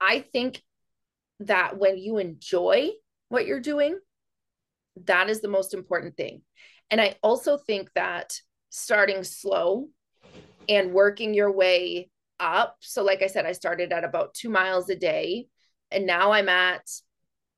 I 0.00 0.20
think 0.20 0.62
that 1.40 1.78
when 1.78 1.96
you 1.98 2.18
enjoy 2.18 2.90
what 3.28 3.46
you're 3.46 3.60
doing 3.60 3.98
that 5.06 5.28
is 5.28 5.40
the 5.40 5.48
most 5.48 5.74
important 5.74 6.16
thing. 6.16 6.42
And 6.90 7.00
i 7.00 7.16
also 7.22 7.56
think 7.56 7.90
that 7.94 8.38
starting 8.70 9.24
slow 9.24 9.88
and 10.68 10.92
working 10.92 11.34
your 11.34 11.50
way 11.50 12.10
up 12.44 12.76
so 12.80 13.02
like 13.02 13.22
i 13.22 13.26
said 13.26 13.46
i 13.46 13.52
started 13.52 13.92
at 13.92 14.04
about 14.04 14.34
2 14.34 14.48
miles 14.48 14.88
a 14.90 14.96
day 14.96 15.46
and 15.94 16.06
now 16.06 16.32
I'm 16.32 16.48
at 16.48 16.82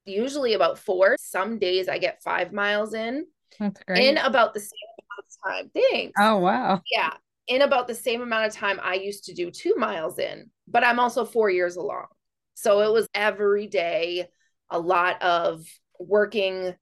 usually 0.04 0.52
about 0.52 0.78
four. 0.78 1.16
Some 1.18 1.58
days 1.58 1.88
I 1.88 1.98
get 1.98 2.22
five 2.22 2.52
miles 2.52 2.94
in. 2.94 3.26
That's 3.58 3.82
great. 3.84 4.04
In 4.04 4.18
about 4.18 4.54
the 4.54 4.60
same 4.60 4.70
amount 5.00 5.26
of 5.26 5.74
time. 5.74 5.82
Thanks. 5.90 6.12
Oh, 6.18 6.36
wow. 6.38 6.82
Yeah. 6.92 7.14
In 7.48 7.62
about 7.62 7.88
the 7.88 7.94
same 7.94 8.22
amount 8.22 8.46
of 8.46 8.52
time 8.52 8.78
I 8.82 8.94
used 8.94 9.24
to 9.24 9.34
do 9.34 9.50
two 9.50 9.74
miles 9.76 10.18
in, 10.18 10.50
but 10.68 10.84
I'm 10.84 11.00
also 11.00 11.24
four 11.24 11.48
years 11.48 11.76
along. 11.76 12.06
So 12.54 12.80
it 12.80 12.92
was 12.92 13.08
every 13.14 13.66
day, 13.66 14.26
a 14.70 14.78
lot 14.78 15.22
of 15.22 15.64
working 15.98 16.74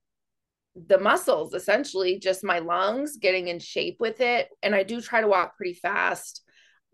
the 0.75 0.97
muscles, 0.97 1.53
essentially, 1.53 2.19
just 2.19 2.43
my 2.43 2.59
lungs, 2.59 3.17
getting 3.17 3.47
in 3.47 3.59
shape 3.59 3.97
with 3.99 4.19
it. 4.19 4.49
And 4.61 4.75
I 4.75 4.83
do 4.83 4.99
try 4.99 5.21
to 5.21 5.27
walk 5.27 5.55
pretty 5.55 5.75
fast, 5.75 6.41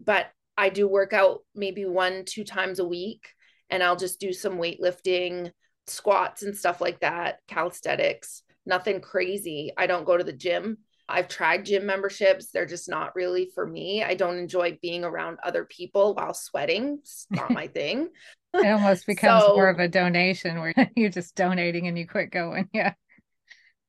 but 0.04 0.28
I 0.62 0.70
do 0.70 0.88
work 0.88 1.12
out 1.12 1.40
maybe 1.56 1.86
one, 1.86 2.24
two 2.24 2.44
times 2.44 2.78
a 2.78 2.88
week 2.88 3.30
and 3.72 3.82
I'll 3.82 3.96
just 3.96 4.20
do 4.20 4.32
some 4.32 4.60
weightlifting, 4.60 5.50
squats 5.88 6.44
and 6.44 6.56
stuff 6.56 6.80
like 6.80 7.00
that, 7.00 7.40
calisthenics, 7.48 8.44
nothing 8.64 9.02
crazy. 9.02 9.72
I 9.76 9.88
don't 9.88 10.06
go 10.06 10.16
to 10.16 10.24
the 10.24 10.32
gym. 10.32 10.78
I've 11.10 11.28
tried 11.28 11.66
gym 11.66 11.88
memberships. 11.88 12.52
They're 12.52 12.68
just 12.68 12.88
not 12.88 13.16
really 13.16 13.50
for 13.56 13.66
me. 13.66 14.04
I 14.04 14.14
don't 14.14 14.38
enjoy 14.38 14.78
being 14.84 15.04
around 15.04 15.40
other 15.44 15.66
people 15.66 16.14
while 16.14 16.36
sweating. 16.36 17.00
It's 17.02 17.26
not 17.32 17.50
my 17.50 17.66
thing. 17.80 18.10
it 18.54 18.68
almost 18.68 19.08
becomes 19.08 19.44
so, 19.44 19.56
more 19.56 19.68
of 19.68 19.80
a 19.80 19.88
donation 19.88 20.60
where 20.60 20.76
you're 20.96 21.10
just 21.10 21.34
donating 21.34 21.88
and 21.88 21.98
you 21.98 22.08
quit 22.08 22.30
going. 22.30 22.70
Yeah. 22.74 22.94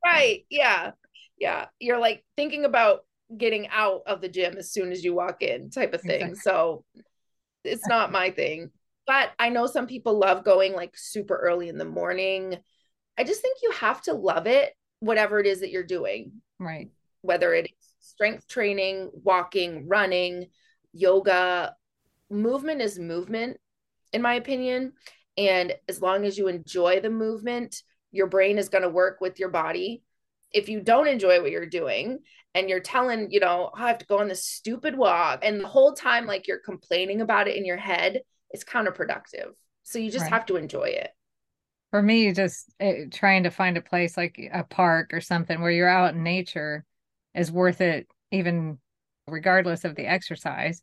Right. 0.03 0.47
Yeah. 0.49 0.93
Yeah. 1.39 1.67
You're 1.79 1.99
like 1.99 2.25
thinking 2.35 2.65
about 2.65 3.01
getting 3.37 3.69
out 3.69 4.03
of 4.07 4.21
the 4.21 4.29
gym 4.29 4.57
as 4.57 4.71
soon 4.71 4.93
as 4.93 5.05
you 5.05 5.15
walk 5.15 5.43
in, 5.43 5.71
type 5.71 5.95
of 5.95 6.03
thing. 6.03 6.29
Exactly. 6.31 6.41
So 6.41 6.85
it's 7.65 7.87
not 7.87 8.13
my 8.13 8.31
thing 8.31 8.71
but 9.07 9.31
I 9.39 9.49
know 9.49 9.67
some 9.67 9.87
people 9.87 10.19
love 10.19 10.45
going 10.45 10.75
like 10.75 10.97
super 10.97 11.37
early 11.37 11.69
in 11.69 11.79
the 11.79 11.85
morning. 11.85 12.59
I 13.19 13.25
just 13.25 13.43
think 13.43 13.59
you 13.63 13.73
have 13.73 14.03
to 14.03 14.15
love 14.15 14.47
it, 14.47 14.75
whatever 15.01 15.39
it 15.41 15.47
is 15.47 15.61
that 15.61 15.71
you're 15.71 15.83
doing. 15.83 16.33
Right. 16.59 16.91
Whether 17.23 17.55
it's 17.55 17.73
strength 18.01 18.47
training, 18.47 19.11
walking, 19.13 19.89
running, 19.89 20.47
yoga, 20.93 21.75
movement 22.31 22.81
is 22.81 22.99
movement, 22.99 23.59
in 24.13 24.23
my 24.23 24.35
opinion. 24.35 24.93
And 25.37 25.75
as 25.89 26.01
long 26.01 26.25
as 26.25 26.39
you 26.39 26.49
enjoy 26.49 27.01
the 27.01 27.11
movement, 27.11 27.83
your 28.13 28.27
brain 28.27 28.59
is 28.59 28.69
going 28.69 28.83
to 28.83 28.89
work 28.89 29.21
with 29.21 29.39
your 29.39 29.49
body. 29.49 30.03
If 30.53 30.69
you 30.69 30.81
don't 30.81 31.09
enjoy 31.09 31.41
what 31.41 31.51
you're 31.51 31.67
doing 31.67 32.21
and 32.55 32.69
you're 32.69 32.81
telling, 32.81 33.31
you 33.31 33.41
know, 33.41 33.71
oh, 33.73 33.83
I 33.83 33.89
have 33.89 33.99
to 33.99 34.07
go 34.07 34.19
on 34.19 34.29
this 34.29 34.45
stupid 34.45 34.97
walk, 34.97 35.41
and 35.43 35.61
the 35.61 35.69
whole 35.69 35.93
time, 35.93 36.27
like 36.27 36.47
you're 36.47 36.59
complaining 36.59 37.21
about 37.21 37.49
it 37.49 37.57
in 37.57 37.65
your 37.65 37.77
head, 37.77 38.21
it's 38.51 38.65
counterproductive. 38.65 39.53
So 39.83 39.99
you 39.99 40.11
just 40.11 40.25
right. 40.25 40.33
have 40.33 40.47
to 40.47 40.57
enjoy 40.57 40.85
it. 40.85 41.11
For 41.91 42.03
me, 42.03 42.33
just 42.33 42.73
uh, 42.81 42.93
trying 43.11 43.43
to 43.43 43.51
find 43.51 43.77
a 43.77 43.83
place 43.83 44.17
like 44.17 44.39
a 44.53 44.65
park 44.65 45.13
or 45.13 45.21
something 45.21 45.61
where 45.61 45.71
you're 45.71 45.89
out 45.89 46.15
in 46.15 46.23
nature 46.23 46.85
is 47.35 47.53
worth 47.53 47.81
it, 47.81 48.07
even 48.31 48.79
regardless 49.27 49.85
of 49.85 49.95
the 49.95 50.07
exercise. 50.07 50.83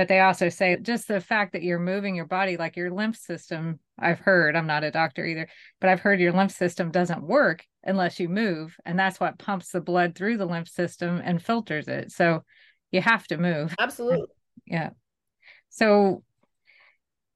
But 0.00 0.08
they 0.08 0.20
also 0.20 0.48
say 0.48 0.78
just 0.80 1.08
the 1.08 1.20
fact 1.20 1.52
that 1.52 1.62
you're 1.62 1.78
moving 1.78 2.14
your 2.14 2.24
body, 2.24 2.56
like 2.56 2.74
your 2.74 2.90
lymph 2.90 3.16
system, 3.16 3.80
I've 3.98 4.18
heard, 4.18 4.56
I'm 4.56 4.66
not 4.66 4.82
a 4.82 4.90
doctor 4.90 5.26
either, 5.26 5.46
but 5.78 5.90
I've 5.90 6.00
heard 6.00 6.20
your 6.20 6.32
lymph 6.32 6.52
system 6.52 6.90
doesn't 6.90 7.22
work 7.22 7.66
unless 7.84 8.18
you 8.18 8.30
move. 8.30 8.74
And 8.86 8.98
that's 8.98 9.20
what 9.20 9.38
pumps 9.38 9.72
the 9.72 9.82
blood 9.82 10.14
through 10.14 10.38
the 10.38 10.46
lymph 10.46 10.70
system 10.70 11.20
and 11.22 11.42
filters 11.42 11.86
it. 11.86 12.12
So 12.12 12.44
you 12.90 13.02
have 13.02 13.26
to 13.26 13.36
move. 13.36 13.74
Absolutely. 13.78 14.28
Yeah. 14.64 14.92
So 15.68 16.22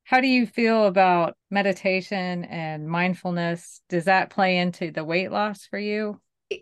how 0.04 0.22
do 0.22 0.26
you 0.26 0.46
feel 0.46 0.86
about 0.86 1.36
meditation 1.50 2.44
and 2.44 2.88
mindfulness? 2.88 3.82
Does 3.90 4.06
that 4.06 4.30
play 4.30 4.56
into 4.56 4.90
the 4.90 5.04
weight 5.04 5.30
loss 5.30 5.66
for 5.66 5.78
you? 5.78 6.18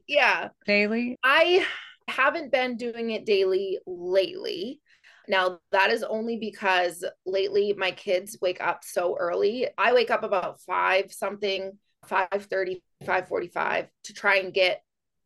Yeah. 0.09 0.49
Daily? 0.67 1.17
I 1.23 1.65
haven't 2.09 2.51
been 2.51 2.77
doing 2.77 3.11
it 3.11 3.25
daily 3.25 3.79
lately. 3.87 4.81
Now, 5.29 5.61
that 5.71 5.91
is 5.91 6.03
only 6.03 6.37
because 6.37 7.05
lately 7.25 7.75
my 7.77 7.91
kids 7.93 8.39
wake 8.41 8.61
up 8.63 8.85
so 8.85 9.17
early. 9.19 9.69
I 9.79 9.93
wake 9.93 10.11
up 10.11 10.25
about 10.25 10.61
5 10.61 11.13
something, 11.13 11.79
5:30, 12.07 12.83
5:45 13.05 13.89
to 14.05 14.13
try 14.13 14.37
and 14.37 14.53
get 14.53 14.83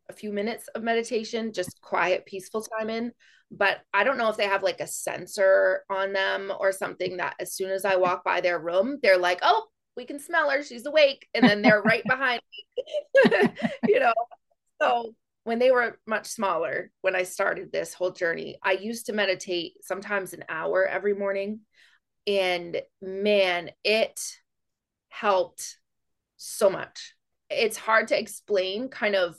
a 0.09 0.13
few 0.13 0.31
minutes 0.31 0.67
of 0.69 0.83
meditation, 0.83 1.51
just 1.51 1.81
quiet, 1.81 2.25
peaceful 2.25 2.61
time 2.61 2.89
in 2.89 3.11
but 3.51 3.81
I 3.93 4.03
don't 4.03 4.17
know 4.17 4.29
if 4.29 4.37
they 4.37 4.45
have 4.45 4.63
like 4.63 4.81
a 4.81 4.87
sensor 4.87 5.83
on 5.89 6.13
them 6.13 6.51
or 6.59 6.71
something 6.71 7.17
that 7.17 7.35
as 7.39 7.53
soon 7.53 7.71
as 7.71 7.85
I 7.85 7.95
walk 7.95 8.23
by 8.23 8.41
their 8.41 8.59
room, 8.59 8.99
they're 9.01 9.17
like, 9.17 9.39
oh, 9.41 9.67
we 9.95 10.05
can 10.05 10.19
smell 10.19 10.49
her. 10.49 10.63
She's 10.63 10.85
awake. 10.85 11.27
And 11.33 11.45
then 11.45 11.61
they're 11.61 11.81
right 11.81 12.03
behind 12.07 12.41
me, 12.51 13.49
you 13.87 13.99
know? 13.99 14.13
So 14.81 15.15
when 15.47 15.59
they 15.59 15.71
were 15.71 15.97
much 16.05 16.27
smaller, 16.27 16.91
when 16.99 17.15
I 17.15 17.23
started 17.23 17.71
this 17.71 17.93
whole 17.93 18.11
journey, 18.11 18.57
I 18.61 18.73
used 18.73 19.05
to 19.05 19.13
meditate 19.13 19.75
sometimes 19.81 20.33
an 20.33 20.43
hour 20.49 20.85
every 20.85 21.13
morning. 21.13 21.61
And 22.27 22.81
man, 23.01 23.71
it 23.81 24.19
helped 25.07 25.77
so 26.35 26.69
much. 26.69 27.13
It's 27.49 27.77
hard 27.77 28.09
to 28.09 28.19
explain 28.19 28.89
kind 28.89 29.15
of 29.15 29.37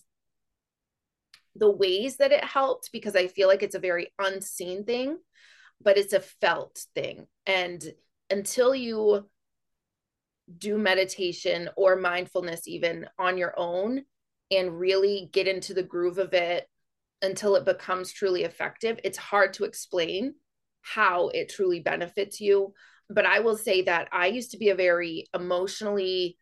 the 1.55 1.71
ways 1.71 2.17
that 2.17 2.33
it 2.33 2.43
helped 2.43 2.89
because 2.91 3.15
I 3.15 3.27
feel 3.27 3.47
like 3.47 3.63
it's 3.63 3.75
a 3.75 3.79
very 3.79 4.11
unseen 4.19 4.87
thing, 4.87 5.19
but 5.79 5.99
it's 5.99 6.15
a 6.15 6.21
felt 6.21 6.87
thing. 6.95 7.27
And 7.45 7.85
until 8.31 8.75
you 8.75 9.29
do 10.57 10.79
meditation 10.79 11.69
or 11.77 11.97
mindfulness, 11.97 12.67
even 12.67 13.11
on 13.19 13.37
your 13.37 13.53
own, 13.59 14.07
and 14.51 14.79
really 14.79 15.29
get 15.33 15.49
into 15.49 15.75
the 15.75 15.83
groove 15.83 16.19
of 16.19 16.33
it 16.33 16.69
until 17.23 17.57
it 17.57 17.65
becomes 17.65 18.13
truly 18.13 18.45
effective, 18.45 18.99
it's 19.05 19.19
hard 19.19 19.53
to 19.55 19.65
explain 19.65 20.35
how 20.83 21.29
it 21.29 21.49
truly 21.49 21.81
benefits 21.81 22.41
you. 22.41 22.73
But 23.11 23.27
I 23.27 23.41
will 23.41 23.57
say 23.57 23.83
that 23.83 24.09
I 24.13 24.27
used 24.27 24.53
to 24.53 24.59
be 24.59 24.69
a 24.69 24.75
very 24.75 25.27
emotionally 25.35 26.37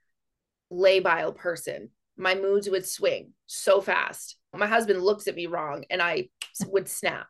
labile 0.73 1.35
person. 1.35 1.91
My 2.17 2.35
moods 2.35 2.69
would 2.69 2.87
swing 2.87 3.33
so 3.47 3.81
fast. 3.81 4.37
My 4.55 4.67
husband 4.67 5.03
looks 5.03 5.29
at 5.29 5.35
me 5.35 5.47
wrong 5.47 5.85
and 5.91 6.01
I 6.01 6.29
would 6.67 6.89
snap. 6.89 7.29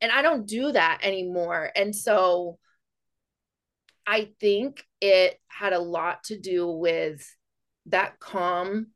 And 0.00 0.12
I 0.12 0.22
don't 0.22 0.46
do 0.46 0.72
that 0.72 1.00
anymore. 1.02 1.70
And 1.74 1.94
so 1.94 2.58
I 4.06 4.30
think 4.40 4.84
it 5.00 5.38
had 5.48 5.72
a 5.72 5.80
lot 5.80 6.24
to 6.24 6.38
do 6.38 6.66
with 6.66 7.26
that 7.86 8.18
calm, 8.20 8.88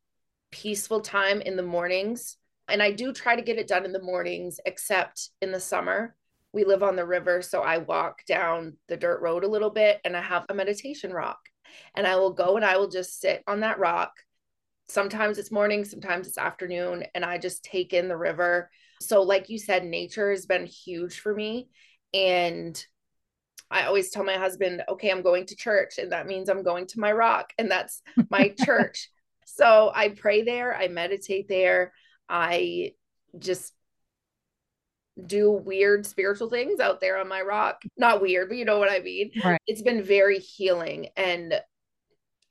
peaceful 0.52 1.00
time 1.00 1.40
in 1.40 1.56
the 1.56 1.62
mornings. 1.62 2.36
And 2.68 2.80
I 2.80 2.92
do 2.92 3.12
try 3.12 3.34
to 3.34 3.42
get 3.42 3.58
it 3.58 3.66
done 3.66 3.84
in 3.84 3.92
the 3.92 4.02
mornings, 4.02 4.60
except 4.64 5.30
in 5.40 5.50
the 5.50 5.58
summer. 5.58 6.14
We 6.52 6.64
live 6.64 6.82
on 6.82 6.96
the 6.96 7.06
river, 7.06 7.42
so 7.42 7.62
I 7.62 7.78
walk 7.78 8.24
down 8.26 8.76
the 8.86 8.96
dirt 8.96 9.20
road 9.20 9.42
a 9.42 9.48
little 9.48 9.70
bit 9.70 10.00
and 10.04 10.16
I 10.16 10.20
have 10.20 10.44
a 10.48 10.54
meditation 10.54 11.12
rock. 11.12 11.40
And 11.96 12.06
I 12.06 12.16
will 12.16 12.32
go 12.32 12.56
and 12.56 12.64
I 12.64 12.76
will 12.76 12.88
just 12.88 13.20
sit 13.20 13.42
on 13.46 13.60
that 13.60 13.78
rock. 13.78 14.12
Sometimes 14.88 15.38
it's 15.38 15.50
morning, 15.50 15.84
sometimes 15.84 16.26
it's 16.26 16.38
afternoon, 16.38 17.04
and 17.14 17.24
I 17.24 17.38
just 17.38 17.64
take 17.64 17.94
in 17.94 18.08
the 18.08 18.16
river. 18.16 18.70
So, 19.00 19.22
like 19.22 19.48
you 19.48 19.58
said, 19.58 19.84
nature 19.84 20.30
has 20.30 20.44
been 20.44 20.66
huge 20.66 21.20
for 21.20 21.34
me. 21.34 21.68
And 22.12 22.84
I 23.70 23.84
always 23.86 24.10
tell 24.10 24.22
my 24.22 24.36
husband, 24.36 24.82
okay, 24.86 25.10
I'm 25.10 25.22
going 25.22 25.46
to 25.46 25.56
church, 25.56 25.96
and 25.96 26.12
that 26.12 26.26
means 26.26 26.50
I'm 26.50 26.62
going 26.62 26.86
to 26.88 27.00
my 27.00 27.10
rock, 27.10 27.54
and 27.58 27.70
that's 27.70 28.02
my 28.28 28.48
church. 28.64 29.08
So 29.46 29.92
I 29.94 30.10
pray 30.10 30.42
there, 30.42 30.74
I 30.74 30.88
meditate 30.88 31.48
there, 31.48 31.92
I 32.28 32.92
just 33.38 33.72
do 35.26 35.50
weird 35.50 36.06
spiritual 36.06 36.48
things 36.48 36.80
out 36.80 37.00
there 37.00 37.18
on 37.18 37.28
my 37.28 37.42
rock. 37.42 37.82
Not 37.96 38.22
weird, 38.22 38.48
but 38.48 38.56
you 38.56 38.64
know 38.64 38.78
what 38.78 38.90
I 38.90 39.00
mean. 39.00 39.30
Right. 39.44 39.60
It's 39.66 39.82
been 39.82 40.02
very 40.02 40.38
healing. 40.38 41.08
And 41.16 41.60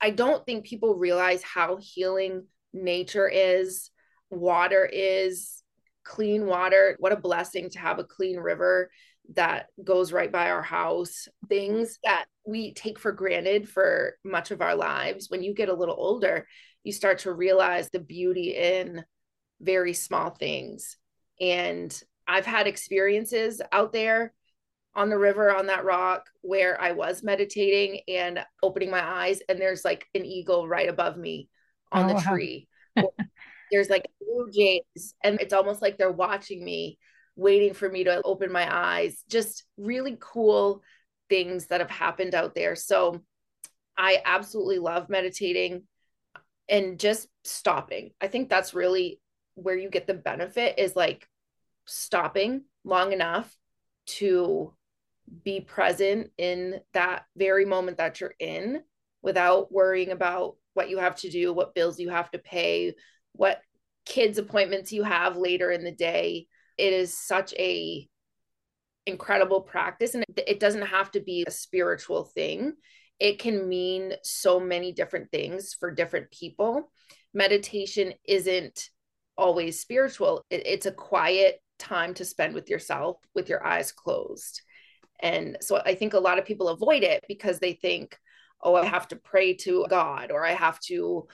I 0.00 0.10
don't 0.10 0.44
think 0.46 0.64
people 0.64 0.94
realize 0.94 1.42
how 1.42 1.78
healing 1.80 2.46
nature 2.72 3.28
is, 3.28 3.90
water 4.30 4.88
is, 4.90 5.62
clean 6.04 6.46
water. 6.46 6.96
What 6.98 7.12
a 7.12 7.16
blessing 7.16 7.70
to 7.70 7.78
have 7.78 7.98
a 7.98 8.04
clean 8.04 8.38
river 8.38 8.90
that 9.34 9.66
goes 9.82 10.12
right 10.12 10.30
by 10.30 10.50
our 10.50 10.62
house. 10.62 11.28
Things 11.48 11.98
that 12.04 12.26
we 12.46 12.74
take 12.74 12.98
for 12.98 13.12
granted 13.12 13.68
for 13.68 14.16
much 14.24 14.50
of 14.50 14.60
our 14.60 14.74
lives. 14.74 15.30
When 15.30 15.42
you 15.42 15.54
get 15.54 15.68
a 15.68 15.74
little 15.74 15.96
older, 15.96 16.46
you 16.84 16.92
start 16.92 17.20
to 17.20 17.32
realize 17.32 17.90
the 17.90 18.00
beauty 18.00 18.56
in 18.56 19.04
very 19.60 19.92
small 19.92 20.30
things. 20.30 20.96
And 21.40 21.98
I've 22.26 22.46
had 22.46 22.66
experiences 22.66 23.60
out 23.70 23.92
there 23.92 24.32
on 24.94 25.08
the 25.08 25.18
river 25.18 25.54
on 25.54 25.66
that 25.66 25.84
rock 25.84 26.28
where 26.42 26.80
I 26.80 26.92
was 26.92 27.22
meditating 27.22 28.00
and 28.08 28.44
opening 28.62 28.90
my 28.90 29.02
eyes, 29.02 29.40
and 29.48 29.58
there's 29.58 29.84
like 29.84 30.06
an 30.14 30.24
eagle 30.24 30.68
right 30.68 30.88
above 30.88 31.16
me 31.16 31.48
on 31.90 32.04
oh, 32.04 32.08
the 32.08 32.14
wow. 32.14 32.20
tree. 32.20 32.68
there's 33.72 33.88
like 33.88 34.06
blue 34.20 34.50
jays, 34.52 35.14
and 35.24 35.40
it's 35.40 35.54
almost 35.54 35.80
like 35.80 35.96
they're 35.96 36.12
watching 36.12 36.62
me, 36.62 36.98
waiting 37.36 37.72
for 37.72 37.88
me 37.88 38.04
to 38.04 38.20
open 38.22 38.52
my 38.52 38.68
eyes. 38.72 39.24
Just 39.30 39.64
really 39.78 40.16
cool 40.20 40.82
things 41.30 41.66
that 41.68 41.80
have 41.80 41.90
happened 41.90 42.34
out 42.34 42.54
there. 42.54 42.76
So 42.76 43.22
I 43.96 44.20
absolutely 44.24 44.78
love 44.78 45.08
meditating 45.08 45.84
and 46.68 46.98
just 46.98 47.28
stopping. 47.44 48.12
I 48.20 48.28
think 48.28 48.48
that's 48.48 48.74
really 48.74 49.20
where 49.54 49.76
you 49.76 49.90
get 49.90 50.06
the 50.06 50.14
benefit 50.14 50.78
is 50.78 50.96
like 50.96 51.28
stopping 51.86 52.62
long 52.84 53.12
enough 53.12 53.54
to 54.04 54.72
be 55.44 55.60
present 55.60 56.30
in 56.38 56.80
that 56.94 57.24
very 57.36 57.64
moment 57.64 57.98
that 57.98 58.20
you're 58.20 58.34
in 58.38 58.82
without 59.22 59.72
worrying 59.72 60.10
about 60.10 60.56
what 60.74 60.90
you 60.90 60.98
have 60.98 61.16
to 61.16 61.30
do, 61.30 61.52
what 61.52 61.74
bills 61.74 61.98
you 61.98 62.08
have 62.10 62.30
to 62.30 62.38
pay, 62.38 62.94
what 63.32 63.60
kids 64.04 64.38
appointments 64.38 64.92
you 64.92 65.02
have 65.02 65.36
later 65.36 65.70
in 65.70 65.84
the 65.84 65.92
day. 65.92 66.46
It 66.78 66.92
is 66.92 67.16
such 67.16 67.54
a 67.54 68.08
incredible 69.06 69.60
practice 69.60 70.14
and 70.14 70.24
it 70.36 70.60
doesn't 70.60 70.82
have 70.86 71.10
to 71.12 71.20
be 71.20 71.44
a 71.46 71.50
spiritual 71.50 72.24
thing. 72.24 72.74
It 73.22 73.38
can 73.38 73.68
mean 73.68 74.14
so 74.24 74.58
many 74.58 74.90
different 74.90 75.30
things 75.30 75.74
for 75.74 75.92
different 75.92 76.32
people. 76.32 76.90
Meditation 77.32 78.14
isn't 78.24 78.90
always 79.38 79.78
spiritual. 79.78 80.44
It, 80.50 80.66
it's 80.66 80.86
a 80.86 80.90
quiet 80.90 81.62
time 81.78 82.14
to 82.14 82.24
spend 82.24 82.52
with 82.52 82.68
yourself 82.68 83.18
with 83.32 83.48
your 83.48 83.64
eyes 83.64 83.92
closed. 83.92 84.62
And 85.20 85.56
so 85.60 85.80
I 85.86 85.94
think 85.94 86.14
a 86.14 86.18
lot 86.18 86.40
of 86.40 86.44
people 86.44 86.66
avoid 86.66 87.04
it 87.04 87.24
because 87.28 87.60
they 87.60 87.74
think, 87.74 88.18
oh, 88.60 88.74
I 88.74 88.86
have 88.86 89.06
to 89.08 89.16
pray 89.16 89.54
to 89.58 89.86
God 89.88 90.32
or 90.32 90.44
I 90.44 90.54
have 90.54 90.80
to 90.88 91.28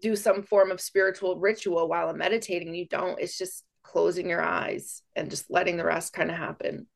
do 0.00 0.14
some 0.14 0.44
form 0.44 0.70
of 0.70 0.80
spiritual 0.80 1.40
ritual 1.40 1.88
while 1.88 2.08
I'm 2.08 2.18
meditating. 2.18 2.72
You 2.72 2.86
don't, 2.86 3.18
it's 3.18 3.36
just 3.36 3.64
closing 3.82 4.28
your 4.28 4.42
eyes 4.42 5.02
and 5.16 5.28
just 5.28 5.50
letting 5.50 5.76
the 5.76 5.84
rest 5.84 6.12
kind 6.12 6.30
of 6.30 6.36
happen. 6.36 6.86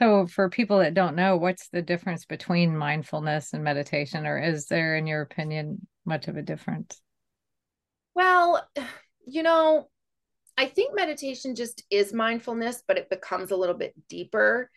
So, 0.00 0.26
for 0.26 0.48
people 0.48 0.78
that 0.80 0.94
don't 0.94 1.14
know, 1.14 1.36
what's 1.36 1.68
the 1.68 1.82
difference 1.82 2.24
between 2.24 2.76
mindfulness 2.76 3.52
and 3.52 3.62
meditation, 3.62 4.26
or 4.26 4.38
is 4.38 4.66
there, 4.66 4.96
in 4.96 5.06
your 5.06 5.22
opinion, 5.22 5.86
much 6.04 6.26
of 6.26 6.36
a 6.36 6.42
difference? 6.42 7.00
Well, 8.14 8.68
you 9.24 9.44
know, 9.44 9.88
I 10.58 10.66
think 10.66 10.96
meditation 10.96 11.54
just 11.54 11.84
is 11.90 12.12
mindfulness, 12.12 12.82
but 12.86 12.98
it 12.98 13.08
becomes 13.08 13.52
a 13.52 13.56
little 13.56 13.76
bit 13.76 13.94
deeper. 14.08 14.68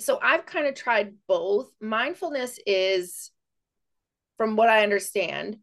So 0.00 0.18
I've 0.22 0.46
kind 0.46 0.66
of 0.66 0.74
tried 0.74 1.14
both. 1.28 1.70
Mindfulness 1.80 2.58
is, 2.66 3.30
from 4.38 4.56
what 4.56 4.70
I 4.70 4.82
understand, 4.82 5.58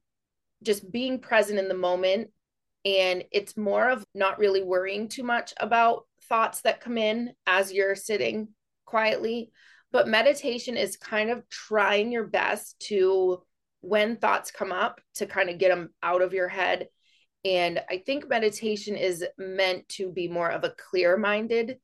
just 0.61 0.91
being 0.91 1.19
present 1.19 1.57
in 1.57 1.67
the 1.67 1.73
moment. 1.73 2.29
And 2.85 3.23
it's 3.31 3.57
more 3.57 3.89
of 3.89 4.05
not 4.13 4.37
really 4.37 4.63
worrying 4.63 5.07
too 5.07 5.23
much 5.23 5.53
about 5.59 6.05
thoughts 6.29 6.61
that 6.61 6.79
come 6.79 6.97
in 6.97 7.33
as 7.47 7.73
you're 7.73 7.95
sitting 7.95 8.49
quietly. 8.89 9.51
But 9.91 10.07
meditation 10.07 10.77
is 10.77 10.97
kind 10.97 11.29
of 11.29 11.47
trying 11.49 12.11
your 12.11 12.25
best 12.25 12.79
to, 12.87 13.41
when 13.81 14.17
thoughts 14.17 14.51
come 14.51 14.71
up, 14.71 15.01
to 15.15 15.25
kind 15.25 15.49
of 15.49 15.57
get 15.57 15.69
them 15.69 15.89
out 16.03 16.21
of 16.21 16.33
your 16.33 16.47
head 16.47 16.87
and 17.45 17.81
I 17.89 17.97
think 18.05 18.27
meditation 18.27 18.95
is 18.95 19.25
meant 19.37 19.87
to 19.89 20.11
be 20.11 20.27
more 20.27 20.49
of 20.49 20.63
a 20.63 20.73
clear 20.77 21.15
minded 21.17 21.77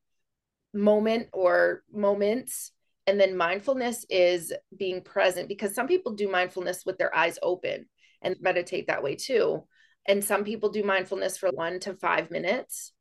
moment 0.73 1.29
or 1.31 1.83
moments. 1.91 2.71
And 3.07 3.19
then 3.19 3.37
mindfulness 3.37 4.05
is 4.09 4.51
being 4.77 5.01
present 5.01 5.47
because 5.47 5.73
some 5.73 5.87
people 5.87 6.13
do 6.13 6.29
mindfulness 6.29 6.83
with 6.85 6.97
their 6.97 7.15
eyes 7.15 7.39
open 7.41 7.85
and 8.21 8.35
meditate 8.41 8.87
that 8.87 9.03
way 9.03 9.15
too. 9.15 9.63
And 10.07 10.23
some 10.23 10.43
people 10.43 10.69
do 10.69 10.83
mindfulness 10.83 11.37
for 11.37 11.49
one 11.49 11.79
to 11.81 11.93
five 11.93 12.31
minutes. 12.31 12.91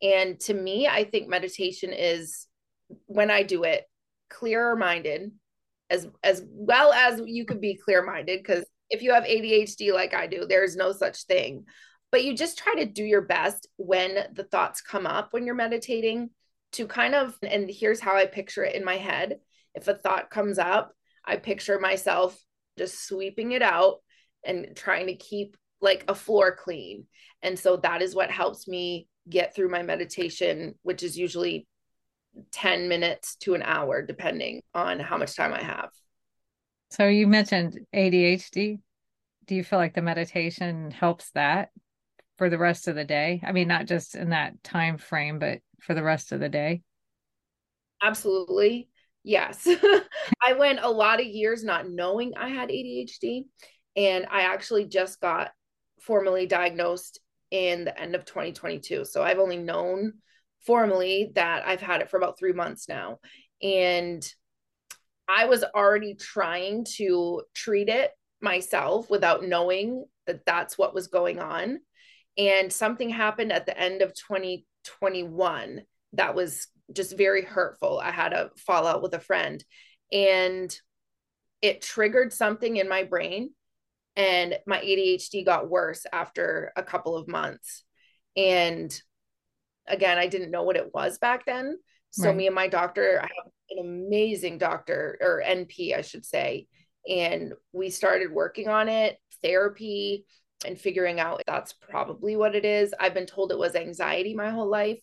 And 0.00 0.38
to 0.40 0.54
me, 0.54 0.86
I 0.86 1.04
think 1.04 1.28
meditation 1.28 1.92
is 1.92 2.46
when 3.06 3.30
I 3.30 3.42
do 3.42 3.64
it, 3.64 3.84
clearer 4.28 4.76
minded 4.76 5.30
as 5.88 6.08
as 6.24 6.42
well 6.48 6.92
as 6.92 7.22
you 7.24 7.44
could 7.44 7.60
be 7.60 7.76
clear 7.76 8.02
minded 8.02 8.42
because 8.42 8.64
if 8.90 9.02
you 9.02 9.12
have 9.12 9.22
ADHD 9.22 9.92
like 9.92 10.14
I 10.14 10.26
do, 10.26 10.44
there's 10.44 10.74
no 10.74 10.90
such 10.92 11.24
thing 11.24 11.64
but 12.10 12.24
you 12.24 12.34
just 12.34 12.58
try 12.58 12.74
to 12.74 12.86
do 12.86 13.04
your 13.04 13.22
best 13.22 13.68
when 13.76 14.16
the 14.32 14.44
thoughts 14.44 14.80
come 14.80 15.06
up 15.06 15.32
when 15.32 15.44
you're 15.44 15.54
meditating 15.54 16.30
to 16.72 16.86
kind 16.86 17.14
of 17.14 17.36
and 17.42 17.70
here's 17.70 18.00
how 18.00 18.16
I 18.16 18.26
picture 18.26 18.64
it 18.64 18.74
in 18.74 18.84
my 18.84 18.96
head. 18.96 19.38
If 19.74 19.88
a 19.88 19.94
thought 19.94 20.30
comes 20.30 20.58
up, 20.58 20.92
I 21.24 21.36
picture 21.36 21.78
myself 21.78 22.38
just 22.78 23.06
sweeping 23.06 23.52
it 23.52 23.62
out 23.62 23.96
and 24.44 24.74
trying 24.74 25.08
to 25.08 25.14
keep 25.14 25.56
like 25.80 26.04
a 26.08 26.14
floor 26.14 26.56
clean. 26.56 27.06
And 27.42 27.58
so 27.58 27.76
that 27.78 28.02
is 28.02 28.14
what 28.14 28.30
helps 28.30 28.66
me 28.66 29.08
get 29.28 29.54
through 29.54 29.68
my 29.68 29.82
meditation, 29.82 30.74
which 30.82 31.02
is 31.02 31.18
usually 31.18 31.66
10 32.52 32.88
minutes 32.88 33.36
to 33.36 33.54
an 33.54 33.62
hour, 33.62 34.02
depending 34.02 34.62
on 34.74 35.00
how 35.00 35.16
much 35.16 35.36
time 35.36 35.52
I 35.52 35.62
have. 35.62 35.90
So 36.90 37.08
you 37.08 37.26
mentioned 37.26 37.80
ADHD. 37.94 38.78
Do 39.46 39.54
you 39.54 39.64
feel 39.64 39.78
like 39.78 39.94
the 39.94 40.02
meditation 40.02 40.90
helps 40.90 41.30
that? 41.32 41.70
for 42.36 42.50
the 42.50 42.58
rest 42.58 42.88
of 42.88 42.94
the 42.94 43.04
day? 43.04 43.40
I 43.44 43.52
mean, 43.52 43.68
not 43.68 43.86
just 43.86 44.14
in 44.14 44.30
that 44.30 44.62
time 44.62 44.98
frame, 44.98 45.38
but 45.38 45.60
for 45.80 45.94
the 45.94 46.02
rest 46.02 46.32
of 46.32 46.40
the 46.40 46.48
day? 46.48 46.82
Absolutely. 48.02 48.88
Yes. 49.24 49.66
I 50.46 50.52
went 50.52 50.80
a 50.82 50.90
lot 50.90 51.20
of 51.20 51.26
years 51.26 51.64
not 51.64 51.88
knowing 51.88 52.32
I 52.36 52.48
had 52.48 52.68
ADHD. 52.68 53.46
And 53.96 54.26
I 54.30 54.42
actually 54.42 54.84
just 54.84 55.20
got 55.20 55.52
formally 56.00 56.46
diagnosed 56.46 57.20
in 57.50 57.84
the 57.84 57.98
end 57.98 58.14
of 58.14 58.26
2022. 58.26 59.04
So 59.06 59.22
I've 59.22 59.38
only 59.38 59.56
known 59.56 60.14
formally 60.66 61.32
that 61.34 61.66
I've 61.66 61.80
had 61.80 62.00
it 62.00 62.10
for 62.10 62.16
about 62.16 62.38
three 62.38 62.52
months 62.52 62.88
now. 62.88 63.18
And 63.62 64.26
I 65.28 65.46
was 65.46 65.64
already 65.64 66.14
trying 66.14 66.84
to 66.96 67.42
treat 67.54 67.88
it 67.88 68.10
myself 68.40 69.10
without 69.10 69.44
knowing 69.44 70.04
that 70.26 70.44
that's 70.44 70.76
what 70.76 70.94
was 70.94 71.08
going 71.08 71.38
on 71.38 71.80
and 72.38 72.72
something 72.72 73.08
happened 73.08 73.52
at 73.52 73.66
the 73.66 73.78
end 73.78 74.02
of 74.02 74.14
2021 74.14 75.82
that 76.12 76.34
was 76.34 76.68
just 76.92 77.16
very 77.16 77.42
hurtful. 77.42 77.98
I 77.98 78.10
had 78.10 78.32
a 78.32 78.50
fallout 78.56 79.02
with 79.02 79.14
a 79.14 79.20
friend 79.20 79.64
and 80.12 80.74
it 81.62 81.82
triggered 81.82 82.32
something 82.32 82.76
in 82.76 82.88
my 82.88 83.04
brain 83.04 83.50
and 84.14 84.56
my 84.66 84.78
ADHD 84.80 85.44
got 85.44 85.68
worse 85.68 86.06
after 86.12 86.72
a 86.76 86.82
couple 86.82 87.16
of 87.16 87.28
months. 87.28 87.84
And 88.36 88.98
again, 89.88 90.18
I 90.18 90.26
didn't 90.26 90.50
know 90.50 90.62
what 90.62 90.76
it 90.76 90.92
was 90.94 91.18
back 91.18 91.46
then. 91.46 91.78
So 92.10 92.28
right. 92.28 92.36
me 92.36 92.46
and 92.46 92.54
my 92.54 92.68
doctor, 92.68 93.20
I 93.20 93.26
have 93.26 93.52
an 93.70 93.78
amazing 93.84 94.58
doctor 94.58 95.18
or 95.20 95.42
NP, 95.46 95.96
I 95.96 96.00
should 96.00 96.24
say, 96.24 96.66
and 97.08 97.52
we 97.72 97.90
started 97.90 98.32
working 98.32 98.68
on 98.68 98.88
it, 98.88 99.18
therapy 99.42 100.24
and 100.64 100.78
figuring 100.78 101.20
out 101.20 101.42
that's 101.46 101.72
probably 101.74 102.36
what 102.36 102.54
it 102.54 102.64
is. 102.64 102.94
I've 102.98 103.14
been 103.14 103.26
told 103.26 103.52
it 103.52 103.58
was 103.58 103.74
anxiety 103.74 104.34
my 104.34 104.50
whole 104.50 104.70
life, 104.70 105.00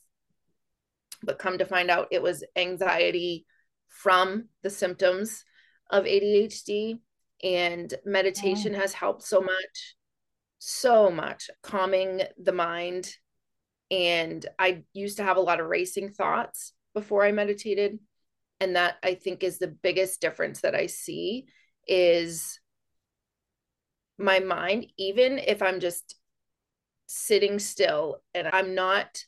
but 1.22 1.40
come 1.40 1.60
to 1.60 1.66
find 1.66 1.92
out 1.92 2.08
it 2.12 2.22
was 2.22 2.44
anxiety 2.56 3.46
from 3.88 4.50
the 4.64 4.70
symptoms 4.70 5.44
of 5.92 6.06
ADHD 6.06 7.00
and 7.44 7.94
meditation 8.06 8.74
has 8.74 8.94
helped 8.94 9.24
so 9.24 9.42
much 9.42 9.96
so 10.66 11.12
much 11.12 11.50
calming 11.62 12.22
the 12.42 12.54
mind 12.54 13.14
and 13.94 14.44
I 14.58 14.84
used 14.94 15.18
to 15.18 15.24
have 15.24 15.38
a 15.38 15.42
lot 15.42 15.60
of 15.60 15.68
racing 15.68 16.10
thoughts 16.10 16.74
before 16.96 17.24
I 17.24 17.32
meditated 17.32 18.00
and 18.60 18.76
that 18.76 18.96
I 19.04 19.14
think 19.14 19.44
is 19.44 19.60
the 19.60 19.68
biggest 19.68 20.20
difference 20.20 20.62
that 20.62 20.74
I 20.74 20.88
see 20.88 21.46
is 21.88 22.60
my 24.18 24.40
mind 24.40 24.88
even 24.98 25.38
if 25.38 25.62
I'm 25.62 25.80
just 25.80 26.16
sitting 27.06 27.60
still 27.60 28.18
and 28.34 28.48
I'm 28.52 28.74
not 28.74 29.24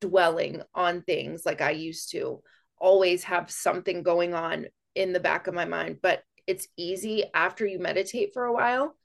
dwelling 0.00 0.62
on 0.74 1.02
things 1.02 1.46
like 1.46 1.60
I 1.60 1.70
used 1.70 2.10
to 2.12 2.42
always 2.80 3.22
have 3.24 3.48
something 3.48 4.02
going 4.02 4.34
on 4.34 4.66
in 4.96 5.12
the 5.12 5.20
back 5.20 5.46
of 5.46 5.54
my 5.54 5.66
mind 5.66 5.98
but 6.02 6.24
it's 6.48 6.66
easy 6.76 7.24
after 7.32 7.64
you 7.64 7.78
meditate 7.78 8.32
for 8.32 8.46
a 8.46 8.52
while 8.52 8.96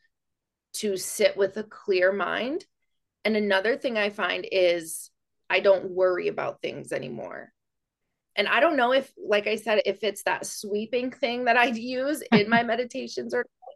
to 0.73 0.97
sit 0.97 1.37
with 1.37 1.55
a 1.57 1.63
clear 1.63 2.11
mind. 2.11 2.65
And 3.25 3.35
another 3.35 3.77
thing 3.77 3.97
I 3.97 4.09
find 4.09 4.45
is 4.51 5.09
I 5.49 5.59
don't 5.59 5.91
worry 5.91 6.27
about 6.27 6.61
things 6.61 6.91
anymore. 6.91 7.51
And 8.35 8.47
I 8.47 8.59
don't 8.59 8.77
know 8.77 8.93
if, 8.93 9.13
like 9.23 9.47
I 9.47 9.55
said, 9.55 9.81
if 9.85 10.03
it's 10.03 10.23
that 10.23 10.45
sweeping 10.45 11.11
thing 11.11 11.45
that 11.45 11.57
I 11.57 11.65
use 11.65 12.23
in 12.31 12.49
my 12.49 12.63
meditations 12.63 13.33
or, 13.33 13.39
not. 13.39 13.75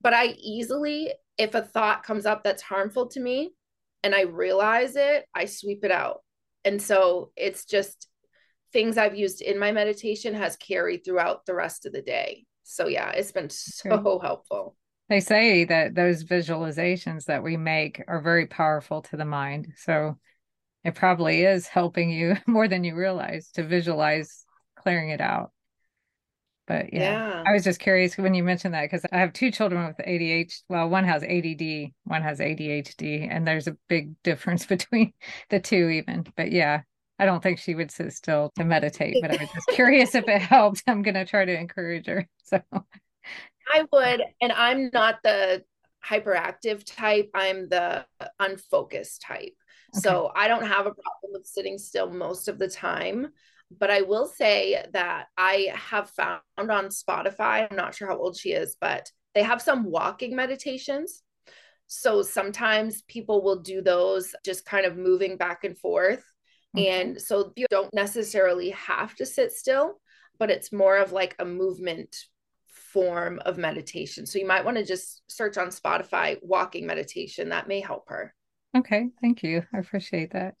but 0.00 0.14
I 0.14 0.34
easily, 0.38 1.12
if 1.36 1.54
a 1.54 1.62
thought 1.62 2.02
comes 2.02 2.26
up 2.26 2.42
that's 2.42 2.62
harmful 2.62 3.08
to 3.08 3.20
me 3.20 3.50
and 4.02 4.14
I 4.14 4.22
realize 4.22 4.96
it, 4.96 5.26
I 5.34 5.44
sweep 5.44 5.84
it 5.84 5.90
out. 5.90 6.22
And 6.64 6.80
so 6.80 7.32
it's 7.36 7.64
just 7.64 8.08
things 8.72 8.96
I've 8.96 9.16
used 9.16 9.42
in 9.42 9.58
my 9.58 9.72
meditation 9.72 10.34
has 10.34 10.56
carried 10.56 11.04
throughout 11.04 11.44
the 11.44 11.54
rest 11.54 11.86
of 11.86 11.92
the 11.92 12.02
day 12.02 12.46
so 12.70 12.86
yeah 12.86 13.10
it's 13.10 13.32
been 13.32 13.50
so 13.50 13.90
okay. 13.90 14.26
helpful 14.26 14.76
they 15.10 15.20
say 15.20 15.64
that 15.64 15.94
those 15.94 16.24
visualizations 16.24 17.24
that 17.26 17.42
we 17.42 17.56
make 17.56 18.02
are 18.08 18.22
very 18.22 18.46
powerful 18.46 19.02
to 19.02 19.16
the 19.16 19.24
mind 19.24 19.74
so 19.76 20.16
it 20.84 20.94
probably 20.94 21.42
is 21.44 21.66
helping 21.66 22.08
you 22.08 22.36
more 22.46 22.68
than 22.68 22.84
you 22.84 22.94
realize 22.94 23.50
to 23.50 23.62
visualize 23.62 24.46
clearing 24.76 25.10
it 25.10 25.20
out 25.20 25.50
but 26.66 26.94
yeah, 26.94 27.02
yeah. 27.02 27.44
i 27.44 27.52
was 27.52 27.64
just 27.64 27.80
curious 27.80 28.16
when 28.16 28.34
you 28.34 28.44
mentioned 28.44 28.72
that 28.72 28.84
because 28.84 29.04
i 29.12 29.18
have 29.18 29.32
two 29.32 29.50
children 29.50 29.84
with 29.86 30.06
adhd 30.06 30.62
well 30.68 30.88
one 30.88 31.04
has 31.04 31.22
add 31.24 31.92
one 32.04 32.22
has 32.22 32.38
adhd 32.38 33.28
and 33.30 33.46
there's 33.46 33.66
a 33.66 33.76
big 33.88 34.14
difference 34.22 34.64
between 34.74 35.12
the 35.50 35.60
two 35.60 35.88
even 35.88 36.24
but 36.36 36.50
yeah 36.50 36.80
I 37.18 37.26
don't 37.26 37.42
think 37.42 37.58
she 37.58 37.74
would 37.74 37.90
sit 37.90 38.14
still 38.14 38.50
to 38.56 38.64
meditate, 38.64 39.18
but 39.20 39.30
I 39.30 39.36
was 39.42 39.50
just 39.52 39.66
curious 39.68 40.14
if 40.14 40.26
it 40.26 40.40
helped. 40.40 40.82
I'm 40.86 41.02
going 41.02 41.16
to 41.16 41.26
try 41.26 41.44
to 41.44 41.54
encourage 41.54 42.06
her. 42.06 42.26
So 42.44 42.62
I 43.68 43.86
would. 43.92 44.22
And 44.40 44.52
I'm 44.52 44.90
not 44.92 45.18
the 45.22 45.64
hyperactive 46.04 46.82
type, 46.86 47.30
I'm 47.34 47.68
the 47.68 48.06
unfocused 48.38 49.22
type. 49.22 49.54
Okay. 49.94 50.00
So 50.02 50.30
I 50.34 50.48
don't 50.48 50.66
have 50.66 50.86
a 50.86 50.94
problem 50.94 51.32
with 51.32 51.46
sitting 51.46 51.78
still 51.78 52.10
most 52.10 52.48
of 52.48 52.58
the 52.58 52.68
time. 52.68 53.28
But 53.78 53.90
I 53.90 54.02
will 54.02 54.26
say 54.26 54.84
that 54.92 55.26
I 55.36 55.72
have 55.74 56.10
found 56.10 56.40
on 56.58 56.88
Spotify, 56.88 57.68
I'm 57.70 57.76
not 57.76 57.94
sure 57.94 58.08
how 58.08 58.18
old 58.18 58.36
she 58.36 58.52
is, 58.52 58.76
but 58.80 59.10
they 59.34 59.42
have 59.42 59.62
some 59.62 59.84
walking 59.84 60.34
meditations. 60.34 61.22
So 61.86 62.22
sometimes 62.22 63.02
people 63.02 63.42
will 63.42 63.60
do 63.60 63.80
those 63.80 64.34
just 64.44 64.64
kind 64.64 64.86
of 64.86 64.96
moving 64.96 65.36
back 65.36 65.64
and 65.64 65.78
forth. 65.78 66.24
And 66.76 67.20
so 67.20 67.52
you 67.56 67.66
don't 67.68 67.92
necessarily 67.92 68.70
have 68.70 69.14
to 69.16 69.26
sit 69.26 69.52
still, 69.52 70.00
but 70.38 70.50
it's 70.50 70.72
more 70.72 70.98
of 70.98 71.10
like 71.10 71.34
a 71.40 71.44
movement 71.44 72.16
form 72.92 73.40
of 73.44 73.58
meditation. 73.58 74.26
So 74.26 74.38
you 74.38 74.46
might 74.46 74.64
want 74.64 74.76
to 74.76 74.84
just 74.84 75.22
search 75.28 75.56
on 75.56 75.68
Spotify 75.68 76.38
walking 76.42 76.86
meditation. 76.86 77.48
That 77.50 77.68
may 77.68 77.80
help 77.80 78.08
her. 78.08 78.34
Okay. 78.76 79.08
Thank 79.20 79.42
you. 79.42 79.62
I 79.74 79.78
appreciate 79.78 80.32
that. 80.32 80.54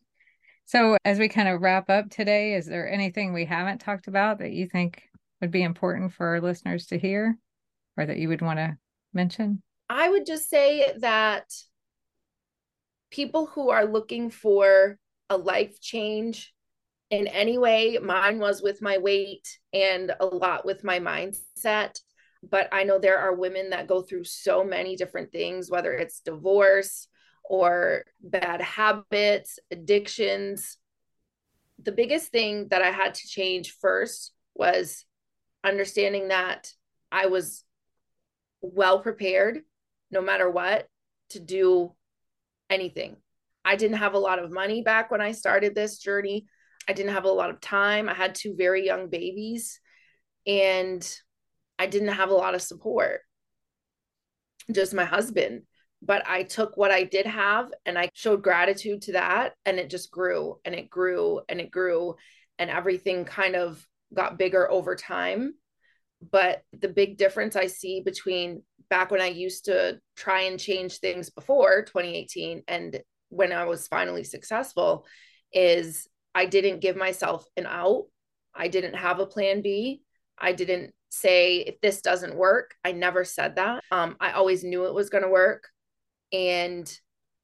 So, 0.66 0.96
as 1.04 1.18
we 1.18 1.28
kind 1.28 1.48
of 1.48 1.62
wrap 1.62 1.90
up 1.90 2.10
today, 2.10 2.54
is 2.54 2.66
there 2.66 2.88
anything 2.88 3.32
we 3.32 3.44
haven't 3.44 3.78
talked 3.78 4.06
about 4.06 4.38
that 4.38 4.52
you 4.52 4.68
think 4.68 5.02
would 5.40 5.50
be 5.50 5.64
important 5.64 6.12
for 6.12 6.28
our 6.28 6.40
listeners 6.40 6.86
to 6.86 6.98
hear 6.98 7.36
or 7.96 8.06
that 8.06 8.18
you 8.18 8.28
would 8.28 8.40
want 8.42 8.58
to 8.58 8.76
mention? 9.12 9.62
I 9.88 10.08
would 10.08 10.26
just 10.26 10.48
say 10.48 10.92
that 10.98 11.44
people 13.10 13.46
who 13.46 13.70
are 13.70 13.84
looking 13.84 14.30
for 14.30 14.96
a 15.28 15.36
life 15.36 15.80
change 15.80 16.54
in 17.10 17.26
any 17.26 17.58
way. 17.58 17.98
Mine 18.00 18.38
was 18.38 18.62
with 18.62 18.80
my 18.80 18.98
weight 18.98 19.58
and 19.72 20.14
a 20.20 20.26
lot 20.26 20.64
with 20.64 20.84
my 20.84 21.00
mindset. 21.00 21.98
But 22.42 22.68
I 22.72 22.84
know 22.84 22.98
there 22.98 23.18
are 23.18 23.34
women 23.34 23.70
that 23.70 23.86
go 23.86 24.02
through 24.02 24.24
so 24.24 24.64
many 24.64 24.96
different 24.96 25.30
things, 25.30 25.70
whether 25.70 25.92
it's 25.92 26.20
divorce 26.20 27.06
or 27.44 28.04
bad 28.20 28.62
habits, 28.62 29.58
addictions. 29.70 30.78
The 31.82 31.92
biggest 31.92 32.28
thing 32.28 32.68
that 32.68 32.82
I 32.82 32.90
had 32.90 33.14
to 33.14 33.28
change 33.28 33.76
first 33.80 34.32
was 34.54 35.04
understanding 35.64 36.28
that 36.28 36.72
I 37.12 37.26
was 37.26 37.64
well 38.62 39.00
prepared, 39.00 39.60
no 40.10 40.20
matter 40.20 40.48
what, 40.48 40.88
to 41.30 41.40
do 41.40 41.94
anything. 42.68 43.16
I 43.64 43.76
didn't 43.76 43.98
have 43.98 44.14
a 44.14 44.18
lot 44.18 44.38
of 44.38 44.50
money 44.50 44.82
back 44.82 45.10
when 45.10 45.20
I 45.20 45.32
started 45.32 45.74
this 45.74 45.98
journey. 45.98 46.46
I 46.88 46.92
didn't 46.92 47.12
have 47.12 47.24
a 47.24 47.28
lot 47.28 47.50
of 47.50 47.60
time. 47.60 48.08
I 48.08 48.14
had 48.14 48.34
two 48.34 48.54
very 48.56 48.86
young 48.86 49.08
babies 49.08 49.80
and 50.46 51.06
I 51.80 51.86
didn't 51.86 52.08
have 52.08 52.28
a 52.28 52.34
lot 52.34 52.54
of 52.54 52.60
support, 52.60 53.22
just 54.70 54.92
my 54.92 55.06
husband. 55.06 55.62
But 56.02 56.22
I 56.28 56.42
took 56.42 56.76
what 56.76 56.90
I 56.90 57.04
did 57.04 57.24
have 57.24 57.70
and 57.86 57.98
I 57.98 58.10
showed 58.12 58.42
gratitude 58.42 59.00
to 59.02 59.12
that. 59.12 59.54
And 59.64 59.78
it 59.78 59.88
just 59.88 60.10
grew 60.10 60.58
and 60.66 60.74
it 60.74 60.90
grew 60.90 61.40
and 61.48 61.58
it 61.58 61.70
grew. 61.70 62.16
And 62.58 62.68
everything 62.68 63.24
kind 63.24 63.56
of 63.56 63.82
got 64.12 64.38
bigger 64.38 64.70
over 64.70 64.94
time. 64.94 65.54
But 66.30 66.64
the 66.78 66.88
big 66.88 67.16
difference 67.16 67.56
I 67.56 67.66
see 67.66 68.02
between 68.02 68.62
back 68.90 69.10
when 69.10 69.22
I 69.22 69.28
used 69.28 69.64
to 69.64 70.00
try 70.16 70.42
and 70.42 70.60
change 70.60 70.98
things 70.98 71.30
before 71.30 71.84
2018 71.84 72.62
and 72.68 73.00
when 73.30 73.52
I 73.52 73.64
was 73.64 73.88
finally 73.88 74.24
successful 74.24 75.06
is 75.50 76.06
I 76.34 76.44
didn't 76.44 76.80
give 76.80 76.96
myself 76.96 77.46
an 77.56 77.64
out. 77.64 78.04
I 78.54 78.68
didn't 78.68 78.96
have 78.96 79.18
a 79.18 79.26
plan 79.26 79.62
B. 79.62 80.02
I 80.38 80.52
didn't 80.52 80.92
say 81.10 81.58
if 81.58 81.80
this 81.80 82.00
doesn't 82.00 82.34
work. 82.34 82.74
I 82.84 82.92
never 82.92 83.24
said 83.24 83.56
that. 83.56 83.82
Um, 83.90 84.16
I 84.20 84.32
always 84.32 84.64
knew 84.64 84.86
it 84.86 84.94
was 84.94 85.10
going 85.10 85.24
to 85.24 85.30
work. 85.30 85.68
And 86.32 86.90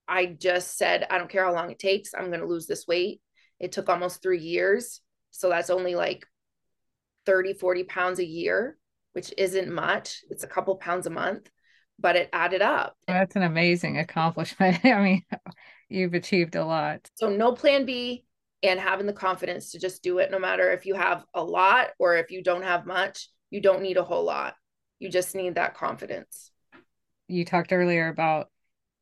I 0.09 0.27
just 0.27 0.79
said, 0.79 1.07
I 1.11 1.19
don't 1.19 1.31
care 1.31 1.45
how 1.45 1.53
long 1.53 1.71
it 1.71 1.79
takes. 1.79 2.15
I'm 2.15 2.29
going 2.29 2.41
to 2.41 2.47
lose 2.47 2.67
this 2.67 2.87
weight. 2.87 3.21
It 3.59 3.73
took 3.73 3.89
almost 3.89 4.23
three 4.23 4.41
years. 4.41 5.01
So 5.33 5.49
that's 5.49 5.71
only 5.71 5.95
like 5.95 6.25
30, 7.27 7.55
40 7.55 7.85
pounds 7.85 8.19
a 8.21 8.25
year, 8.25 8.79
which 9.13 9.35
isn't 9.37 9.73
much. 9.73 10.23
It's 10.31 10.45
a 10.45 10.49
couple 10.49 10.77
pounds 10.77 11.07
a 11.07 11.11
month, 11.11 11.51
but 11.99 12.17
it 12.17 12.31
added 12.33 12.63
up. 12.63 12.97
That's 13.09 13.37
an 13.37 13.43
amazing 13.43 13.99
accomplishment. 13.99 14.79
I 14.85 15.03
mean, 15.03 15.25
you've 15.89 16.15
achieved 16.15 16.55
a 16.55 16.65
lot. 16.65 17.11
So 17.15 17.29
no 17.29 17.53
plan 17.53 17.85
B 17.85 18.25
and 18.63 18.79
having 18.79 19.07
the 19.07 19.13
confidence 19.13 19.73
to 19.73 19.81
just 19.81 20.03
do 20.03 20.19
it 20.19 20.31
no 20.31 20.39
matter 20.39 20.71
if 20.71 20.87
you 20.87 20.95
have 20.95 21.25
a 21.35 21.43
lot 21.43 21.89
or 21.99 22.17
if 22.17 22.31
you 22.31 22.43
don't 22.43 22.63
have 22.63 22.87
much, 22.87 23.29
you 23.57 23.63
don't 23.63 23.81
need 23.81 23.97
a 23.97 24.05
whole 24.05 24.25
lot. 24.25 24.55
You 24.99 25.09
just 25.09 25.35
need 25.35 25.55
that 25.55 25.75
confidence. 25.75 26.51
You 27.27 27.47
talked 27.47 27.73
earlier 27.73 28.09
about 28.09 28.51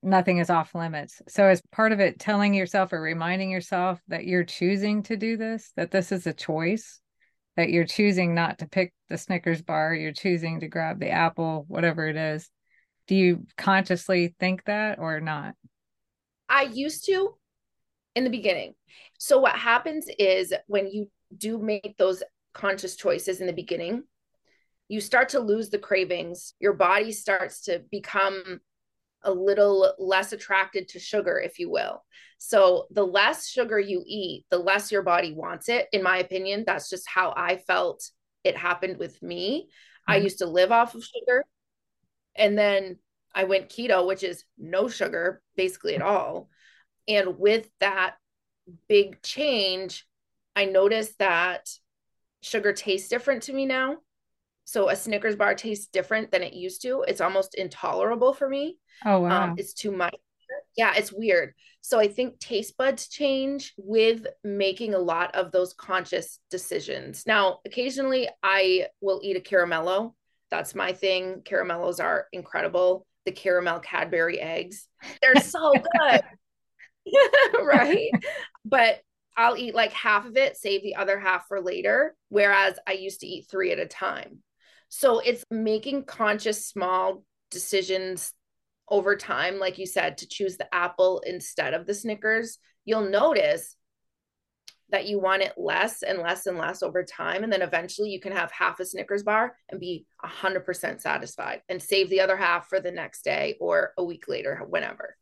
nothing 0.01 0.39
is 0.39 0.49
off 0.49 0.77
limits. 0.77 1.21
So 1.29 1.47
as 1.47 1.61
part 1.73 1.91
of 1.91 1.99
it 1.99 2.21
telling 2.21 2.55
yourself 2.55 2.93
or 2.93 3.01
reminding 3.01 3.51
yourself 3.51 4.01
that 4.07 4.27
you're 4.27 4.45
choosing 4.45 5.03
to 5.05 5.17
do 5.17 5.37
this, 5.37 5.73
that 5.77 5.91
this 5.91 6.13
is 6.13 6.29
a 6.29 6.33
choice, 6.33 7.01
that 7.57 7.71
you're 7.71 7.85
choosing 7.85 8.33
not 8.33 8.61
to 8.61 8.69
pick 8.69 8.93
the 9.09 9.19
Snickers 9.19 9.61
bar, 9.61 9.93
you're 9.93 10.13
choosing 10.13 10.61
to 10.61 10.69
grab 10.69 11.01
the 11.01 11.11
apple, 11.11 11.65
whatever 11.67 12.07
it 12.07 12.17
is. 12.17 12.49
Do 13.09 13.17
you 13.17 13.47
consciously 13.59 14.37
think 14.39 14.67
that 14.67 15.01
or 15.01 15.21
not? 15.21 15.57
I 16.49 16.63
used 16.63 17.07
to, 17.07 17.35
in 18.15 18.23
the 18.23 18.31
beginning. 18.31 18.75
So 19.19 19.41
what 19.41 19.57
happens 19.57 20.07
is 20.17 20.55
when 20.69 20.87
you 20.87 21.11
do 21.37 21.59
make 21.59 21.97
those 21.99 22.23
conscious 22.53 22.95
choices 22.95 23.41
in 23.41 23.49
the 23.49 23.53
beginning, 23.53 24.05
you 24.95 25.01
start 25.01 25.31
to 25.31 25.41
lose 25.41 25.71
the 25.71 25.79
cravings. 25.79 26.55
Your 26.61 26.73
body 26.73 27.11
starts 27.11 27.63
to 27.63 27.83
become 27.91 28.61
a 29.25 29.33
little 29.33 29.93
less 29.99 30.33
attracted 30.33 30.87
to 30.91 31.01
sugar, 31.01 31.37
if 31.41 31.59
you 31.59 31.69
will. 31.69 32.05
So, 32.39 32.87
the 32.93 33.05
less 33.05 33.49
sugar 33.49 33.81
you 33.81 34.05
eat, 34.07 34.45
the 34.51 34.59
less 34.59 34.93
your 34.93 35.03
body 35.03 35.33
wants 35.33 35.69
it. 35.69 35.89
In 35.93 36.01
my 36.05 36.19
opinion, 36.19 36.63
that's 36.65 36.89
just 36.89 37.09
how 37.09 37.35
I 37.37 37.57
felt 37.57 38.09
it 38.45 38.57
happened 38.57 38.99
with 38.99 39.21
me. 39.21 39.63
Mm-hmm. 39.63 40.13
I 40.13 40.17
used 40.19 40.39
to 40.39 40.47
live 40.47 40.71
off 40.71 40.95
of 40.95 41.03
sugar. 41.03 41.45
And 42.37 42.57
then 42.57 42.99
I 43.35 43.45
went 43.45 43.71
keto, 43.71 44.07
which 44.07 44.23
is 44.23 44.45
no 44.57 44.87
sugar 44.87 45.43
basically 45.57 45.97
at 45.97 46.03
all. 46.03 46.51
And 47.09 47.37
with 47.41 47.69
that 47.81 48.15
big 48.89 49.23
change, 49.23 50.07
I 50.55 50.67
noticed 50.67 51.19
that 51.19 51.69
sugar 52.43 52.73
tastes 52.73 53.09
different 53.09 53.45
to 53.45 53.53
me 53.53 53.67
now. 53.67 53.97
So 54.65 54.89
a 54.89 54.97
Snickers 54.97 55.37
bar 55.37 55.55
tastes 55.55 55.87
different 55.87 56.31
than 56.31 56.43
it 56.43 56.55
used 56.55 56.83
to. 56.83 57.05
It's 57.07 57.21
almost 57.21 57.55
intolerable 57.55 58.33
for 58.33 58.49
me. 58.49 58.79
Oh 59.05 59.21
wow. 59.21 59.45
Um, 59.45 59.55
it's 59.59 59.75
too 59.75 59.93
much. 59.93 60.15
Yeah, 60.77 60.95
it's 60.97 61.13
weird. 61.13 61.55
So 61.81 61.99
I 61.99 62.09
think 62.09 62.39
taste 62.39 62.77
buds 62.77 63.09
change 63.09 63.75
with 63.77 64.27
making 64.43 64.95
a 64.95 64.99
lot 64.99 65.35
of 65.35 65.53
those 65.53 65.75
conscious 65.75 66.39
decisions. 66.51 67.25
Now, 67.27 67.61
occasionally 67.67 68.29
I 68.43 68.87
will 69.01 69.21
eat 69.23 69.37
a 69.37 69.41
caramello. 69.41 70.15
That's 70.51 70.75
my 70.75 70.93
thing. 70.93 71.43
Caramellos 71.45 72.03
are 72.03 72.27
incredible. 72.33 73.07
The 73.27 73.33
caramel 73.33 73.81
Cadbury 73.81 74.41
eggs, 74.41 74.87
they're 75.21 75.37
so 75.37 75.73
good. 75.99 76.23
right? 77.63 78.11
But 78.65 79.01
I'll 79.37 79.57
eat 79.57 79.75
like 79.75 79.93
half 79.93 80.27
of 80.27 80.37
it, 80.37 80.57
save 80.57 80.83
the 80.83 80.97
other 80.97 81.19
half 81.19 81.47
for 81.49 81.61
later. 81.61 82.15
Whereas 82.29 82.79
I 82.87 82.93
used 82.93 83.21
to 83.21 83.27
eat 83.27 83.47
three 83.51 83.73
at 83.73 83.79
a 83.79 83.87
time. 83.87 84.43
So 84.97 85.19
it's 85.19 85.45
making 85.51 86.05
conscious 86.05 86.65
small 86.65 87.25
decisions 87.51 88.33
over 88.89 89.17
time, 89.17 89.59
like 89.59 89.77
you 89.77 89.87
said, 89.87 90.19
to 90.19 90.29
choose 90.29 90.57
the 90.57 90.73
apple 90.73 91.21
instead 91.27 91.75
of 91.75 91.85
the 91.85 91.95
Snickers. 91.95 92.59
You'll 92.85 93.11
notice 93.11 93.75
that 94.91 95.09
you 95.09 95.19
want 95.19 95.43
it 95.43 95.55
less 95.57 96.05
and 96.05 96.21
less 96.21 96.47
and 96.47 96.59
less 96.59 96.81
over 96.81 97.03
time. 97.03 97.43
And 97.43 97.53
then 97.53 97.61
eventually 97.61 98.11
you 98.11 98.21
can 98.21 98.31
have 98.31 98.53
half 98.53 98.79
a 98.79 98.87
Snickers 98.87 99.25
bar 99.25 99.57
and 99.69 99.81
be 99.81 100.07
100% 100.25 101.01
satisfied 101.01 101.63
and 101.69 101.83
save 101.83 102.09
the 102.09 102.21
other 102.21 102.37
half 102.37 102.69
for 102.69 102.79
the 102.79 102.93
next 102.93 103.25
day 103.25 103.57
or 103.59 103.95
a 103.99 104.05
week 104.05 104.29
later, 104.29 104.63
whenever. 104.69 105.17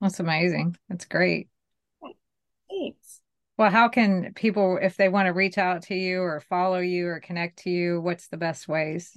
That's 0.00 0.20
amazing. 0.20 0.76
That's 0.88 1.06
great. 1.06 1.48
Thanks. 2.70 3.20
Well, 3.58 3.70
how 3.70 3.88
can 3.88 4.34
people, 4.34 4.78
if 4.80 4.96
they 4.96 5.08
want 5.08 5.26
to 5.26 5.32
reach 5.32 5.56
out 5.56 5.82
to 5.84 5.94
you 5.94 6.20
or 6.20 6.40
follow 6.40 6.78
you 6.78 7.08
or 7.08 7.20
connect 7.20 7.60
to 7.60 7.70
you, 7.70 8.00
what's 8.00 8.28
the 8.28 8.36
best 8.36 8.68
ways? 8.68 9.16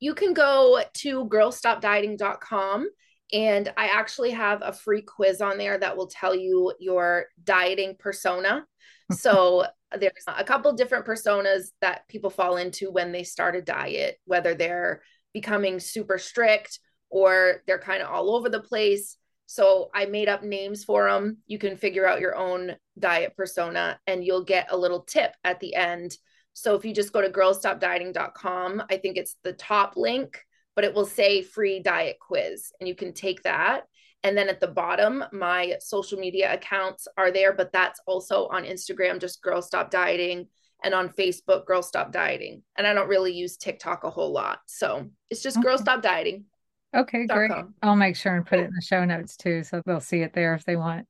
You 0.00 0.14
can 0.14 0.34
go 0.34 0.82
to 0.94 1.24
girlstopdieting.com 1.26 2.88
and 3.32 3.72
I 3.76 3.86
actually 3.86 4.32
have 4.32 4.62
a 4.62 4.72
free 4.72 5.02
quiz 5.02 5.40
on 5.40 5.58
there 5.58 5.78
that 5.78 5.96
will 5.96 6.08
tell 6.08 6.34
you 6.34 6.72
your 6.78 7.26
dieting 7.42 7.96
persona. 7.98 8.66
so 9.12 9.66
there's 9.96 10.24
a 10.26 10.44
couple 10.44 10.72
different 10.72 11.06
personas 11.06 11.68
that 11.80 12.08
people 12.08 12.30
fall 12.30 12.56
into 12.56 12.90
when 12.90 13.12
they 13.12 13.22
start 13.22 13.56
a 13.56 13.62
diet, 13.62 14.18
whether 14.24 14.54
they're 14.54 15.02
becoming 15.32 15.78
super 15.78 16.18
strict 16.18 16.80
or 17.08 17.62
they're 17.66 17.78
kind 17.78 18.02
of 18.02 18.10
all 18.10 18.34
over 18.34 18.48
the 18.48 18.60
place. 18.60 19.16
So 19.46 19.90
I 19.94 20.06
made 20.06 20.28
up 20.28 20.42
names 20.42 20.84
for 20.84 21.08
them. 21.08 21.38
You 21.46 21.58
can 21.58 21.76
figure 21.76 22.06
out 22.06 22.20
your 22.20 22.36
own 22.36 22.76
diet 22.98 23.36
persona 23.36 23.98
and 24.06 24.24
you'll 24.24 24.44
get 24.44 24.72
a 24.72 24.76
little 24.76 25.00
tip 25.02 25.34
at 25.44 25.60
the 25.60 25.74
end. 25.74 26.16
So 26.52 26.74
if 26.74 26.84
you 26.84 26.92
just 26.92 27.12
go 27.12 27.20
to 27.20 27.28
girlstopdieting.com, 27.28 28.82
I 28.90 28.96
think 28.96 29.16
it's 29.16 29.36
the 29.44 29.52
top 29.52 29.96
link, 29.96 30.42
but 30.74 30.84
it 30.84 30.94
will 30.94 31.06
say 31.06 31.42
free 31.42 31.80
diet 31.80 32.16
quiz 32.20 32.72
and 32.80 32.88
you 32.88 32.94
can 32.94 33.12
take 33.12 33.42
that. 33.42 33.84
And 34.22 34.36
then 34.36 34.48
at 34.48 34.58
the 34.58 34.66
bottom, 34.66 35.22
my 35.32 35.76
social 35.80 36.18
media 36.18 36.52
accounts 36.52 37.06
are 37.16 37.30
there, 37.30 37.52
but 37.52 37.72
that's 37.72 38.00
also 38.06 38.48
on 38.48 38.64
Instagram, 38.64 39.20
just 39.20 39.42
Girl 39.42 39.62
Stop 39.62 39.90
Dieting, 39.90 40.48
and 40.82 40.94
on 40.94 41.10
Facebook, 41.10 41.66
Girl 41.66 41.82
Stop 41.82 42.10
Dieting. 42.10 42.62
And 42.76 42.86
I 42.86 42.94
don't 42.94 43.08
really 43.08 43.32
use 43.32 43.56
TikTok 43.56 44.02
a 44.04 44.10
whole 44.10 44.32
lot. 44.32 44.58
So 44.66 45.10
it's 45.30 45.42
just 45.42 45.58
okay. 45.58 45.64
Girl 45.64 45.78
Stop 45.78 46.02
Dieting. 46.02 46.46
Okay, 46.94 47.26
great. 47.26 47.50
Com. 47.50 47.74
I'll 47.82 47.96
make 47.96 48.16
sure 48.16 48.34
and 48.34 48.46
put 48.46 48.58
it 48.58 48.64
in 48.66 48.74
the 48.74 48.82
show 48.82 49.04
notes 49.04 49.36
too, 49.36 49.62
so 49.64 49.82
they'll 49.84 50.00
see 50.00 50.20
it 50.20 50.32
there 50.32 50.54
if 50.54 50.64
they 50.64 50.76
want. 50.76 51.06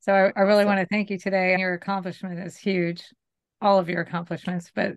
So 0.00 0.12
I, 0.12 0.32
I 0.36 0.42
really 0.42 0.64
want 0.64 0.80
to 0.80 0.86
thank 0.86 1.10
you 1.10 1.18
today. 1.18 1.56
Your 1.58 1.74
accomplishment 1.74 2.38
is 2.40 2.56
huge, 2.56 3.04
all 3.60 3.78
of 3.78 3.88
your 3.88 4.00
accomplishments, 4.00 4.70
but 4.74 4.96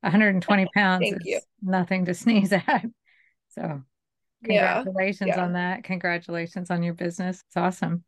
120 0.00 0.66
pounds 0.74 1.12
is 1.12 1.24
you. 1.24 1.40
nothing 1.62 2.04
to 2.06 2.14
sneeze 2.14 2.52
at. 2.52 2.84
So 3.50 3.82
congratulations 4.44 5.28
yeah. 5.28 5.36
Yeah. 5.36 5.44
on 5.44 5.52
that. 5.54 5.84
Congratulations 5.84 6.70
on 6.70 6.82
your 6.82 6.94
business. 6.94 7.42
It's 7.48 7.56
awesome. 7.56 8.04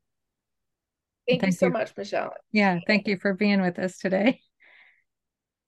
Thank, 1.28 1.40
thank 1.40 1.52
you 1.52 1.56
so 1.56 1.66
you. 1.66 1.72
much, 1.72 1.96
Michelle. 1.96 2.34
Yeah, 2.52 2.78
thank 2.86 3.08
you 3.08 3.16
for 3.16 3.32
being 3.32 3.62
with 3.62 3.78
us 3.78 3.98
today. 3.98 4.40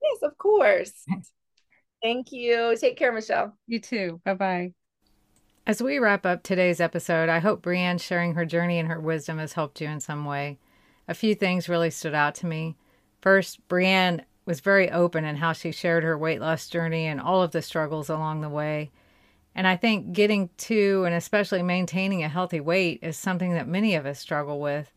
Yes, 0.03 0.23
of 0.23 0.37
course. 0.39 0.93
Thank 2.03 2.31
you. 2.31 2.77
Take 2.79 2.97
care, 2.97 3.11
Michelle. 3.11 3.57
You 3.67 3.81
too. 3.81 4.21
Bye 4.25 4.35
bye. 4.35 4.73
As 5.69 5.83
we 5.83 5.99
wrap 5.99 6.25
up 6.25 6.45
today's 6.45 6.81
episode, 6.81 7.29
I 7.29 7.41
hope 7.41 7.61
Breann 7.61 8.01
sharing 8.01 8.35
her 8.35 8.47
journey 8.47 8.79
and 8.79 8.89
her 8.89 9.01
wisdom 9.01 9.39
has 9.39 9.55
helped 9.55 9.81
you 9.81 9.89
in 9.89 9.99
some 9.99 10.25
way. 10.25 10.61
A 11.09 11.15
few 11.15 11.35
things 11.35 11.69
really 11.69 11.91
stood 11.91 12.15
out 12.15 12.37
to 12.37 12.47
me. 12.47 12.77
First, 13.21 13.67
Breann 13.67 14.23
was 14.45 14.61
very 14.61 14.89
open 14.89 15.25
in 15.25 15.35
how 15.35 15.53
she 15.53 15.73
shared 15.73 16.05
her 16.05 16.17
weight 16.17 16.41
loss 16.41 16.69
journey 16.69 17.07
and 17.07 17.21
all 17.21 17.43
of 17.43 17.51
the 17.51 17.63
struggles 17.63 18.09
along 18.09 18.43
the 18.43 18.49
way. 18.49 18.93
And 19.57 19.67
I 19.67 19.75
think 19.75 20.13
getting 20.13 20.51
to 20.59 21.03
and 21.05 21.17
especially 21.17 21.65
maintaining 21.65 22.23
a 22.23 22.29
healthy 22.29 22.61
weight 22.61 23.01
is 23.03 23.17
something 23.17 23.55
that 23.55 23.67
many 23.67 23.97
of 23.97 24.07
us 24.07 24.21
struggle 24.21 24.61
with. 24.61 24.93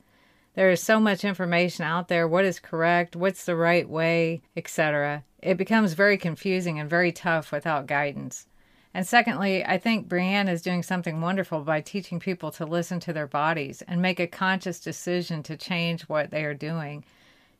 There 0.53 0.70
is 0.70 0.84
so 0.84 0.99
much 0.99 1.26
information 1.26 1.84
out 1.84 2.09
there 2.09 2.28
what 2.28 2.45
is 2.45 2.59
correct, 2.59 3.15
what's 3.15 3.45
the 3.45 3.55
right 3.55 3.89
way, 3.89 4.43
etc. 4.55 5.24
It 5.41 5.57
becomes 5.57 5.93
very 5.93 6.20
confusing 6.20 6.80
and 6.80 6.88
very 6.88 7.11
tough 7.11 7.51
without 7.51 7.88
guidance. 7.88 8.45
And 8.93 9.07
secondly, 9.07 9.63
I 9.63 9.77
think 9.77 10.07
Breann 10.07 10.49
is 10.49 10.61
doing 10.61 10.81
something 10.81 11.21
wonderful 11.21 11.61
by 11.61 11.81
teaching 11.81 12.19
people 12.19 12.51
to 12.51 12.65
listen 12.65 12.99
to 13.01 13.13
their 13.13 13.27
bodies 13.27 13.83
and 13.83 14.01
make 14.01 14.19
a 14.19 14.27
conscious 14.27 14.79
decision 14.79 15.43
to 15.43 15.55
change 15.55 16.03
what 16.03 16.31
they 16.31 16.43
are 16.43 16.55
doing. 16.55 17.05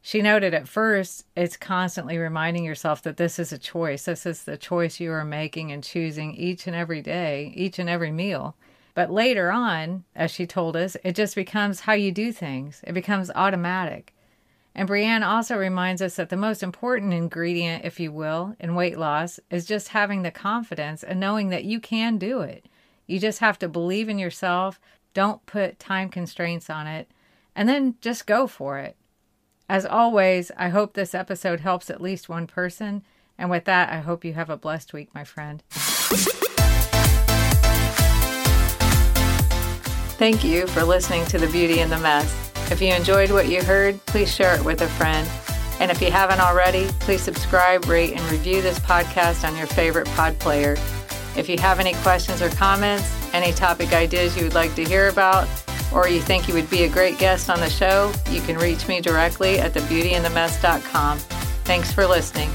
She 0.02 0.22
noted 0.22 0.54
at 0.54 0.68
first, 0.68 1.26
it's 1.36 1.58
constantly 1.58 2.18
reminding 2.18 2.64
yourself 2.64 3.04
that 3.04 3.18
this 3.18 3.38
is 3.38 3.52
a 3.52 3.58
choice. 3.58 4.06
This 4.06 4.26
is 4.26 4.44
the 4.44 4.58
choice 4.58 5.00
you 5.00 5.12
are 5.12 5.26
making 5.26 5.72
and 5.72 5.84
choosing 5.84 6.34
each 6.34 6.68
and 6.68 6.76
every 6.76 7.02
day, 7.02 7.54
each 7.56 7.80
and 7.80 7.90
every 7.90 8.12
meal. 8.12 8.56
But 8.96 9.12
later 9.12 9.52
on, 9.52 10.06
as 10.16 10.32
she 10.32 10.48
told 10.48 10.76
us, 10.76 10.98
it 11.04 11.16
just 11.16 11.36
becomes 11.36 11.82
how 11.82 11.94
you 11.94 12.12
do 12.12 12.32
things, 12.32 12.82
it 12.88 12.94
becomes 12.94 13.30
automatic. 13.36 14.14
And 14.80 14.88
Breann 14.88 15.28
also 15.28 15.58
reminds 15.58 16.02
us 16.02 16.16
that 16.16 16.30
the 16.30 16.38
most 16.38 16.64
important 16.64 17.12
ingredient, 17.12 17.84
if 17.84 18.00
you 18.00 18.14
will, 18.14 18.56
in 18.62 18.76
weight 18.76 18.98
loss 18.98 19.38
is 19.50 19.66
just 19.66 19.90
having 19.90 20.22
the 20.22 20.32
confidence 20.32 21.04
and 21.04 21.20
knowing 21.20 21.50
that 21.50 21.66
you 21.66 21.82
can 21.82 22.18
do 22.18 22.40
it. 22.40 22.66
You 23.06 23.20
just 23.20 23.40
have 23.40 23.60
to 23.60 23.68
believe 23.68 24.08
in 24.08 24.18
yourself, 24.18 24.80
don't 25.14 25.46
put 25.46 25.80
time 25.80 26.08
constraints 26.08 26.70
on 26.70 26.88
it, 26.88 27.12
and 27.54 27.68
then 27.68 27.96
just 28.00 28.26
go 28.26 28.48
for 28.48 28.80
it. 28.80 28.96
As 29.68 29.86
always, 29.86 30.50
I 30.56 30.70
hope 30.70 30.94
this 30.94 31.14
episode 31.14 31.60
helps 31.60 31.90
at 31.90 32.00
least 32.00 32.30
one 32.30 32.48
person. 32.48 33.04
And 33.38 33.50
with 33.50 33.66
that, 33.66 33.90
I 33.90 34.00
hope 34.00 34.24
you 34.24 34.32
have 34.36 34.50
a 34.50 34.56
blessed 34.56 34.94
week, 34.94 35.14
my 35.14 35.26
friend. 35.26 35.62
Thank 40.18 40.46
you 40.46 40.68
for 40.68 40.86
listening 40.86 41.26
to 41.26 41.38
The 41.38 41.48
Beauty 41.48 41.82
in 41.82 41.90
the 41.90 42.00
Mess. 42.00 42.49
If 42.72 42.82
you 42.82 42.94
enjoyed 42.94 43.32
what 43.32 43.50
you 43.50 43.64
heard, 43.64 44.04
please 44.06 44.34
share 44.34 44.56
it 44.56 44.64
with 44.64 44.82
a 44.82 44.88
friend. 44.88 45.28
And 45.80 45.90
if 45.90 46.02
you 46.02 46.12
haven't 46.12 46.40
already, 46.40 46.88
please 47.00 47.22
subscribe, 47.22 47.86
rate, 47.86 48.14
and 48.14 48.22
review 48.32 48.62
this 48.62 48.80
podcast 48.80 49.48
on 49.48 49.56
your 49.56 49.68
favorite 49.68 50.08
pod 50.10 50.38
player. 50.40 50.76
If 51.36 51.48
you 51.48 51.58
have 51.60 51.80
any 51.80 51.94
questions 51.96 52.42
or 52.42 52.50
comments, 52.50 53.12
any 53.34 53.54
topic 53.54 53.94
ideas 53.94 54.36
you 54.36 54.44
would 54.44 54.56
like 54.56 54.76
to 54.76 54.84
hear 54.84 55.08
about, 55.08 55.48
or 55.94 56.08
you 56.08 56.22
think 56.22 56.48
you 56.48 56.54
would 56.54 56.70
be 56.70 56.84
a 56.84 56.90
great 56.90 57.18
guest 57.18 57.50
on 57.50 57.60
the 57.60 57.70
show, 57.70 58.12
you 58.30 58.42
can 58.42 58.58
reach 58.58 58.88
me 58.88 59.02
directly 59.02 59.60
at 59.60 59.74
thebeautyinthemess.com. 59.74 61.18
Thanks 61.18 61.92
for 61.92 62.06
listening. 62.06 62.50